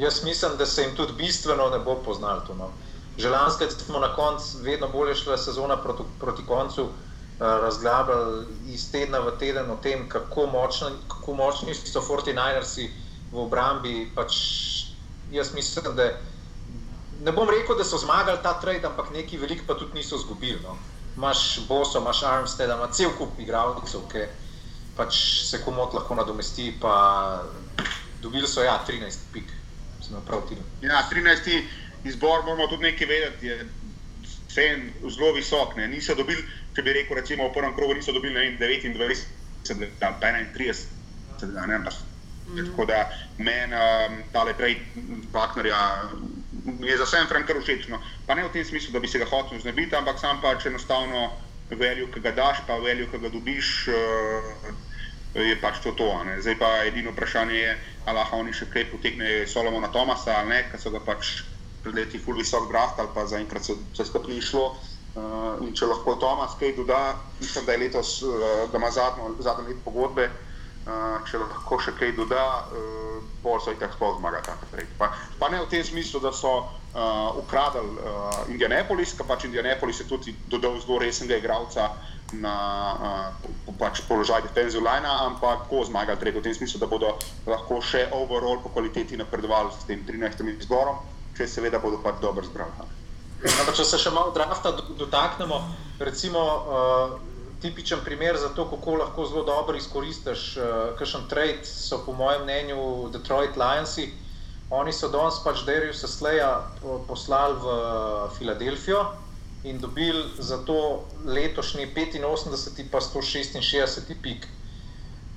Jaz 0.00 0.22
mislim, 0.24 0.56
da 0.58 0.66
se 0.66 0.82
jim 0.82 0.96
tudi 0.96 1.12
bistveno 1.18 1.68
ne 1.70 1.78
bo 1.84 1.98
poznalo 2.04 2.44
to. 2.46 2.54
No. 2.54 2.70
Že 3.18 3.30
lansko 3.30 3.68
smo 3.70 4.00
na 4.00 4.14
koncu, 4.16 4.62
vedno 4.64 4.88
bolje 4.88 5.14
šla 5.14 5.36
sezona 5.38 5.76
proti, 5.76 6.06
proti 6.20 6.46
koncu, 6.46 6.88
uh, 6.88 6.92
razglabljali 7.40 8.46
iz 8.68 8.90
tedna 8.92 9.18
v 9.18 9.36
teden 9.38 9.70
o 9.70 9.76
tem, 9.76 10.08
kako, 10.08 10.46
močno, 10.46 10.90
kako 11.08 11.34
močni 11.34 11.74
so 11.74 12.00
49ersi 12.00 12.90
v 13.32 13.44
obrambi. 13.44 14.10
Pač 14.14 14.36
jaz 15.32 15.54
mislim, 15.54 15.94
da 15.96 16.10
ne 17.24 17.32
bom 17.32 17.48
rekel, 17.50 17.76
da 17.76 17.84
so 17.84 17.98
zmagali 17.98 18.38
ta 18.42 18.54
trade, 18.60 18.86
ampak 18.86 19.12
neki 19.12 19.38
veliki 19.38 19.66
pa 19.66 19.74
tudi 19.74 20.00
niso 20.00 20.16
izgubili. 20.16 20.60
No. 20.62 20.76
Imáš 21.16 21.60
Boso, 21.68 22.00
imaš 22.00 22.22
Armstead, 22.22 22.70
imaš 22.70 22.96
cel 22.96 23.10
kup 23.18 23.38
igralcev, 23.38 24.06
ki 24.12 24.26
pač 24.96 25.16
se 25.50 25.62
komot 25.64 25.94
lahko 25.94 26.14
nadomesti. 26.14 26.72
Dobili 28.20 28.48
so 28.48 28.62
ja, 28.62 28.78
13 28.88 29.32
pik 29.32 29.52
sem 30.04 30.22
prav 30.26 30.48
ti. 30.48 30.56
Ja, 30.82 31.08
13. 31.10 31.62
izbor 32.04 32.44
moramo 32.44 32.66
tudi 32.66 32.82
nekaj 32.82 33.06
vedeti, 33.06 33.46
je 33.46 33.68
cen 34.54 34.92
zelo 35.08 35.32
visok. 35.32 35.76
Ne. 35.76 35.88
Niso 35.88 36.14
dobili, 36.14 36.42
če 36.74 36.82
bi 36.82 36.92
rekel, 36.92 37.16
recimo 37.16 37.48
v 37.48 37.54
prvem 37.54 37.74
krogu, 37.76 37.94
niso 37.94 38.12
dobili 38.12 38.34
vem, 38.34 38.58
29, 38.58 39.26
31, 39.68 40.86
ne 41.54 41.66
vem. 41.66 41.84
Mm. 42.50 42.64
Tako 42.70 42.84
da 42.84 43.04
meni 43.38 43.74
um, 43.78 44.22
tale 44.32 44.54
trade 44.58 44.80
partnerja 45.32 45.80
je 46.80 46.96
za 46.96 47.04
vse 47.04 47.16
en 47.20 47.46
kar 47.46 47.60
všeč. 47.60 47.88
No. 47.88 48.00
Pa 48.26 48.34
ne 48.34 48.44
v 48.44 48.52
tem 48.52 48.64
smislu, 48.64 48.92
da 48.92 49.00
bi 49.00 49.08
se 49.08 49.18
ga 49.18 49.28
hotel 49.30 49.60
znebiti, 49.60 49.96
ampak 49.96 50.18
sam 50.18 50.40
pač 50.42 50.66
enostavno 50.66 51.30
veljo, 51.70 52.08
ki 52.10 52.20
ga 52.20 52.32
daš, 52.32 52.64
pa 52.66 52.78
veljo, 52.78 53.06
ki 53.10 53.18
ga 53.18 53.28
dobiš. 53.28 53.88
Uh, 53.88 54.88
je 55.34 55.54
pač 55.62 55.78
to. 55.82 55.92
to 55.94 56.10
Zdaj 56.42 56.58
pa 56.58 56.84
edino 56.84 57.14
vprašanje 57.14 57.54
je, 57.54 57.78
ali 58.06 58.18
lahko 58.18 58.42
oni 58.42 58.52
še 58.52 58.66
kaj 58.66 58.90
potegnejo 58.90 59.46
Solomona 59.46 59.88
Tomasa 59.88 60.40
ali 60.42 60.48
ne, 60.50 60.62
ker 60.70 60.80
so 60.80 60.90
ga 60.90 60.98
pač 60.98 61.44
pred 61.84 61.94
leti 61.94 62.18
ful 62.18 62.34
visok 62.34 62.66
draft 62.68 62.98
ali 62.98 63.08
pa 63.14 63.26
zaenkrat 63.26 63.64
se 63.64 63.78
vse 63.94 64.04
skupaj 64.10 64.34
ni 64.34 64.42
šlo. 64.42 64.74
Uh, 65.10 65.58
in 65.66 65.74
če 65.74 65.86
lahko 65.86 66.14
Tomas 66.22 66.54
kaj 66.58 66.74
doda, 66.76 67.18
mislim, 67.40 67.64
da 67.66 67.72
je 67.72 67.78
letos, 67.78 68.22
uh, 68.22 68.66
da 68.70 68.78
ima 68.78 68.90
zadnjo, 68.90 69.34
zadnjo 69.42 69.66
leto 69.66 69.82
pogodbe, 69.86 70.26
uh, 70.26 70.49
če 71.28 71.40
lahko 71.40 71.78
še 71.82 71.92
kaj 71.98 72.14
doda, 72.16 72.44
uh, 72.72 73.18
bo 73.42 73.58
so 73.60 73.72
jih 73.72 73.80
tako 73.80 73.96
sploh 73.96 74.14
zmagati. 74.18 74.86
Pa, 74.98 75.10
pa 75.38 75.48
ne 75.52 75.60
v 75.60 75.68
tem 75.68 75.84
smislu, 75.84 76.20
da 76.20 76.32
so 76.32 76.52
uh, 76.60 77.36
ukradli 77.40 77.84
uh, 77.84 78.48
Indianapolis, 78.48 79.14
ker 79.16 79.28
pač 79.28 79.44
Indianapolis 79.48 80.00
je 80.00 80.08
tudi 80.08 80.34
dodal 80.48 80.80
zelo 80.80 81.00
resnega 81.02 81.36
igralca 81.40 81.90
na 82.32 82.54
uh, 82.94 83.74
pač 83.78 84.02
položaj 84.08 84.46
defensive 84.48 84.82
line, 84.84 85.08
ampak 85.08 85.68
ko 85.68 85.84
zmagali 85.84 86.20
tretjo 86.20 86.40
v 86.40 86.48
tem 86.48 86.56
smislu, 86.56 86.80
da 86.80 86.88
bodo 86.88 87.16
lahko 87.46 87.80
še 87.84 88.08
overall 88.16 88.62
po 88.62 88.72
kvaliteti 88.72 89.18
napredovali 89.20 89.72
s 89.74 89.84
tem 89.84 90.04
13. 90.06 90.46
izborom, 90.56 91.00
če 91.36 91.48
seveda 91.48 91.82
bodo 91.82 92.00
pač 92.04 92.22
dobro 92.24 92.46
zbrali. 92.46 92.88
No, 93.40 93.72
če 93.72 93.84
se 93.88 93.96
še 93.96 94.12
malo 94.12 94.34
drafta 94.36 94.74
dotaknemo, 95.00 95.60
recimo 96.04 96.40
uh, 96.40 97.29
tipičen 97.62 98.00
primer 98.04 98.36
za 98.36 98.48
to, 98.48 98.64
kako 98.70 98.94
lahko 99.02 99.26
zelo 99.26 99.44
dobro 99.44 99.76
izkoristiš 99.76 100.56
uh, 100.56 100.64
kakšen 100.98 101.28
trade, 101.28 101.64
so 101.64 102.02
po 102.06 102.12
mojem 102.12 102.42
mnenju 102.42 103.08
Detroit 103.12 103.56
Lionsi. 103.56 104.10
Oni 104.70 104.92
so 104.92 105.08
danes 105.08 105.40
pač 105.44 105.64
Dariusa 105.66 106.08
Sleja 106.08 106.52
poslali 107.08 107.56
v 107.58 107.74
Filadelfijo, 108.38 109.04
in 109.64 109.78
dobili 109.78 110.24
za 110.38 110.64
to 110.64 111.04
letošnji 111.26 111.86
85, 111.94 112.84
pa 112.90 113.00
166 113.00 114.14
pik. 114.22 114.46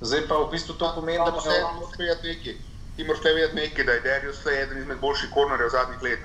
Zdaj 0.00 0.28
pa 0.28 0.38
v 0.38 0.50
bistvu 0.50 0.74
to 0.74 0.92
pomeni, 0.94 1.18
da 1.18 1.40
se 1.40 1.48
lahko 1.48 1.90
vedeti 1.98 2.28
nekaj. 2.28 2.54
Ti 2.96 3.04
moraš 3.04 3.24
vedeti 3.24 3.54
nekaj, 3.54 3.84
da 3.84 3.92
je 3.92 4.00
Darius 4.00 4.36
Slay 4.44 4.62
eden 4.62 4.78
izmed 4.78 4.98
boljših 5.00 5.30
kornerjev 5.34 5.68
zadnjih 5.68 6.02
let. 6.02 6.18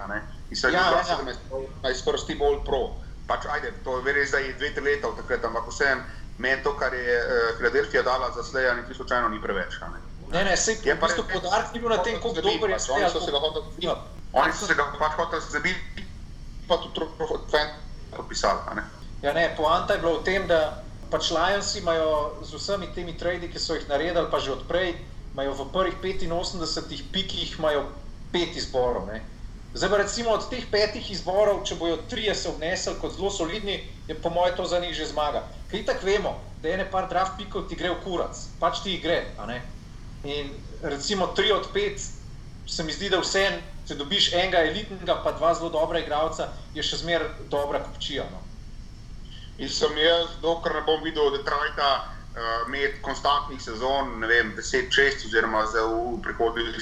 In 0.50 0.56
se 0.56 0.68
ja, 0.68 0.80
ja, 0.80 1.04
ja. 1.10 1.89
je 1.89 1.91
izkoristil 1.91 2.38
bolj 2.38 2.64
pro. 2.66 2.95
Pač, 3.30 3.46
ajde, 3.46 3.72
to 3.86 4.00
je 4.02 4.14
res, 4.14 4.34
da 4.34 4.42
je 4.42 4.56
dve, 4.58 4.74
tri 4.74 4.84
leta 4.84 5.12
od 5.12 5.20
takrat, 5.22 5.46
ampak 5.46 5.70
vseeno 5.70 6.02
meni 6.40 6.64
to, 6.64 6.74
kar 6.78 6.94
je 6.94 7.18
Filadelfija 7.58 8.02
uh, 8.02 8.06
dala 8.06 8.32
za 8.36 8.44
Slaya, 8.44 8.76
niti 8.76 8.94
slučajno 8.94 9.30
ni 9.30 9.42
preveč. 9.42 9.80
Ne, 9.82 10.00
ne, 10.32 10.44
ne 10.44 10.58
se 10.58 10.78
je 10.84 10.96
pa 11.00 11.08
res 11.08 11.20
podarek 11.34 11.74
ni 11.74 11.80
bil 11.80 11.90
na 11.90 12.04
tem, 12.04 12.16
kako 12.16 12.34
dober 12.42 12.70
je 12.70 12.80
Slay. 12.80 13.04
Oni 14.34 14.54
so 14.54 14.66
se 14.68 14.76
ga 14.76 14.86
pač 15.00 15.18
hoteli 15.18 15.42
zabiti, 15.50 16.06
pa 16.68 16.78
tudi 16.78 17.06
fan 17.52 17.70
podpisali. 18.16 18.82
Ja, 19.22 19.34
ne, 19.34 19.54
poanta 19.58 19.94
je 19.94 20.00
bila 20.00 20.20
v 20.20 20.24
tem, 20.24 20.48
da 20.48 20.84
pač 21.12 21.32
Lions 21.32 21.76
imajo 21.76 22.40
z 22.46 22.56
vsemi 22.56 22.88
temi 22.96 23.18
tradi, 23.18 23.50
ki 23.52 23.60
so 23.60 23.76
jih 23.76 23.90
naredili, 23.90 24.30
pa 24.32 24.40
že 24.40 24.54
odprej, 24.54 24.96
imajo 25.34 25.54
v 25.54 25.72
prvih 25.74 25.98
85 26.00 27.12
pikih 27.12 27.58
pet 28.32 28.56
izborov. 28.56 29.10
Ne. 29.12 29.26
Zdaj, 29.74 29.98
recimo 29.98 30.32
od 30.34 30.48
teh 30.50 30.66
petih 30.72 31.12
izborov, 31.14 31.62
če 31.66 31.76
bojo 31.78 31.98
trije 32.10 32.34
se 32.36 32.50
obnesli 32.50 32.96
kot 33.02 33.14
zelo 33.14 33.30
solidni, 33.30 33.80
je 34.08 34.16
po 34.18 34.30
mojem 34.34 34.56
to 34.58 34.66
za 34.66 34.80
njih 34.80 34.96
že 34.98 35.06
zmaga. 35.06 35.44
Kaj 35.72 35.86
tako 35.86 36.06
vemo, 36.06 36.32
da 36.62 36.68
je 36.68 36.74
ene 36.74 36.92
par 36.92 37.10
draft 37.10 37.38
pikov 37.38 37.68
ti 37.70 37.76
gre 37.76 37.92
v 37.94 38.02
kurac, 38.04 38.38
pač 38.60 38.82
ti 38.84 38.98
gre. 38.98 39.22
In 40.24 40.50
recimo 40.82 41.28
tri 41.38 41.52
od 41.52 41.70
pet, 41.74 42.02
se 42.68 42.84
mi 42.84 42.94
zdi, 42.94 43.10
da 43.10 43.22
vse 43.22 43.46
če 43.90 43.96
dobiš 43.98 44.34
enega 44.38 44.62
elitnega, 44.70 45.16
pa 45.24 45.34
dva 45.38 45.54
zelo 45.58 45.72
dobra 45.74 46.02
igralca, 46.04 46.52
je 46.76 46.84
še 46.86 47.02
zmeraj 47.02 47.48
dobra 47.50 47.82
kupčija. 47.86 48.28
No. 48.30 48.42
In 49.58 49.70
sem 49.70 49.98
jaz, 49.98 50.36
dokler 50.44 50.78
ne 50.78 50.84
bom 50.86 51.02
videl 51.04 51.32
Detroita 51.34 51.88
uh, 51.98 52.68
imeti 52.68 53.02
konstantnih 53.06 53.62
sezon, 53.62 54.20
ne 54.22 54.30
vem, 54.30 54.54
10-6, 54.58 55.26
oziroma 55.30 55.66
v 55.74 56.20
prihodnjih 56.26 56.78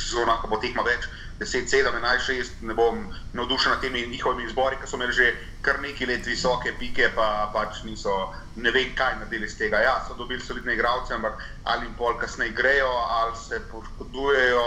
sezonah, 0.00 0.40
ko 0.40 0.54
bo 0.54 0.60
tekma 0.62 0.86
več. 0.88 1.04
10, 1.40 1.68
7, 1.68 1.92
11, 1.92 2.26
6, 2.26 2.50
ne 2.60 2.74
bom 2.74 3.02
navdušen 3.32 3.72
nad 3.72 3.80
temi 3.80 4.06
njihovimi 4.06 4.48
izbori, 4.48 4.76
ki 4.80 4.88
so 4.88 4.96
imeli 4.96 5.12
že 5.12 5.34
kar 5.62 5.80
nekaj 5.80 6.06
let 6.06 6.26
visoke 6.26 6.72
pike, 6.78 7.10
pa 7.14 7.50
pač 7.52 7.82
niso, 7.84 8.14
ne 8.56 8.70
vem, 8.70 8.94
kaj 8.96 9.18
naredili 9.20 9.46
iz 9.46 9.56
tega. 9.58 9.80
Ja, 9.84 9.96
so 10.08 10.14
dobili 10.14 10.40
solidne 10.40 10.74
igralce, 10.74 11.14
ampak 11.14 11.42
ali 11.64 11.86
jim 11.86 11.94
pol 11.98 12.18
kasneje 12.18 12.52
grejo, 12.56 12.92
ali 13.20 13.36
se 13.36 13.60
poškodujejo, 13.72 14.66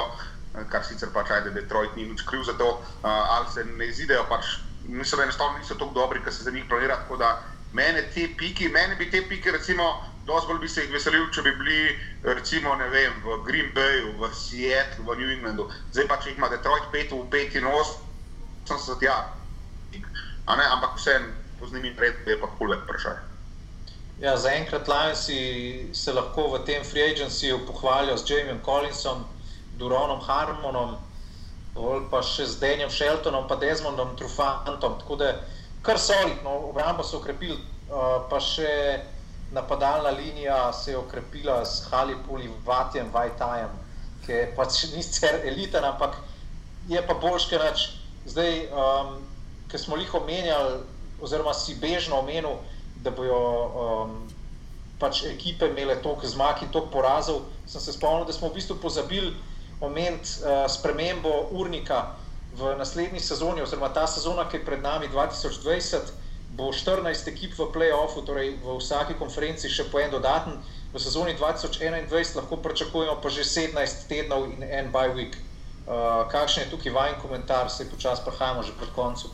kar 0.69 0.85
sicer 0.85 1.09
pač 1.13 1.31
ajde, 1.31 1.53
Detroit 1.57 1.95
ni 1.95 2.05
nič 2.09 2.21
kriv 2.21 2.43
za 2.43 2.53
to, 2.57 2.69
uh, 2.69 3.09
ali 3.09 3.53
se 3.53 3.65
ne 3.65 3.87
izidejo, 3.87 4.25
pač 4.29 4.57
mislim, 4.89 5.21
enostavno 5.21 5.57
niso 5.57 5.75
tako 5.75 5.93
dobri, 5.93 6.23
ker 6.23 6.33
se 6.33 6.43
za 6.43 6.51
njih 6.51 6.65
planira. 6.69 6.95
Tako 6.95 7.17
da 7.17 7.41
mene 7.73 8.01
te 8.13 8.27
piki, 8.37 8.69
mene 8.69 8.95
bi 8.95 9.11
te 9.11 9.21
piki, 9.29 9.51
recimo, 9.51 10.03
dosti 10.29 10.51
bolj 10.51 10.61
bi 10.61 10.69
se 10.69 10.85
jih 10.85 10.93
veselil, 10.93 11.25
če 11.33 11.41
bi 11.47 11.55
bili, 11.57 11.97
recimo, 12.23 12.75
ne 12.77 12.87
vem, 12.93 13.17
v 13.25 13.39
Green 13.47 13.73
Bayu, 13.73 14.13
v 14.21 14.29
Seattlu, 14.37 15.07
v 15.09 15.17
New 15.17 15.33
Englandu. 15.33 15.65
Zdaj 15.89 16.07
pa 16.11 16.19
če 16.21 16.31
jih 16.31 16.37
ima 16.37 16.51
Detroit 16.53 16.85
5 16.93 17.17
v 17.17 17.25
5 17.33 17.59
in 17.59 17.67
8, 17.73 17.97
sem 18.69 18.79
se 18.85 18.99
tja. 19.01 19.17
Ampak 20.49 20.95
vseeno, 20.97 21.33
po 21.59 21.67
njimi 21.73 21.91
pred, 21.97 22.15
je 22.29 22.37
pa 22.39 22.47
kul 22.57 22.71
več 22.71 22.85
vprašanje. 22.85 23.25
Ja, 24.19 24.33
Zaenkrat 24.37 24.87
Lionsi 24.91 25.89
se 25.95 26.13
lahko 26.13 26.49
v 26.51 26.63
tem 26.67 26.83
free 26.83 27.05
agencyju 27.11 27.61
pohvalijo 27.67 28.17
z 28.17 28.29
Jamiem 28.29 28.59
Collinsom, 28.65 29.25
Duronom 29.79 30.19
Harmonom, 30.25 30.97
pa 32.11 32.19
še 32.25 32.47
z 32.49 32.59
Denjem 32.59 32.89
Sheltonom, 32.91 33.47
pa 33.47 33.55
Desmondom 33.61 34.15
Trufantom. 34.19 34.97
Tako 34.99 35.15
da 35.21 35.29
kar 35.85 35.99
solidno, 36.01 36.57
obrambo 36.71 37.05
so 37.07 37.21
okrepili, 37.21 37.61
pa 37.87 38.41
še 38.43 38.67
napadalna 39.51 40.09
linija 40.09 40.73
se 40.73 40.91
je 40.91 40.97
okrepila 40.97 41.65
s 41.65 41.87
Halipuli, 41.89 42.51
Vatjem, 42.65 43.09
Vajtajem, 43.13 43.69
ki 44.25 44.45
pač 44.55 44.83
ni 44.95 45.03
sicer 45.03 45.41
eliten, 45.45 45.83
ampak 45.83 46.17
je 46.89 47.01
pa 47.07 47.13
boljš, 47.13 47.49
ker 47.49 47.61
reč. 47.61 47.89
Zdaj, 48.29 48.67
um, 48.69 49.15
ki 49.71 49.77
smo 49.77 49.97
jih 49.97 50.13
omenjali, 50.13 50.79
oziroma 51.21 51.53
si 51.53 51.75
bežno 51.81 52.19
omenil, 52.19 52.59
da 53.03 53.11
bojo 53.15 53.39
um, 53.39 54.15
pač 54.99 55.23
ekipe 55.29 55.69
imele 55.69 55.95
toliko 56.03 56.27
zmag 56.27 56.63
in 56.63 56.71
toliko 56.71 56.91
porazov, 56.91 57.45
sem 57.67 57.81
se 57.81 57.93
spomnil, 57.95 58.25
da 58.27 58.33
smo 58.33 58.49
v 58.49 58.59
bistvu 58.59 58.75
pozabili 58.81 59.33
omeniti 59.81 60.41
uh, 60.43 60.65
spremembo 60.67 61.49
urnika 61.51 62.09
v 62.59 62.73
naslednji 62.77 63.21
sezoni, 63.23 63.61
oziroma 63.61 63.93
ta 63.93 64.07
sezona, 64.07 64.49
ki 64.49 64.59
je 64.59 64.65
pred 64.65 64.81
nami 64.83 65.07
2020, 65.13 66.11
bo 66.55 66.71
14 66.73 67.27
ekip 67.27 67.53
v 67.57 67.69
playoffu, 67.73 68.21
torej 68.21 68.57
v 68.63 68.77
vsaki 68.79 69.13
konferenci 69.19 69.69
še 69.69 69.89
po 69.91 69.99
en 69.99 70.11
dodaten. 70.11 70.57
V 70.89 70.97
sezoni 70.97 71.37
2021 71.37 72.09
lahko 72.35 72.57
pričakujemo 72.57 73.21
pa 73.21 73.29
že 73.29 73.45
17 73.45 74.09
tednov 74.09 74.49
in 74.49 74.63
en 74.63 74.89
bye 74.89 75.13
week. 75.13 75.37
Uh, 75.89 76.25
kakšen 76.29 76.65
je 76.65 76.69
tukaj 76.73 76.93
vajen 76.93 77.17
komentar, 77.21 77.69
se 77.69 77.85
počasi 77.89 78.21
prehajamo 78.25 78.63
že 78.63 78.73
pred 78.77 78.89
koncem. 78.93 79.29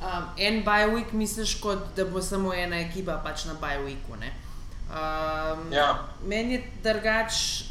Um, 0.00 0.24
en 0.36 0.64
bye 0.64 0.88
week 0.88 1.12
misliš, 1.12 1.60
kot 1.60 1.92
da 1.96 2.04
bo 2.04 2.20
samo 2.22 2.52
ena 2.52 2.80
ekipa 2.80 3.20
pač 3.24 3.44
na 3.44 3.54
bye 3.60 3.80
weeku. 3.84 4.16
Um, 4.16 5.72
ja. 5.72 6.08
Meni 6.24 6.54
je 6.54 6.64
drugač 6.82 7.64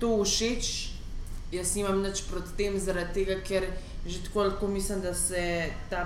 to 0.00 0.24
všeč, 0.24 0.92
jaz 1.52 1.74
nimam 1.76 2.00
nič 2.02 2.24
proti 2.30 2.52
tem, 2.56 2.76
zaradi 2.78 3.24
tega, 3.24 3.40
ker 3.44 3.66
že 4.06 4.22
tako 4.24 4.42
lahko 4.42 4.68
mislim, 4.68 5.00
da, 5.00 5.12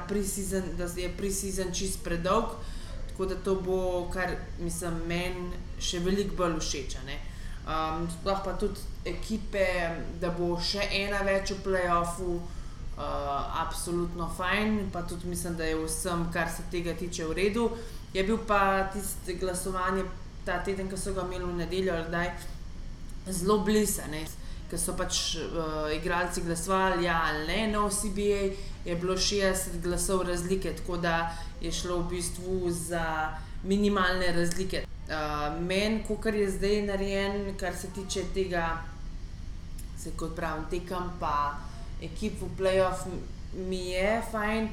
pre-season, 0.08 0.62
da 0.78 0.84
je 0.96 1.10
pre-season 1.16 1.72
čist 1.74 2.02
predolg. 2.04 2.44
Tako 3.08 3.26
da 3.26 3.34
to 3.34 3.54
bo, 3.54 4.08
kar 4.12 4.34
mislim, 4.58 4.98
meni 5.06 5.52
še 5.78 6.00
veliko 6.02 6.34
bolj 6.36 6.58
všeč. 6.58 6.96
Um, 7.64 8.08
sploh 8.10 8.42
pa 8.44 8.56
tudi 8.58 8.80
ekipe, 9.06 9.64
da 10.20 10.32
bo 10.34 10.56
še 10.60 10.82
ena 10.92 11.22
več 11.24 11.54
v 11.54 11.62
playoffu, 11.64 12.34
uh, 12.36 13.62
absolutno 13.62 14.26
fajn. 14.36 14.90
Pa 14.92 15.04
tudi 15.06 15.30
mislim, 15.30 15.54
da 15.56 15.64
je 15.64 15.78
vsem, 15.84 16.26
kar 16.34 16.50
se 16.50 16.66
tega 16.70 16.96
tiče, 16.98 17.28
v 17.30 17.38
redu. 17.38 17.70
Je 18.14 18.22
bil 18.26 18.38
pa 18.46 18.90
tisti 18.92 19.38
glasovanje 19.38 20.04
ta 20.44 20.58
teden, 20.66 20.90
ki 20.90 20.98
so 20.98 21.14
ga 21.14 21.24
imeli 21.24 21.46
v 21.46 21.56
nedeljo, 21.62 21.94
da 22.10 22.26
je 22.26 22.34
zelo 23.30 23.62
blizu 23.64 24.02
ker 24.70 24.80
so 24.80 24.94
pač 24.96 25.36
uh, 25.36 25.90
igralci 25.94 26.42
glasovali, 26.42 27.04
ja 27.04 27.20
ali 27.28 27.46
ne, 27.46 27.66
na 27.72 27.84
OCBA 27.84 28.40
je 28.84 28.96
bilo 28.96 29.16
60 29.16 29.80
glasov 29.82 30.22
razlike, 30.28 30.72
tako 30.76 30.96
da 30.96 31.36
je 31.60 31.72
šlo 31.72 32.00
v 32.02 32.08
bistvu 32.16 32.70
za 32.70 33.34
minimalne 33.62 34.32
razlike. 34.32 34.84
Uh, 35.04 35.60
Meni, 35.60 36.04
kar 36.22 36.34
je 36.34 36.50
zdaj 36.50 36.82
narejen, 36.82 37.54
kar 37.60 37.76
se 37.76 37.88
tiče 37.94 38.24
tega, 38.34 38.82
se 39.98 40.10
kot 40.16 40.36
pravim, 40.36 40.64
tekam 40.70 41.12
pa 41.20 41.58
ekip 42.02 42.40
v 42.40 42.48
playoff, 42.58 43.06
mi 43.54 43.90
je 43.90 44.22
fajn. 44.32 44.68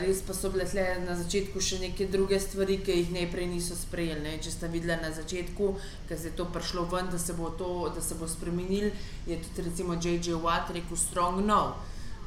Res 0.00 0.22
pa 0.22 0.32
so 0.32 0.48
bile 0.50 0.64
na 1.04 1.14
začetku 1.14 1.60
še 1.60 1.78
neke 1.78 2.06
druge 2.08 2.38
stvari, 2.40 2.78
ki 2.80 2.92
jih 2.96 3.10
najprej 3.12 3.46
niso 3.46 3.76
sprejeli. 3.76 4.22
Ne? 4.24 4.38
Če 4.40 4.50
ste 4.50 4.68
videli 4.72 4.96
na 5.02 5.10
začetku, 5.12 5.66
ker 6.08 6.16
se 6.16 6.30
je 6.30 6.36
to 6.36 6.46
prišlo 6.48 6.86
ven, 6.88 7.10
da 7.12 7.18
se 7.18 7.36
bo 7.36 7.50
to 7.50 7.92
bo 8.18 8.26
spremenil, 8.26 8.90
je 9.26 9.36
tudi 9.36 9.68
recimo 9.68 9.94
J.J. 9.94 10.40
Watt 10.40 10.72
rekel 10.72 10.96
strong 10.96 11.44
no. 11.44 11.76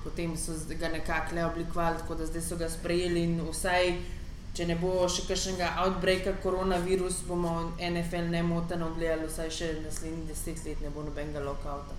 Potem 0.04 0.38
so 0.38 0.54
ga 0.78 0.90
nekako 0.94 1.36
le 1.36 1.46
oblikovali, 1.46 1.98
tako 1.98 2.16
da 2.16 2.26
zdaj 2.26 2.42
so 2.42 2.56
ga 2.56 2.70
sprejeli 2.70 3.24
in 3.24 3.42
vsaj, 3.42 3.98
če 4.54 4.68
ne 4.70 4.76
bo 4.78 5.08
še 5.10 5.26
kakšnega 5.26 5.74
outbreaka 5.84 6.36
koronavirus, 6.44 7.24
bomo 7.26 7.74
NFL 7.82 8.30
ne 8.30 8.44
moteno 8.46 8.92
gledali, 8.94 9.26
vsaj 9.26 9.50
še 9.50 9.72
naslednjih 9.82 10.30
deset 10.30 10.62
let 10.66 10.86
ne 10.86 10.94
bo 10.94 11.02
nobenega 11.02 11.42
lokauta. 11.42 11.98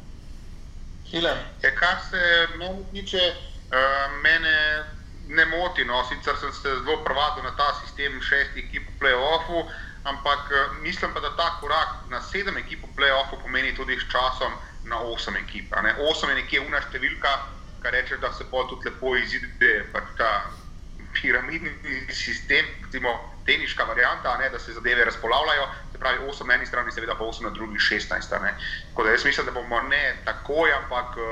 Ja, 1.11 1.35
kar 1.75 1.99
se 2.07 2.23
meni 2.61 2.87
tiče, 2.93 3.23
uh, 3.73 4.17
mene 4.23 4.55
ne 5.29 5.45
moti. 5.45 5.85
No. 5.85 6.05
Sicer 6.05 6.37
sem 6.37 6.53
se 6.53 6.69
zelo 6.69 7.05
prvadil 7.05 7.45
na 7.45 7.53
ta 7.57 7.73
sistem 7.81 8.21
šestih 8.23 8.65
ekip 8.65 8.89
v 8.89 8.99
playoffu, 9.01 9.67
ampak 10.05 10.51
eh, 10.51 10.81
mislim 10.83 11.15
pa, 11.15 11.21
da 11.21 11.37
ta 11.37 11.49
korak 11.61 12.09
na 12.11 12.21
sedem 12.21 12.57
ekip 12.57 12.83
v 12.83 12.95
playoffu 12.97 13.41
pomeni 13.43 13.75
tudi 13.77 14.01
s 14.01 14.09
časom 14.09 14.53
na 14.85 14.99
osem 14.99 15.37
ekip. 15.37 15.73
Osem 16.11 16.31
je 16.31 16.41
nekje 16.43 16.61
una 16.61 16.81
številka, 16.81 17.35
kar 17.83 17.93
reče, 17.93 18.17
da 18.17 18.33
se 18.33 18.45
pa 18.51 18.65
tudi 18.71 18.89
lepo 18.89 19.17
izide 19.17 19.85
pač 19.93 20.17
ta 20.17 20.33
piramidni 21.21 21.71
sistem, 22.13 22.67
recimo 22.85 23.39
teniška 23.49 23.85
varianta, 23.85 24.37
ne, 24.39 24.51
da 24.51 24.59
se 24.59 24.73
zadeve 24.73 25.05
razpolavljajo. 25.05 25.67
Se 25.93 25.99
pravi, 25.99 26.19
8 26.19 26.47
na 26.47 26.55
eni 26.55 26.67
strani, 26.67 26.93
seveda 26.93 27.15
pa 27.19 27.25
8 27.25 27.43
na 27.43 27.51
drugi, 27.51 27.79
16. 27.79 28.31
Tako 28.91 29.05
da 29.05 29.11
jaz 29.11 29.25
mislim, 29.25 29.47
da 29.47 29.53
bomo 29.53 29.81
ne 29.81 30.17
takoj, 30.25 30.73
ampak 30.73 31.17
uh, 31.17 31.27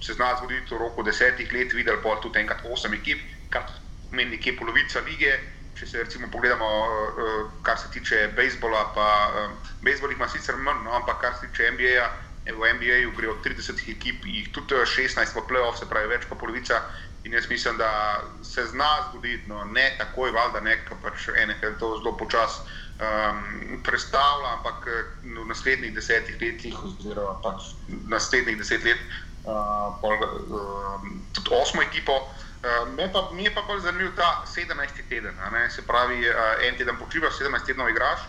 se 0.00 0.14
zna 0.14 0.34
zgoditi 0.38 0.74
v 0.74 0.78
roku 0.78 1.02
desetih 1.02 1.52
let, 1.52 1.72
videli 1.72 2.02
pa 2.02 2.16
tudi 2.22 2.40
enkrat 2.40 2.64
8 2.64 2.98
ekip, 3.00 3.20
kar 3.50 3.62
pomeni 4.10 4.36
nekje 4.36 4.56
polovica 4.58 5.00
lige. 5.06 5.38
Če 5.78 5.86
se 5.86 6.02
recimo 6.02 6.28
pogledamo, 6.32 6.66
uh, 6.66 7.46
kar 7.62 7.78
se 7.78 7.88
tiče 7.94 8.28
bejzbola, 8.36 8.82
pa 8.94 9.08
uh, 9.30 9.72
bejzbol 9.82 10.12
ima 10.12 10.28
sicer 10.28 10.56
manj, 10.56 10.84
no, 10.84 10.98
ampak 10.98 11.20
kar 11.20 11.38
se 11.40 11.46
tiče 11.46 11.70
NBA. 11.78 12.10
V 12.42 12.72
NBA-ju 12.74 13.12
gre 13.14 13.28
od 13.30 13.44
30 13.44 13.84
ekip, 13.90 14.24
jih 14.26 14.48
tudi 14.50 14.74
16 14.74 15.36
v 15.36 15.42
playoff, 15.46 15.78
se 15.78 15.86
pravi 15.86 16.08
več 16.10 16.24
kot 16.26 16.40
polovica, 16.40 16.80
In 17.24 17.32
jaz 17.32 17.48
mislim, 17.48 17.76
da 17.78 18.20
se 18.42 18.66
zna 18.66 18.96
zgoditi, 19.08 19.48
no, 19.48 19.64
ne 19.64 19.94
takoj, 19.98 20.30
valjda, 20.30 20.60
ne, 20.60 20.76
ker 20.84 20.98
pač 21.02 21.28
NFL 21.46 21.78
to 21.78 21.90
zelo 21.98 22.16
počasi 22.18 22.60
um, 23.02 23.82
predstavlja, 23.82 24.48
ampak 24.58 24.86
eh, 24.86 25.04
v 25.22 25.46
naslednjih 25.46 25.94
desetih 25.94 26.40
letih, 26.40 26.74
oziroma 26.84 27.38
pač 27.42 27.72
naslednjih 28.10 28.58
deset 28.58 28.84
let, 28.84 28.98
uh, 29.44 29.94
pol, 30.00 30.18
uh, 30.18 31.06
tudi 31.32 31.54
osmo 31.62 31.82
ekipo. 31.82 32.18
Uh, 32.62 32.90
pa, 33.12 33.28
mi 33.32 33.44
je 33.44 33.54
pa 33.54 33.62
bolj 33.66 33.80
zanimiv 33.86 34.14
ta 34.16 34.44
17. 34.46 35.02
teden, 35.08 35.34
se 35.70 35.82
pravi, 35.82 36.28
uh, 36.28 36.66
en 36.66 36.76
teden 36.78 36.98
počivaš, 36.98 37.38
17 37.38 37.66
tednov 37.66 37.90
igraš. 37.90 38.20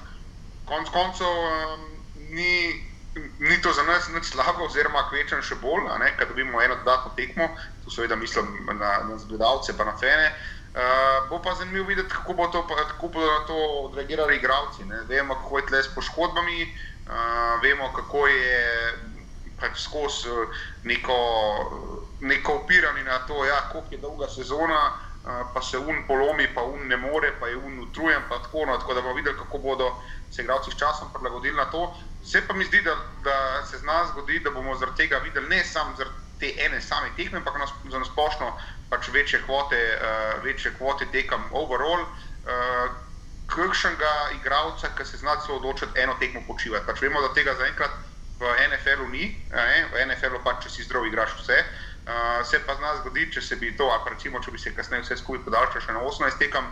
Konec 0.66 0.90
koncev 0.90 1.28
um, 1.28 1.82
ni 2.30 2.93
ni 3.40 3.62
to 3.62 3.74
za 3.74 3.84
nas 3.84 4.10
nič 4.10 4.26
slabo, 4.34 4.66
oziroma 4.66 5.06
kvečem 5.10 5.42
še 5.42 5.56
bolj, 5.62 5.86
da 6.18 6.26
dobimo 6.26 6.62
eno 6.62 6.76
dodatno 6.82 7.12
tekmo, 7.16 7.50
tu 7.84 7.92
seveda 7.92 8.16
mislim 8.16 8.48
na, 8.80 9.04
na 9.10 9.18
zgledalce, 9.18 9.78
pa 9.78 9.86
na 9.86 9.98
fene. 9.98 10.34
Uh, 10.74 11.30
bo 11.30 11.38
pa 11.38 11.54
zanimivo 11.54 11.86
videti, 11.86 12.10
kako 12.10 12.34
bo 12.34 12.48
to, 12.48 12.64
kako 12.68 13.08
bo 13.08 13.22
to 13.48 13.58
odreagirali 13.86 14.36
igravci. 14.36 14.86
Ne? 14.86 15.04
Vemo, 15.10 15.36
kako 15.36 15.58
je 15.58 15.66
tle 15.66 15.84
s 15.84 15.96
poškodbami, 15.96 16.64
uh, 16.66 17.62
vemo, 17.62 17.92
kako 17.94 18.28
je 18.28 18.94
pač 19.62 19.84
skozi 19.86 20.34
neko, 20.84 21.18
neko 22.22 22.56
upiranje 22.64 23.04
na 23.04 23.20
to, 23.28 23.46
ja, 23.46 23.70
koliko 23.72 23.94
je 23.94 24.02
dolga 24.02 24.28
sezona, 24.28 24.82
pa 25.24 25.62
se 25.62 25.78
un 25.78 26.04
polomi, 26.08 26.48
pa 26.54 26.62
un 26.62 26.88
ne 26.88 26.98
more, 26.98 27.32
pa 27.40 27.48
je 27.48 27.58
un 27.58 27.80
utrujen. 27.80 28.22
Tako, 28.30 28.66
no, 28.66 28.78
tako 28.78 28.94
da 28.94 29.02
bomo 29.02 29.14
videli, 29.14 29.38
kako 29.38 29.58
bodo 29.58 29.96
se 30.32 30.42
igravci 30.42 30.72
s 30.72 30.78
časom 30.78 31.14
prilagodili 31.14 31.56
na 31.56 31.66
to. 31.66 31.96
Se 32.26 32.48
pa 32.48 32.54
mi 32.54 32.66
zdi, 32.66 32.82
da, 32.82 32.96
da 33.24 33.66
se 33.66 33.78
z 33.78 33.84
nas 33.84 34.10
zgodi, 34.10 34.40
da 34.40 34.52
bomo 34.52 34.76
zaradi 34.76 34.98
tega 34.98 35.18
videli 35.18 35.48
ne 35.48 35.64
samo 35.64 35.96
zaradi 35.98 36.16
te 36.40 36.66
ene 36.66 36.82
same 36.82 37.10
tekme, 37.16 37.38
ampak 37.38 37.54
za 37.92 38.00
nasplošno 38.00 38.58
pač 38.90 39.08
večje 39.08 39.42
kvote, 39.46 39.80
uh, 39.96 40.44
večje 40.44 40.74
kvote 40.78 41.06
tekam 41.12 41.44
overall. 41.52 42.02
Uh, 42.02 42.92
Kakšnega 43.48 44.30
igralca, 44.40 44.88
ki 44.98 45.06
se 45.06 45.18
zna 45.18 45.36
celo 45.46 45.58
odločiti 45.58 46.00
eno 46.00 46.16
tekmo 46.20 46.42
počivati. 46.48 46.86
Pač 46.86 47.02
vemo, 47.02 47.22
da 47.22 47.34
tega 47.34 47.54
zaenkrat 47.60 47.92
v 48.40 48.52
NFL-u 48.70 49.08
ni, 49.10 49.36
ne? 49.52 49.86
v 49.94 50.06
NFL-u 50.08 50.40
pač, 50.44 50.64
če 50.64 50.70
si 50.70 50.84
zdrav, 50.88 51.06
igraš 51.06 51.36
vse. 51.40 51.60
Uh, 51.60 51.83
se 52.44 52.60
pa 52.68 52.76
zna 52.76 52.96
zgoditi, 53.00 53.32
če 53.38 53.42
se 53.42 53.56
bi 53.56 53.72
to, 53.78 53.88
ali 53.88 54.12
recimo, 54.16 54.42
če 54.44 54.52
bi 54.52 54.60
se 54.60 54.74
kasneje 54.76 55.06
vse 55.06 55.18
skupaj 55.22 55.46
podaljšalo 55.46 55.86
še 55.86 55.94
na 55.96 56.02
18 56.04 56.42
tekam, 56.42 56.66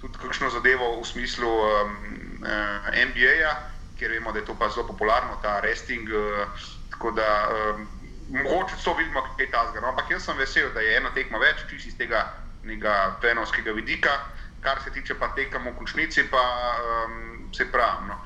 tudi 0.00 0.18
kakšno 0.22 0.50
zadevo 0.54 0.92
v 1.00 1.06
smislu 1.08 1.48
um, 1.48 1.96
uh, 2.44 2.92
NBA-ja 2.94 3.54
ker 3.98 4.10
vemo, 4.10 4.32
da 4.32 4.38
je 4.38 4.44
to 4.44 4.54
pa 4.54 4.68
zelo 4.68 4.86
popularno, 4.86 5.38
ta 5.42 5.60
resting. 5.60 6.08
Uh, 6.08 6.48
tako 6.90 7.10
da 7.10 7.48
um, 7.48 7.88
mogoče 8.28 8.74
to 8.84 8.94
vidimo, 8.94 9.22
kaj 9.22 9.44
je 9.44 9.50
ta 9.50 9.66
zgor. 9.70 9.82
No? 9.82 9.88
Ampak 9.88 10.10
jaz 10.10 10.24
sem 10.24 10.36
vesel, 10.38 10.70
da 10.74 10.80
je 10.80 10.96
ena 10.96 11.12
tekma 11.14 11.38
več, 11.38 11.64
čisto 11.70 11.88
iz 11.88 11.98
tega 11.98 12.26
penovskega 13.22 13.72
vidika, 13.72 14.16
kar 14.60 14.80
se 14.82 14.90
tiče 14.90 15.14
pa 15.14 15.28
tekam 15.36 15.68
v 15.68 15.76
končnici, 15.78 16.24
pa 16.30 16.42
um, 16.76 17.52
se 17.54 17.68
pravi. 17.72 18.08
No? 18.10 18.18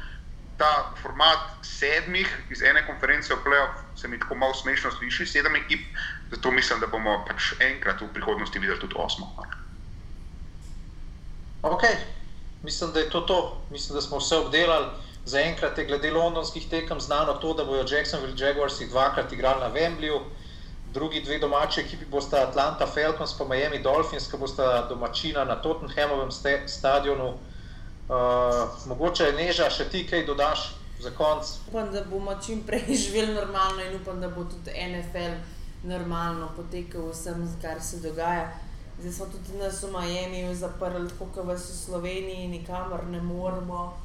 Ta 0.59 0.93
format 1.03 1.65
sedmih 1.65 2.29
iz 2.51 2.63
ene 2.63 2.83
konference 2.87 3.35
v 3.35 3.43
Plejo 3.45 3.69
se 3.97 4.09
mi 4.09 4.19
tako 4.19 4.35
malo 4.35 4.55
smešno 4.55 4.91
sliši, 4.91 5.27
sedem 5.27 5.57
ekip, 5.57 5.87
zato 6.31 6.51
mislim, 6.51 6.81
da 6.81 6.87
bomo 6.87 7.25
pač 7.29 7.53
enkrat 7.61 8.01
v 8.01 8.09
prihodnosti 8.15 8.59
videli 8.59 8.81
tudi 8.81 8.95
osmo. 8.97 9.27
Ok, 11.63 11.83
mislim, 12.63 12.93
da 12.93 13.01
je 13.01 13.11
to 13.11 13.21
to. 13.21 13.61
Mislim, 13.71 13.95
da 13.95 14.01
smo 14.01 14.19
vse 14.19 14.37
obdelali. 14.37 14.87
Zaenkrat 15.25 15.79
je 15.79 15.85
glede 15.85 16.11
londonskih 16.11 16.69
tekem 16.71 17.01
znano 17.01 17.35
to, 17.35 17.55
da 17.55 17.65
bodo 17.65 17.85
Jacksonville 17.95 18.47
Jaguars 18.47 18.81
dvakrat 18.91 19.33
igrali 19.33 19.61
na 19.61 19.71
Wembleyu, 19.71 20.21
drugi 20.93 21.21
dve 21.21 21.39
domači 21.39 21.81
ekipi 21.81 22.05
bosta 22.05 22.37
Atlanta 22.49 22.87
Falcons 22.87 23.41
in 23.41 23.49
Miami 23.49 23.79
Dolphins, 23.83 24.31
ki 24.31 24.37
bosta 24.37 24.87
domačina 24.89 25.45
na 25.45 25.63
Tottenhamovem 25.63 26.31
stadionu. 26.67 27.35
Uh, 28.11 28.17
mogoče 28.87 29.25
je 29.25 29.33
neža, 29.33 29.71
še 29.71 29.85
ti 29.91 30.07
kaj 30.07 30.25
dodaš 30.27 30.75
za 31.01 31.11
konc. 31.11 31.47
Upam, 31.69 31.93
da 31.93 32.03
bomo 32.05 32.35
čim 32.47 32.65
prej 32.67 32.97
živeli 33.05 33.35
normalno 33.35 33.85
in 33.85 34.01
upam, 34.01 34.21
da 34.21 34.29
bo 34.29 34.45
tudi 34.45 34.71
NFL 34.71 35.37
normalno 35.85 36.49
potekal 36.57 37.11
vsem, 37.11 37.49
kar 37.63 37.81
se 37.83 38.01
dogaja. 38.01 38.51
Zdaj 39.01 39.13
smo 39.13 39.27
tudi 39.27 39.59
nas 39.59 39.83
v 39.83 39.93
Miami 39.93 40.55
zaprli, 40.55 41.09
tako 41.09 41.31
kot 41.35 41.47
v 41.47 41.59
Sloveniji, 41.59 42.49
nikamor 42.49 43.07
ne 43.09 43.21
moremo. 43.23 43.97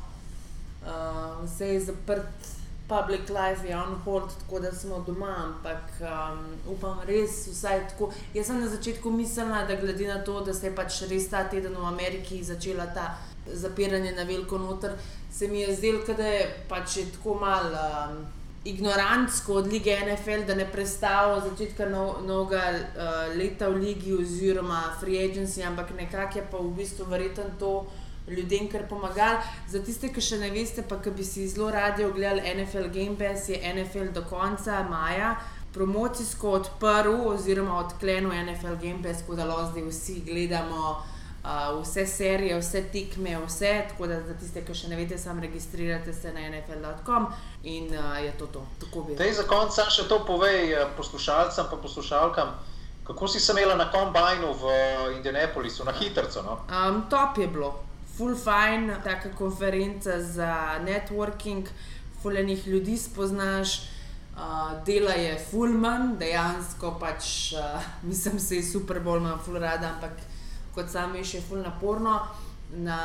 Uh, 0.86 1.44
vse 1.44 1.68
je 1.68 1.82
zaprt, 1.82 2.48
public 2.88 3.30
life 3.30 3.68
je 3.68 3.78
on 3.78 3.96
hold, 4.06 4.30
tako 4.40 4.60
da 4.60 4.72
smo 4.72 5.04
doma, 5.08 5.36
ampak 5.44 5.82
um, 6.00 6.46
upam 6.74 7.00
res 7.08 7.48
vsaj 7.48 7.88
tako. 7.90 8.12
Jaz 8.34 8.48
sem 8.48 8.60
na 8.62 8.70
začetku 8.70 9.12
mislila, 9.12 9.66
da 9.66 9.76
glede 9.76 10.08
na 10.08 10.24
to, 10.24 10.42
da 10.42 10.54
se 10.54 10.68
je 10.68 10.76
pač 10.76 11.02
res 11.10 11.30
ta 11.30 11.44
teden 11.50 11.76
v 11.76 11.86
Ameriki 11.86 12.44
začela 12.44 12.86
ta 12.94 13.18
zapiranje 13.52 14.12
na 14.12 14.24
veliko 14.24 14.58
noter, 14.58 14.94
se 15.32 15.48
mi 15.48 15.60
je 15.60 15.76
zdelo, 15.76 16.04
da 16.18 16.28
je 16.28 16.48
pač 16.70 16.98
je 16.98 17.12
tako 17.12 17.34
malo. 17.42 17.74
Um, 17.74 18.26
ignorantsko 18.66 19.54
od 19.54 19.68
lige 19.68 19.98
NFL, 20.00 20.46
da 20.48 20.56
ne 20.56 20.66
predstavlja 20.72 21.42
začetka 21.50 21.86
no, 21.90 22.16
novega 22.26 22.64
uh, 22.72 23.38
leta 23.38 23.70
v 23.70 23.76
ligi 23.76 24.14
oziroma 24.14 24.82
free 25.00 25.22
agency, 25.30 25.64
ampak 25.68 25.94
nekako 25.98 26.40
je 26.40 26.48
pa 26.52 26.58
v 26.58 26.72
bistvu 26.78 27.06
verjetno 27.10 27.44
to 27.60 27.86
ljudem, 28.28 28.68
kar 28.72 28.88
pomaga. 28.90 29.42
Za 29.70 29.84
tiste, 29.86 30.10
ki 30.14 30.22
še 30.22 30.40
ne 30.42 30.50
veste, 30.50 30.82
pa 30.82 30.98
ki 31.02 31.14
bi 31.14 31.24
si 31.24 31.48
zelo 31.48 31.70
radi 31.72 32.06
ogledali 32.06 32.42
NFL 32.56 32.90
Game 32.94 33.18
Pass, 33.20 33.50
je 33.50 33.62
NFL 33.74 34.14
do 34.14 34.26
konca 34.30 34.82
maja. 34.90 35.36
Promocijsko 35.74 36.56
odprl, 36.60 37.20
oziroma 37.30 37.78
odklenil 37.84 38.34
NFL 38.46 38.80
Game 38.82 39.04
Pass, 39.04 39.22
tako 39.22 39.36
da 39.36 39.46
lahko 39.46 39.72
zdaj 39.74 39.90
vsi 39.92 40.22
gledamo 40.26 40.96
uh, 41.46 41.82
vse 41.82 42.08
serije, 42.08 42.58
vse 42.60 42.84
tekme, 42.92 43.38
vse. 43.46 43.86
Tako 43.90 44.08
da 44.08 44.22
za 44.22 44.34
tiste, 44.34 44.66
ki 44.66 44.74
še 44.74 44.90
ne 44.90 44.98
veste, 45.00 45.18
sam 45.18 45.40
registrirate 45.40 46.14
se 46.14 46.34
na 46.34 46.50
NFL.com 46.50 47.28
in 47.64 47.92
uh, 47.94 48.18
je 48.24 48.32
to 48.38 48.48
to. 48.48 48.66
Tej 49.18 49.34
za 49.34 49.46
konec 49.50 49.78
še 49.90 50.08
to 50.10 50.24
povej 50.26 50.76
poslušalcem 50.98 51.70
in 51.72 51.82
poslušalkam. 51.82 52.56
Kako 53.06 53.28
si 53.28 53.40
se 53.40 53.54
imela 53.54 53.76
na 53.76 53.92
kombajnu 53.92 54.54
v 54.54 54.72
Indianapolisu, 55.18 55.86
na 55.86 55.94
hitro? 55.94 56.26
No? 56.42 56.62
Um, 56.66 57.04
top 57.10 57.38
je 57.38 57.48
bilo, 57.48 57.84
full 58.18 58.34
fine, 58.34 58.96
taka 59.04 59.30
konferenca 59.38 60.22
za 60.22 60.80
networking, 60.82 61.70
fulejnih 62.22 62.68
ljudi 62.68 62.98
spoznaš. 62.98 63.82
Uh, 64.36 64.74
dela 64.86 65.14
je 65.14 65.38
fullman, 65.52 66.18
dejansko 66.18 66.98
pač, 67.00 67.54
uh, 67.54 67.84
mislim, 68.10 68.40
se 68.40 68.56
je 68.56 68.64
super, 68.64 69.00
bolj 69.00 69.22
imam 69.22 69.40
full 69.46 69.60
rada, 69.60 69.94
ampak 69.94 70.18
kot 70.76 70.92
sam 70.92 71.16
je 71.16 71.24
še 71.24 71.42
ful 71.42 71.64
naporno. 71.64 72.20
Na 72.76 73.00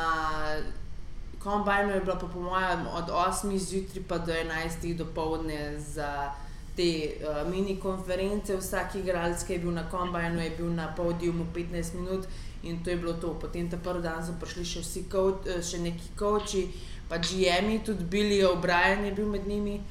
kombajnu 1.43 1.93
je 1.93 2.01
bilo 2.01 2.15
pa 2.19 2.27
po 2.27 2.39
mojem 2.39 2.87
od 2.87 3.09
8 3.09 3.57
zjutraj 3.57 4.03
pa 4.07 4.17
do 4.17 4.33
11 4.33 4.97
do 4.97 5.05
povdne 5.05 5.79
za 5.79 6.31
te 6.75 6.91
uh, 7.09 7.51
mini 7.51 7.79
konference. 7.79 8.57
Vsak 8.57 8.95
igralec, 8.95 9.43
ki 9.43 9.53
je 9.53 9.59
bil 9.59 9.71
na 9.71 9.89
kombajnu, 9.89 10.41
je 10.41 10.49
bil 10.57 10.69
na 10.73 10.93
podiumu 10.95 11.45
15 11.55 11.95
minut 11.95 12.27
in 12.63 12.83
to 12.83 12.89
je 12.89 12.97
bilo 12.97 13.13
to. 13.13 13.33
Potem 13.39 13.69
ta 13.69 13.77
prvi 13.77 14.03
dan 14.03 14.25
so 14.25 14.37
prišli 14.39 14.65
še 14.65 14.83
vsi, 14.85 15.03
coach, 15.09 15.47
eh, 15.47 15.61
še 15.61 15.81
neki 15.81 16.13
koči, 16.15 16.67
pa 17.09 17.17
GM-ji, 17.17 17.81
tudi 17.85 18.05
Billy 18.05 18.43
O'Brien 18.45 19.05
je 19.05 19.11
bil 19.11 19.25
med 19.25 19.47
njimi. 19.47 19.81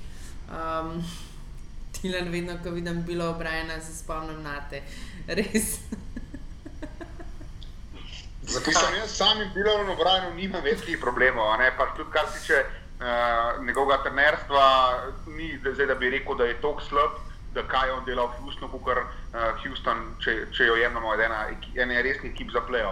Um, 0.51 1.03
Tilan, 1.95 2.31
vedno, 2.31 2.55
ko 2.63 2.71
vidim 2.71 3.03
Billy 3.03 3.27
O'Briena, 3.27 3.81
se 3.81 3.97
spomnim 3.97 4.43
na 4.43 4.61
te. 4.71 4.83
Res. 5.39 5.81
Sem 8.51 8.95
jaz 8.99 9.17
samim 9.17 9.51
Bilom 9.55 9.89
O'Brienom, 9.95 10.35
nimam 10.35 10.63
velikih 10.65 10.99
problemov. 10.99 11.53
Pač 11.79 11.93
tudi 11.97 12.11
kar 12.11 12.27
se 12.27 12.41
tiče 12.41 12.59
uh, 12.65 13.65
njegovega 13.65 14.03
trenerstva, 14.03 14.65
ni 15.27 15.53
zdaj, 15.63 15.87
da 15.87 15.95
bi 15.95 16.11
rekel, 16.11 16.35
da 16.35 16.49
je 16.49 16.57
to 16.61 16.75
slab, 16.89 17.21
da 17.55 17.63
kaj 17.63 17.91
on 17.95 18.05
dela 18.05 18.27
v 18.27 18.43
Houstonu, 18.43 18.83
kot 18.83 18.99
uh, 18.99 19.55
Houston, 19.63 20.03
če, 20.19 20.35
če 20.51 20.67
jo 20.67 20.75
jemljemo 20.83 21.15
od 21.15 21.23
ena, 21.23 21.45
ene 21.79 22.03
resne 22.03 22.33
ekipe 22.33 22.51
za 22.51 22.65
plejo. 22.67 22.91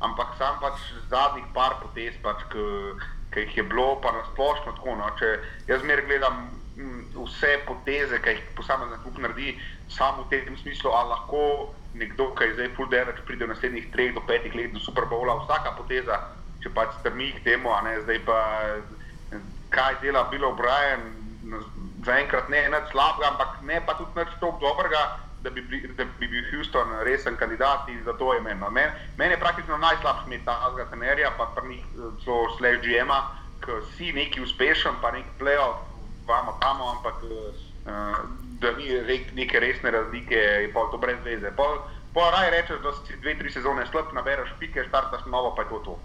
Ampak 0.00 0.34
sam 0.38 0.58
pač 0.58 0.82
zadnjih 1.10 1.46
par 1.54 1.78
potez, 1.84 2.16
pač, 2.24 2.42
ki 2.50 3.46
jih 3.46 3.56
je 3.56 3.62
bilo, 3.70 4.00
pa 4.02 4.10
na 4.10 4.24
splošno 4.32 4.74
tako. 4.74 4.98
No, 4.98 5.10
če 5.20 5.36
jaz 5.70 5.84
zmeraj 5.84 6.08
gledam 6.10 6.48
m, 6.74 7.04
vse 7.14 7.60
poteze, 7.68 8.18
ki 8.18 8.34
jih 8.34 8.46
posameznik 8.58 9.04
klub 9.06 9.22
naredi, 9.22 9.54
samo 9.86 10.26
v 10.26 10.32
tem 10.34 10.56
smislu, 10.64 10.90
ali 10.90 11.14
lahko 11.14 11.44
nekdo, 11.94 12.30
ki 12.34 12.44
je 12.44 12.54
zdaj 12.54 12.68
full 12.76 12.90
damage, 12.90 13.24
pride 13.26 13.44
v 13.44 13.52
naslednjih 13.52 13.90
treh 13.92 14.14
do 14.14 14.22
petih 14.26 14.54
let 14.54 14.72
do 14.72 14.80
Super 14.80 15.04
Bowla, 15.10 15.40
vsaka 15.44 15.74
poteza, 15.78 16.20
če 16.62 16.70
pač 16.74 16.94
strmi 17.00 17.32
k 17.38 17.44
temu, 17.44 17.72
a 17.72 17.80
ne 17.82 17.98
zdaj 18.04 18.20
pa 18.28 18.38
kaj 19.70 20.00
dela 20.02 20.26
Bilo 20.30 20.52
Brian, 20.58 21.02
zaenkrat 22.04 22.48
ne 22.48 22.68
nič 22.68 22.90
slabega, 22.92 23.34
ampak 23.34 23.62
ne 23.62 23.80
pa 23.86 23.94
tudi 23.98 24.14
nič 24.18 24.30
tako 24.38 24.58
dobrega. 24.60 25.18
Da 25.40 25.48
bi, 25.48 25.64
da 25.96 26.04
bi 26.20 26.28
bil 26.28 26.44
Houston 26.52 27.00
resen 27.00 27.36
kandidat 27.40 27.88
in 27.88 28.02
za 28.04 28.12
to 28.12 28.34
je 28.34 28.40
meni. 28.44 28.60
Meni 28.60 28.92
men 29.16 29.30
je 29.30 29.40
praktično 29.40 29.78
najslabši 29.80 30.28
med 30.28 30.44
tega 30.44 30.84
trenerja, 30.90 31.30
pa 31.38 31.48
tudi 31.56 31.80
slash 32.58 32.84
GM-a, 32.84 33.20
ki 33.64 33.78
si 33.96 34.12
neki 34.12 34.44
uspešen, 34.44 35.00
pa 35.00 35.10
neki 35.16 35.32
playoff, 35.40 35.80
vamo 36.28 36.58
tam, 36.60 36.84
ampak 36.92 37.24
uh, 37.24 38.28
da 38.60 38.72
ni 38.76 39.00
rek, 39.00 39.32
neke 39.34 39.60
resne 39.60 39.90
razlike, 39.90 40.34
je 40.36 40.72
pa 40.72 40.80
to 40.92 40.98
brez 40.98 41.18
veze. 41.24 41.52
Pa 42.14 42.30
raj 42.30 42.50
rečeš, 42.50 42.80
da 42.82 42.92
si 42.92 43.16
dve, 43.22 43.36
tri 43.38 43.50
sezone 43.50 43.86
slab, 43.86 44.12
nabereš 44.12 44.50
pike, 44.58 44.84
štartaš 44.88 45.24
novo, 45.26 45.54
pa 45.54 45.62
je 45.62 45.68
to 45.68 45.78
to. 45.78 45.98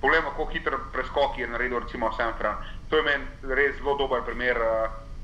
Poglejmo, 0.00 0.30
kako 0.30 0.44
hiter 0.52 0.76
preskok 0.92 1.38
je 1.38 1.48
naredil 1.48 1.80
recimo 1.80 2.12
Sam 2.12 2.34
Fran. 2.38 2.56
To 2.90 2.96
je 2.96 3.02
meni 3.02 3.24
res 3.42 3.76
zelo 3.76 3.96
dober 3.96 4.22
primer, 4.22 4.60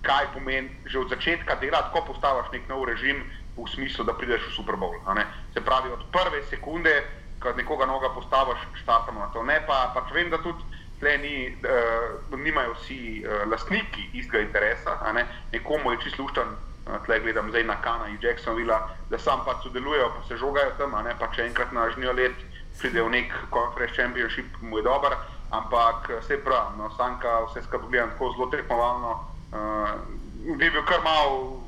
kaj 0.03 0.33
pomeni 0.35 0.71
že 0.87 0.99
od 0.99 1.11
začetka 1.11 1.55
dela, 1.61 1.91
ko 1.93 2.03
postaviš 2.07 2.51
nek 2.53 2.69
nov 2.69 2.85
režim 2.85 3.23
v 3.57 3.69
smislu, 3.69 4.05
da 4.05 4.17
prideš 4.17 4.49
v 4.49 4.55
Super 4.57 4.75
Bowl. 4.75 4.97
Se 5.55 5.61
pravi, 5.61 5.93
od 5.93 6.03
prve 6.11 6.43
sekunde, 6.51 7.05
ko 7.39 7.53
nekoga 7.53 7.87
noga 7.87 8.09
postaviš, 8.09 8.59
štartamo 8.83 9.21
na 9.21 9.29
to. 9.31 9.43
Ne 9.43 9.61
pa, 9.67 9.93
pač 9.95 10.11
vem, 10.17 10.31
da 10.31 10.41
tudi 10.43 10.65
tle 10.99 11.19
ni, 11.19 11.53
uh, 11.61 12.39
nimajo 12.39 12.75
vsi 12.75 13.23
uh, 13.27 13.45
lastniki 13.51 14.11
istega 14.17 14.41
interesa, 14.41 14.97
nekomu 15.53 15.93
je 15.93 16.09
čisto 16.09 16.23
luštan 16.23 16.72
tle 17.07 17.21
gledam 17.21 17.51
zdaj 17.51 17.65
na 17.65 17.77
Kana 17.83 18.09
in 18.09 18.19
Jacksonville, 18.23 18.79
da 19.11 19.19
sam 19.19 19.45
pa 19.45 19.59
sodelujejo, 19.63 20.09
pa 20.17 20.27
se 20.29 20.37
žogajo 20.37 20.75
tam, 20.79 20.97
ne 21.05 21.15
pa 21.19 21.29
če 21.35 21.47
enkrat 21.47 21.73
na 21.73 21.91
žnijo 21.91 22.13
let 22.13 22.37
pride 22.81 23.03
v 23.03 23.11
nek 23.11 23.33
conference 23.51 23.95
championship, 23.95 24.47
mu 24.61 24.79
je 24.79 24.83
dober, 24.83 25.15
ampak 25.51 26.11
vse 26.23 26.41
prav, 26.43 26.75
no, 26.79 26.91
Sanka 26.97 27.45
vse 27.47 27.63
skupaj 27.63 27.89
gledam 27.89 28.11
tako 28.11 28.33
zelo 28.33 28.47
tekmovalno, 28.51 29.13
uh, 29.53 29.91
bi 30.59 30.71
bil 30.71 30.83
kar 30.89 31.05
mal, 31.05 31.61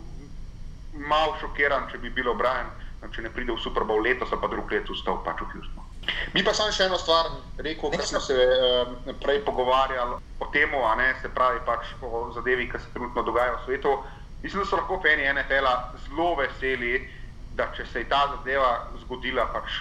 mal 0.95 1.37
šokiran, 1.41 1.87
če 1.93 2.01
bi 2.03 2.11
bilo 2.11 2.35
Brian, 2.35 2.73
če 3.12 3.23
ne 3.23 3.31
pride 3.31 3.53
v 3.53 3.61
Super 3.61 3.85
Bowl 3.85 4.03
letos, 4.03 4.33
pa 4.33 4.49
drug 4.49 4.73
let 4.73 4.89
vstal 4.89 5.21
pač 5.23 5.45
v 5.45 5.51
Houstonu. 5.53 5.85
Mi 6.35 6.43
pa 6.45 6.53
sem 6.53 6.69
še 6.73 6.89
eno 6.89 6.99
stvar 7.01 7.31
rekel, 7.65 7.93
ker 7.93 8.05
smo 8.05 8.21
se 8.21 8.35
uh, 8.35 8.91
prej 9.23 9.41
pogovarjali 9.47 10.19
o 10.41 10.49
tem, 10.53 10.73
se 11.23 11.29
pravi 11.33 11.61
pač 11.65 11.95
o 12.03 12.31
zadevi, 12.35 12.69
ki 12.69 12.79
se 12.79 12.91
trenutno 12.93 13.23
dogaja 13.23 13.57
v 13.57 13.65
svetu. 13.65 13.95
Mislim, 14.45 14.63
da 14.63 14.69
so 14.69 14.77
lahko 14.77 15.01
fani 15.03 15.25
NFL-a 15.33 15.93
zelo 16.05 16.35
veseli, 16.37 16.99
da 17.57 17.71
če 17.77 17.87
se 17.89 18.03
je 18.03 18.09
ta 18.09 18.19
zadeva 18.29 18.91
zgodila, 19.01 19.47
pač 19.55 19.79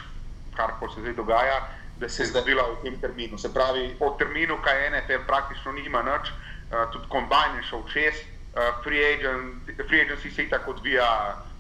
kar 0.55 0.71
se 0.93 1.01
zdaj 1.01 1.13
dogaja, 1.17 1.57
da 1.99 2.09
se 2.09 2.23
je 2.23 2.29
zgodila 2.29 2.63
v 2.69 2.77
tem 2.83 2.95
terminu. 3.01 3.37
Se 3.37 3.51
pravi, 3.53 3.89
o 3.99 4.13
terminu, 4.19 4.55
kaj 4.63 4.85
NFL, 4.93 5.25
praktično 5.27 5.73
nima 5.75 6.03
nič, 6.07 6.31
uh, 6.31 6.85
tudi 6.93 7.11
kombajn 7.11 7.57
je 7.59 7.63
šel 7.69 7.83
čez, 7.91 8.21
uh, 8.55 8.69
free, 8.85 9.03
agent, 9.03 9.67
free 9.89 10.05
agency 10.05 10.31
se 10.31 10.47
tako 10.49 10.77
odvija 10.77 11.09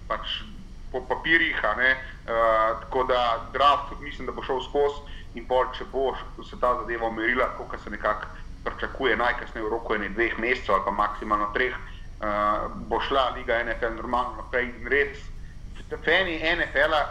pač 0.07 0.39
po 0.91 1.01
papirjih, 1.09 1.59
uh, 1.59 2.79
tako 2.85 3.03
da 3.03 3.49
draft 3.53 3.89
tudi 3.89 4.07
mislim, 4.07 4.27
da 4.27 4.31
bo 4.31 4.45
šel 4.47 4.61
skozi 4.63 5.19
in 5.35 5.47
pol, 5.47 5.65
če 5.75 5.89
bo 5.91 6.13
se 6.39 6.55
ta 6.61 6.71
zadeva 6.79 7.11
umirila, 7.11 7.51
kot 7.57 7.75
se 7.83 7.89
nekako 7.89 8.31
pričakuje, 8.63 9.17
najkasneje 9.19 9.65
v 9.65 9.73
roku 9.75 9.97
ene 9.97 10.07
dveh 10.15 10.39
mesecev 10.39 10.75
ali 10.75 10.85
pa 10.85 10.91
maksimalno 10.91 11.49
treh 11.51 11.75
uh, 12.21 12.71
bo 12.89 12.99
šla 13.01 13.29
liga 13.37 13.63
NFL 13.63 13.95
normalno 13.95 14.41
naprej. 14.41 14.69
In 14.79 14.87
res, 14.91 15.17
fani 16.05 16.39
NFL-a, 16.41 17.01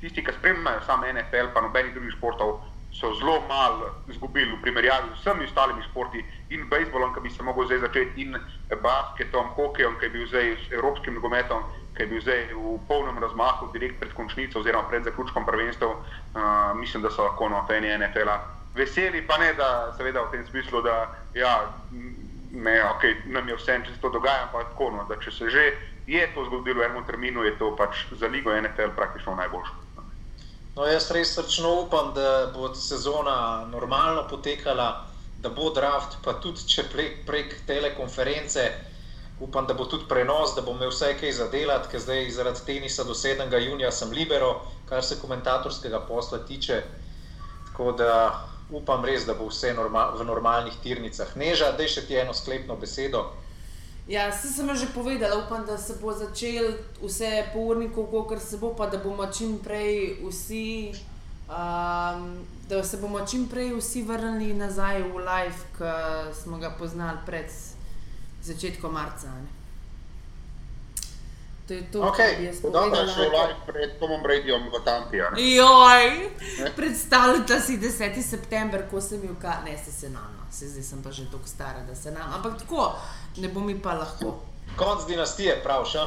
tisti, 0.00 0.24
ki 0.24 0.32
spremljajo 0.38 0.84
samo 0.86 1.10
NFL, 1.12 1.52
pa 1.54 1.60
nobenih 1.64 1.94
drugih 1.94 2.16
športov, 2.18 2.60
so 2.94 3.10
zelo 3.18 3.40
malo 3.48 3.90
izgubili 4.08 4.52
v 4.52 4.62
primerjavi 4.62 5.08
z 5.14 5.20
vsemi 5.20 5.44
ostalimi 5.44 5.82
športi 5.82 6.24
in 6.54 6.68
bejzbolom, 6.70 7.14
ki 7.14 7.20
bi 7.20 7.30
se 7.30 7.42
lahko 7.42 7.66
zdaj 7.66 7.80
začel, 7.88 8.10
in 8.16 8.36
basketom, 8.82 9.50
hokejem, 9.56 9.98
ki 9.98 10.06
je 10.06 10.10
bil 10.10 10.26
zdaj 10.30 10.52
s 10.54 10.72
evropskim 10.72 11.18
nogometom. 11.18 11.62
Ki 11.94 12.02
je 12.02 12.10
bil 12.10 12.20
zdaj 12.22 12.50
v 12.54 12.78
polnem 12.88 13.18
razmahu, 13.22 13.70
direkt 13.72 14.00
pred 14.00 14.14
končnico, 14.14 14.58
oziroma 14.58 14.88
pred 14.90 15.06
zaključkom 15.06 15.46
prvenstva, 15.46 15.88
uh, 15.90 16.74
mislim, 16.78 17.02
da 17.02 17.10
so 17.10 17.26
lahko 17.26 17.48
na 17.48 17.62
FNN, 17.66 18.02
NFL-a 18.02 18.38
veseli, 18.74 19.22
pa 19.22 19.38
ne 19.38 19.54
da, 19.54 19.94
seveda, 19.96 20.22
v 20.26 20.30
tem 20.30 20.46
smislu, 20.46 20.82
da 20.82 21.14
ja, 21.34 21.70
ne, 22.54 22.76
okay, 22.94 23.14
nam 23.26 23.48
je 23.48 23.56
vse, 23.56 23.80
če 23.86 23.94
se 23.94 24.00
to 24.00 24.10
dogaja, 24.14 24.46
ampak 24.46 24.72
tako, 24.72 24.90
no, 24.94 25.06
da 25.08 25.18
če 25.20 25.30
se 25.30 25.50
že 25.50 25.64
je 26.06 26.26
to 26.34 26.44
zgodilo 26.44 26.82
v 26.82 26.86
enem 26.90 27.04
terminu, 27.04 27.44
je 27.44 27.56
to 27.58 27.72
pač 27.76 28.04
za 28.12 28.28
ligo 28.28 28.52
NFL 28.52 28.92
praktično 28.96 29.34
najboljše. 29.34 29.72
No, 30.74 30.86
jaz 30.90 31.10
res 31.14 31.34
srčno 31.36 31.70
upam, 31.84 32.12
da 32.14 32.50
bo 32.54 32.72
sezona 32.74 33.64
normalno 33.70 34.26
potekala, 34.30 35.06
da 35.38 35.48
bo 35.48 35.70
draft, 35.70 36.18
pa 36.24 36.34
tudi 36.42 36.66
če 36.66 36.88
prek, 36.90 37.22
prek 37.26 37.54
telekonference. 37.66 38.64
Upam, 39.42 39.66
da 39.66 39.74
bo 39.74 39.86
tudi 39.90 40.06
prenos, 40.08 40.54
da 40.54 40.62
bom 40.62 40.76
imel 40.78 40.92
vse 40.92 41.12
kaj 41.18 41.32
za 41.36 41.46
delati, 41.50 41.90
ker 41.90 42.02
zdaj 42.02 42.28
zaradi 42.36 42.66
tenisa 42.66 43.04
do 43.04 43.14
7. 43.18 43.50
junija 43.64 43.90
sem 43.92 44.12
libero, 44.14 44.64
kar 44.88 45.02
se 45.02 45.18
komentatorskega 45.20 46.00
posla 46.08 46.38
tiče. 46.46 46.82
Tako 47.70 47.92
da 47.98 48.10
upam 48.70 49.04
res, 49.04 49.26
da 49.26 49.34
bo 49.34 49.48
vse 49.48 49.74
norma 49.74 50.10
v 50.16 50.24
normalnih 50.24 50.76
tirnicah. 50.82 51.36
Neža, 51.36 51.72
da 51.76 51.88
še 51.88 52.06
ti 52.06 52.16
eno 52.16 52.34
sklepno 52.34 52.76
besedo. 52.76 53.30
Ja, 54.08 54.28
se 54.32 54.48
sem 54.52 54.68
že 54.76 54.86
povedala, 54.94 55.44
upam, 55.44 55.64
da 55.64 55.78
se 55.78 55.96
bo 56.00 56.12
začel 56.12 56.76
vse 57.00 57.48
po 57.52 57.60
urniku, 57.72 58.04
kot 58.04 58.42
se 58.42 58.60
bo, 58.60 58.74
pa 58.76 58.86
da 58.86 58.98
bomo 58.98 59.26
čim 59.32 59.58
prej 59.58 60.20
vsi, 60.20 60.92
um, 61.48 62.44
da 62.68 62.84
se 62.84 63.00
bomo 63.00 63.24
čim 63.26 63.48
prej 63.48 63.72
vsi 63.80 64.02
vrnili 64.04 64.52
nazaj 64.52 65.02
v 65.08 65.24
live, 65.24 65.60
ki 65.78 65.92
smo 66.36 66.60
ga 66.60 66.76
poznali 66.76 67.24
pred 67.24 67.48
začetkom 68.44 68.92
marca. 68.92 69.32
Ne? 69.32 69.53
To 71.68 71.74
je 71.74 71.82
to, 71.92 72.00
okay. 72.00 72.34
kar 72.34 72.44
jaz 72.44 72.60
Dobro, 72.60 72.80
povedala. 72.80 73.14
šel 73.14 73.30
live 73.32 73.56
pred 73.66 73.98
Tomom 73.98 74.22
Bradyjem 74.22 74.68
v 74.68 74.84
Tampija. 74.84 75.30
Joj, 75.36 76.30
predstavljate 76.76 77.60
si 77.60 77.78
10. 77.78 78.22
september, 78.22 78.84
ko 78.90 79.00
sem 79.00 79.20
bil, 79.20 79.32
ka... 79.40 79.62
ne 79.64 79.78
se 79.84 79.92
se 79.92 80.10
nam, 80.10 80.36
no. 80.36 80.44
se 80.52 80.68
zdaj 80.68 80.82
sem 80.82 81.02
pa 81.02 81.10
že 81.10 81.24
tako 81.32 81.48
stara, 81.48 81.80
da 81.88 81.94
se 81.94 82.10
nam, 82.10 82.32
ampak 82.34 82.58
tako, 82.58 82.92
ne 83.36 83.48
bo 83.48 83.60
mi 83.60 83.78
pa 83.82 83.94
lahko. 83.94 84.42
Konc 84.76 85.06
dinastije, 85.06 85.62
pravš. 85.64 85.94
a? 85.94 86.06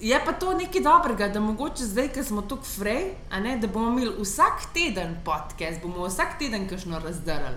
Je 0.00 0.20
pa 0.24 0.32
to 0.32 0.52
nekaj 0.52 0.82
dobrega, 0.82 1.28
da 1.28 1.40
mogoče 1.40 1.84
zdaj, 1.84 2.12
ko 2.12 2.24
smo 2.24 2.42
tako 2.42 2.62
frej, 2.76 3.14
ne, 3.40 3.56
da 3.56 3.66
bomo 3.66 3.88
imeli 3.88 4.14
vsak 4.20 4.68
teden 4.74 5.16
podcast, 5.24 5.80
bomo 5.82 6.04
vsak 6.06 6.38
teden 6.38 6.68
kakšno 6.68 6.98
razdarali. 6.98 7.56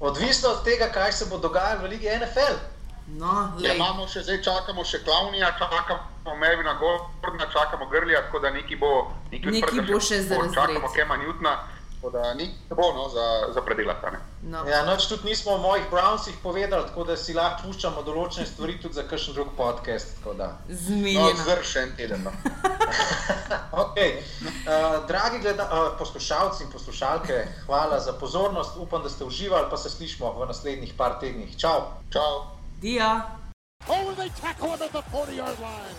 Odvisno 0.00 0.48
od 0.48 0.64
tega, 0.64 0.90
kaj 0.90 1.12
se 1.12 1.26
bo 1.30 1.38
dogajalo 1.38 1.86
v 1.86 1.94
Ligi 1.94 2.10
NFL. 2.18 2.73
No, 3.06 3.52
Ja, 3.60 3.74
imamo 3.74 4.06
še 4.08 4.22
zdaj, 4.24 4.40
čakamo 4.42 4.84
še 4.84 5.02
Klavnija, 5.04 5.52
čakamo 5.58 6.34
Mevina 6.40 6.74
Gordona, 6.80 7.46
čakamo 7.52 7.86
Grlija, 7.92 8.22
tako 8.26 8.40
da 8.40 8.50
neki 8.50 8.76
bo, 8.76 9.10
neki 9.30 9.46
Nekaj 9.46 9.60
odprtega 9.60 9.92
bo 9.92 10.00
še 10.00 10.22
za 10.22 10.38
bo, 10.38 10.48
Čakamo 10.54 10.88
razred. 10.88 10.96
Kema 10.96 11.18
Newtona, 11.20 11.52
tako 11.92 12.12
da 12.14 12.32
ni 12.34 12.48
bo 12.70 12.86
no, 12.96 13.08
za, 13.12 13.26
za 13.52 13.60
predelati. 13.60 14.06
a 14.06 14.10
ne. 14.10 14.22
no. 14.54 14.64
Ja, 14.70 14.80
noč 14.88 15.04
tudi 15.10 15.28
nismo 15.28 15.52
o 15.52 15.58
mojih 15.58 15.84
Brownsih 15.92 16.40
povedali, 16.42 16.88
tako 16.88 17.04
da 17.04 17.16
si 17.16 17.36
lahko 17.36 17.68
puščamo 17.68 18.06
določene 18.08 18.48
stvari 18.48 18.78
tudi 18.80 18.96
za 18.96 19.04
kakšen 19.04 19.36
drug 19.36 19.52
podcast. 19.56 20.16
tako 20.16 20.34
da. 20.40 20.48
No, 20.68 21.28
zdrž 21.44 21.68
še 21.74 21.84
en 21.84 21.96
teden. 22.00 22.24
No. 22.24 22.32
Okay. 23.74 24.22
Uh, 24.40 25.02
dragi 25.06 25.40
gleda, 25.42 25.66
uh, 25.66 25.98
poslušalci 25.98 26.64
in 26.64 26.70
poslušalke, 26.70 27.40
hvala 27.66 28.00
za 28.00 28.14
pozornost. 28.18 28.78
Upam, 28.78 29.02
da 29.02 29.10
ste 29.10 29.26
uživali, 29.26 29.66
pa 29.70 29.76
se 29.76 29.90
slišmo 29.90 30.30
v 30.38 30.46
naslednjih 30.46 30.94
par 30.94 31.18
tednih. 31.20 31.56
Čau! 31.58 31.90
Čau! 32.14 32.53
Oh, 33.88 34.12
they 34.12 34.28
tackle 34.28 34.74
him 34.74 34.82
at 34.82 34.92
the 34.92 35.00
40 35.00 35.36
yard 35.36 35.58
line. 35.58 35.94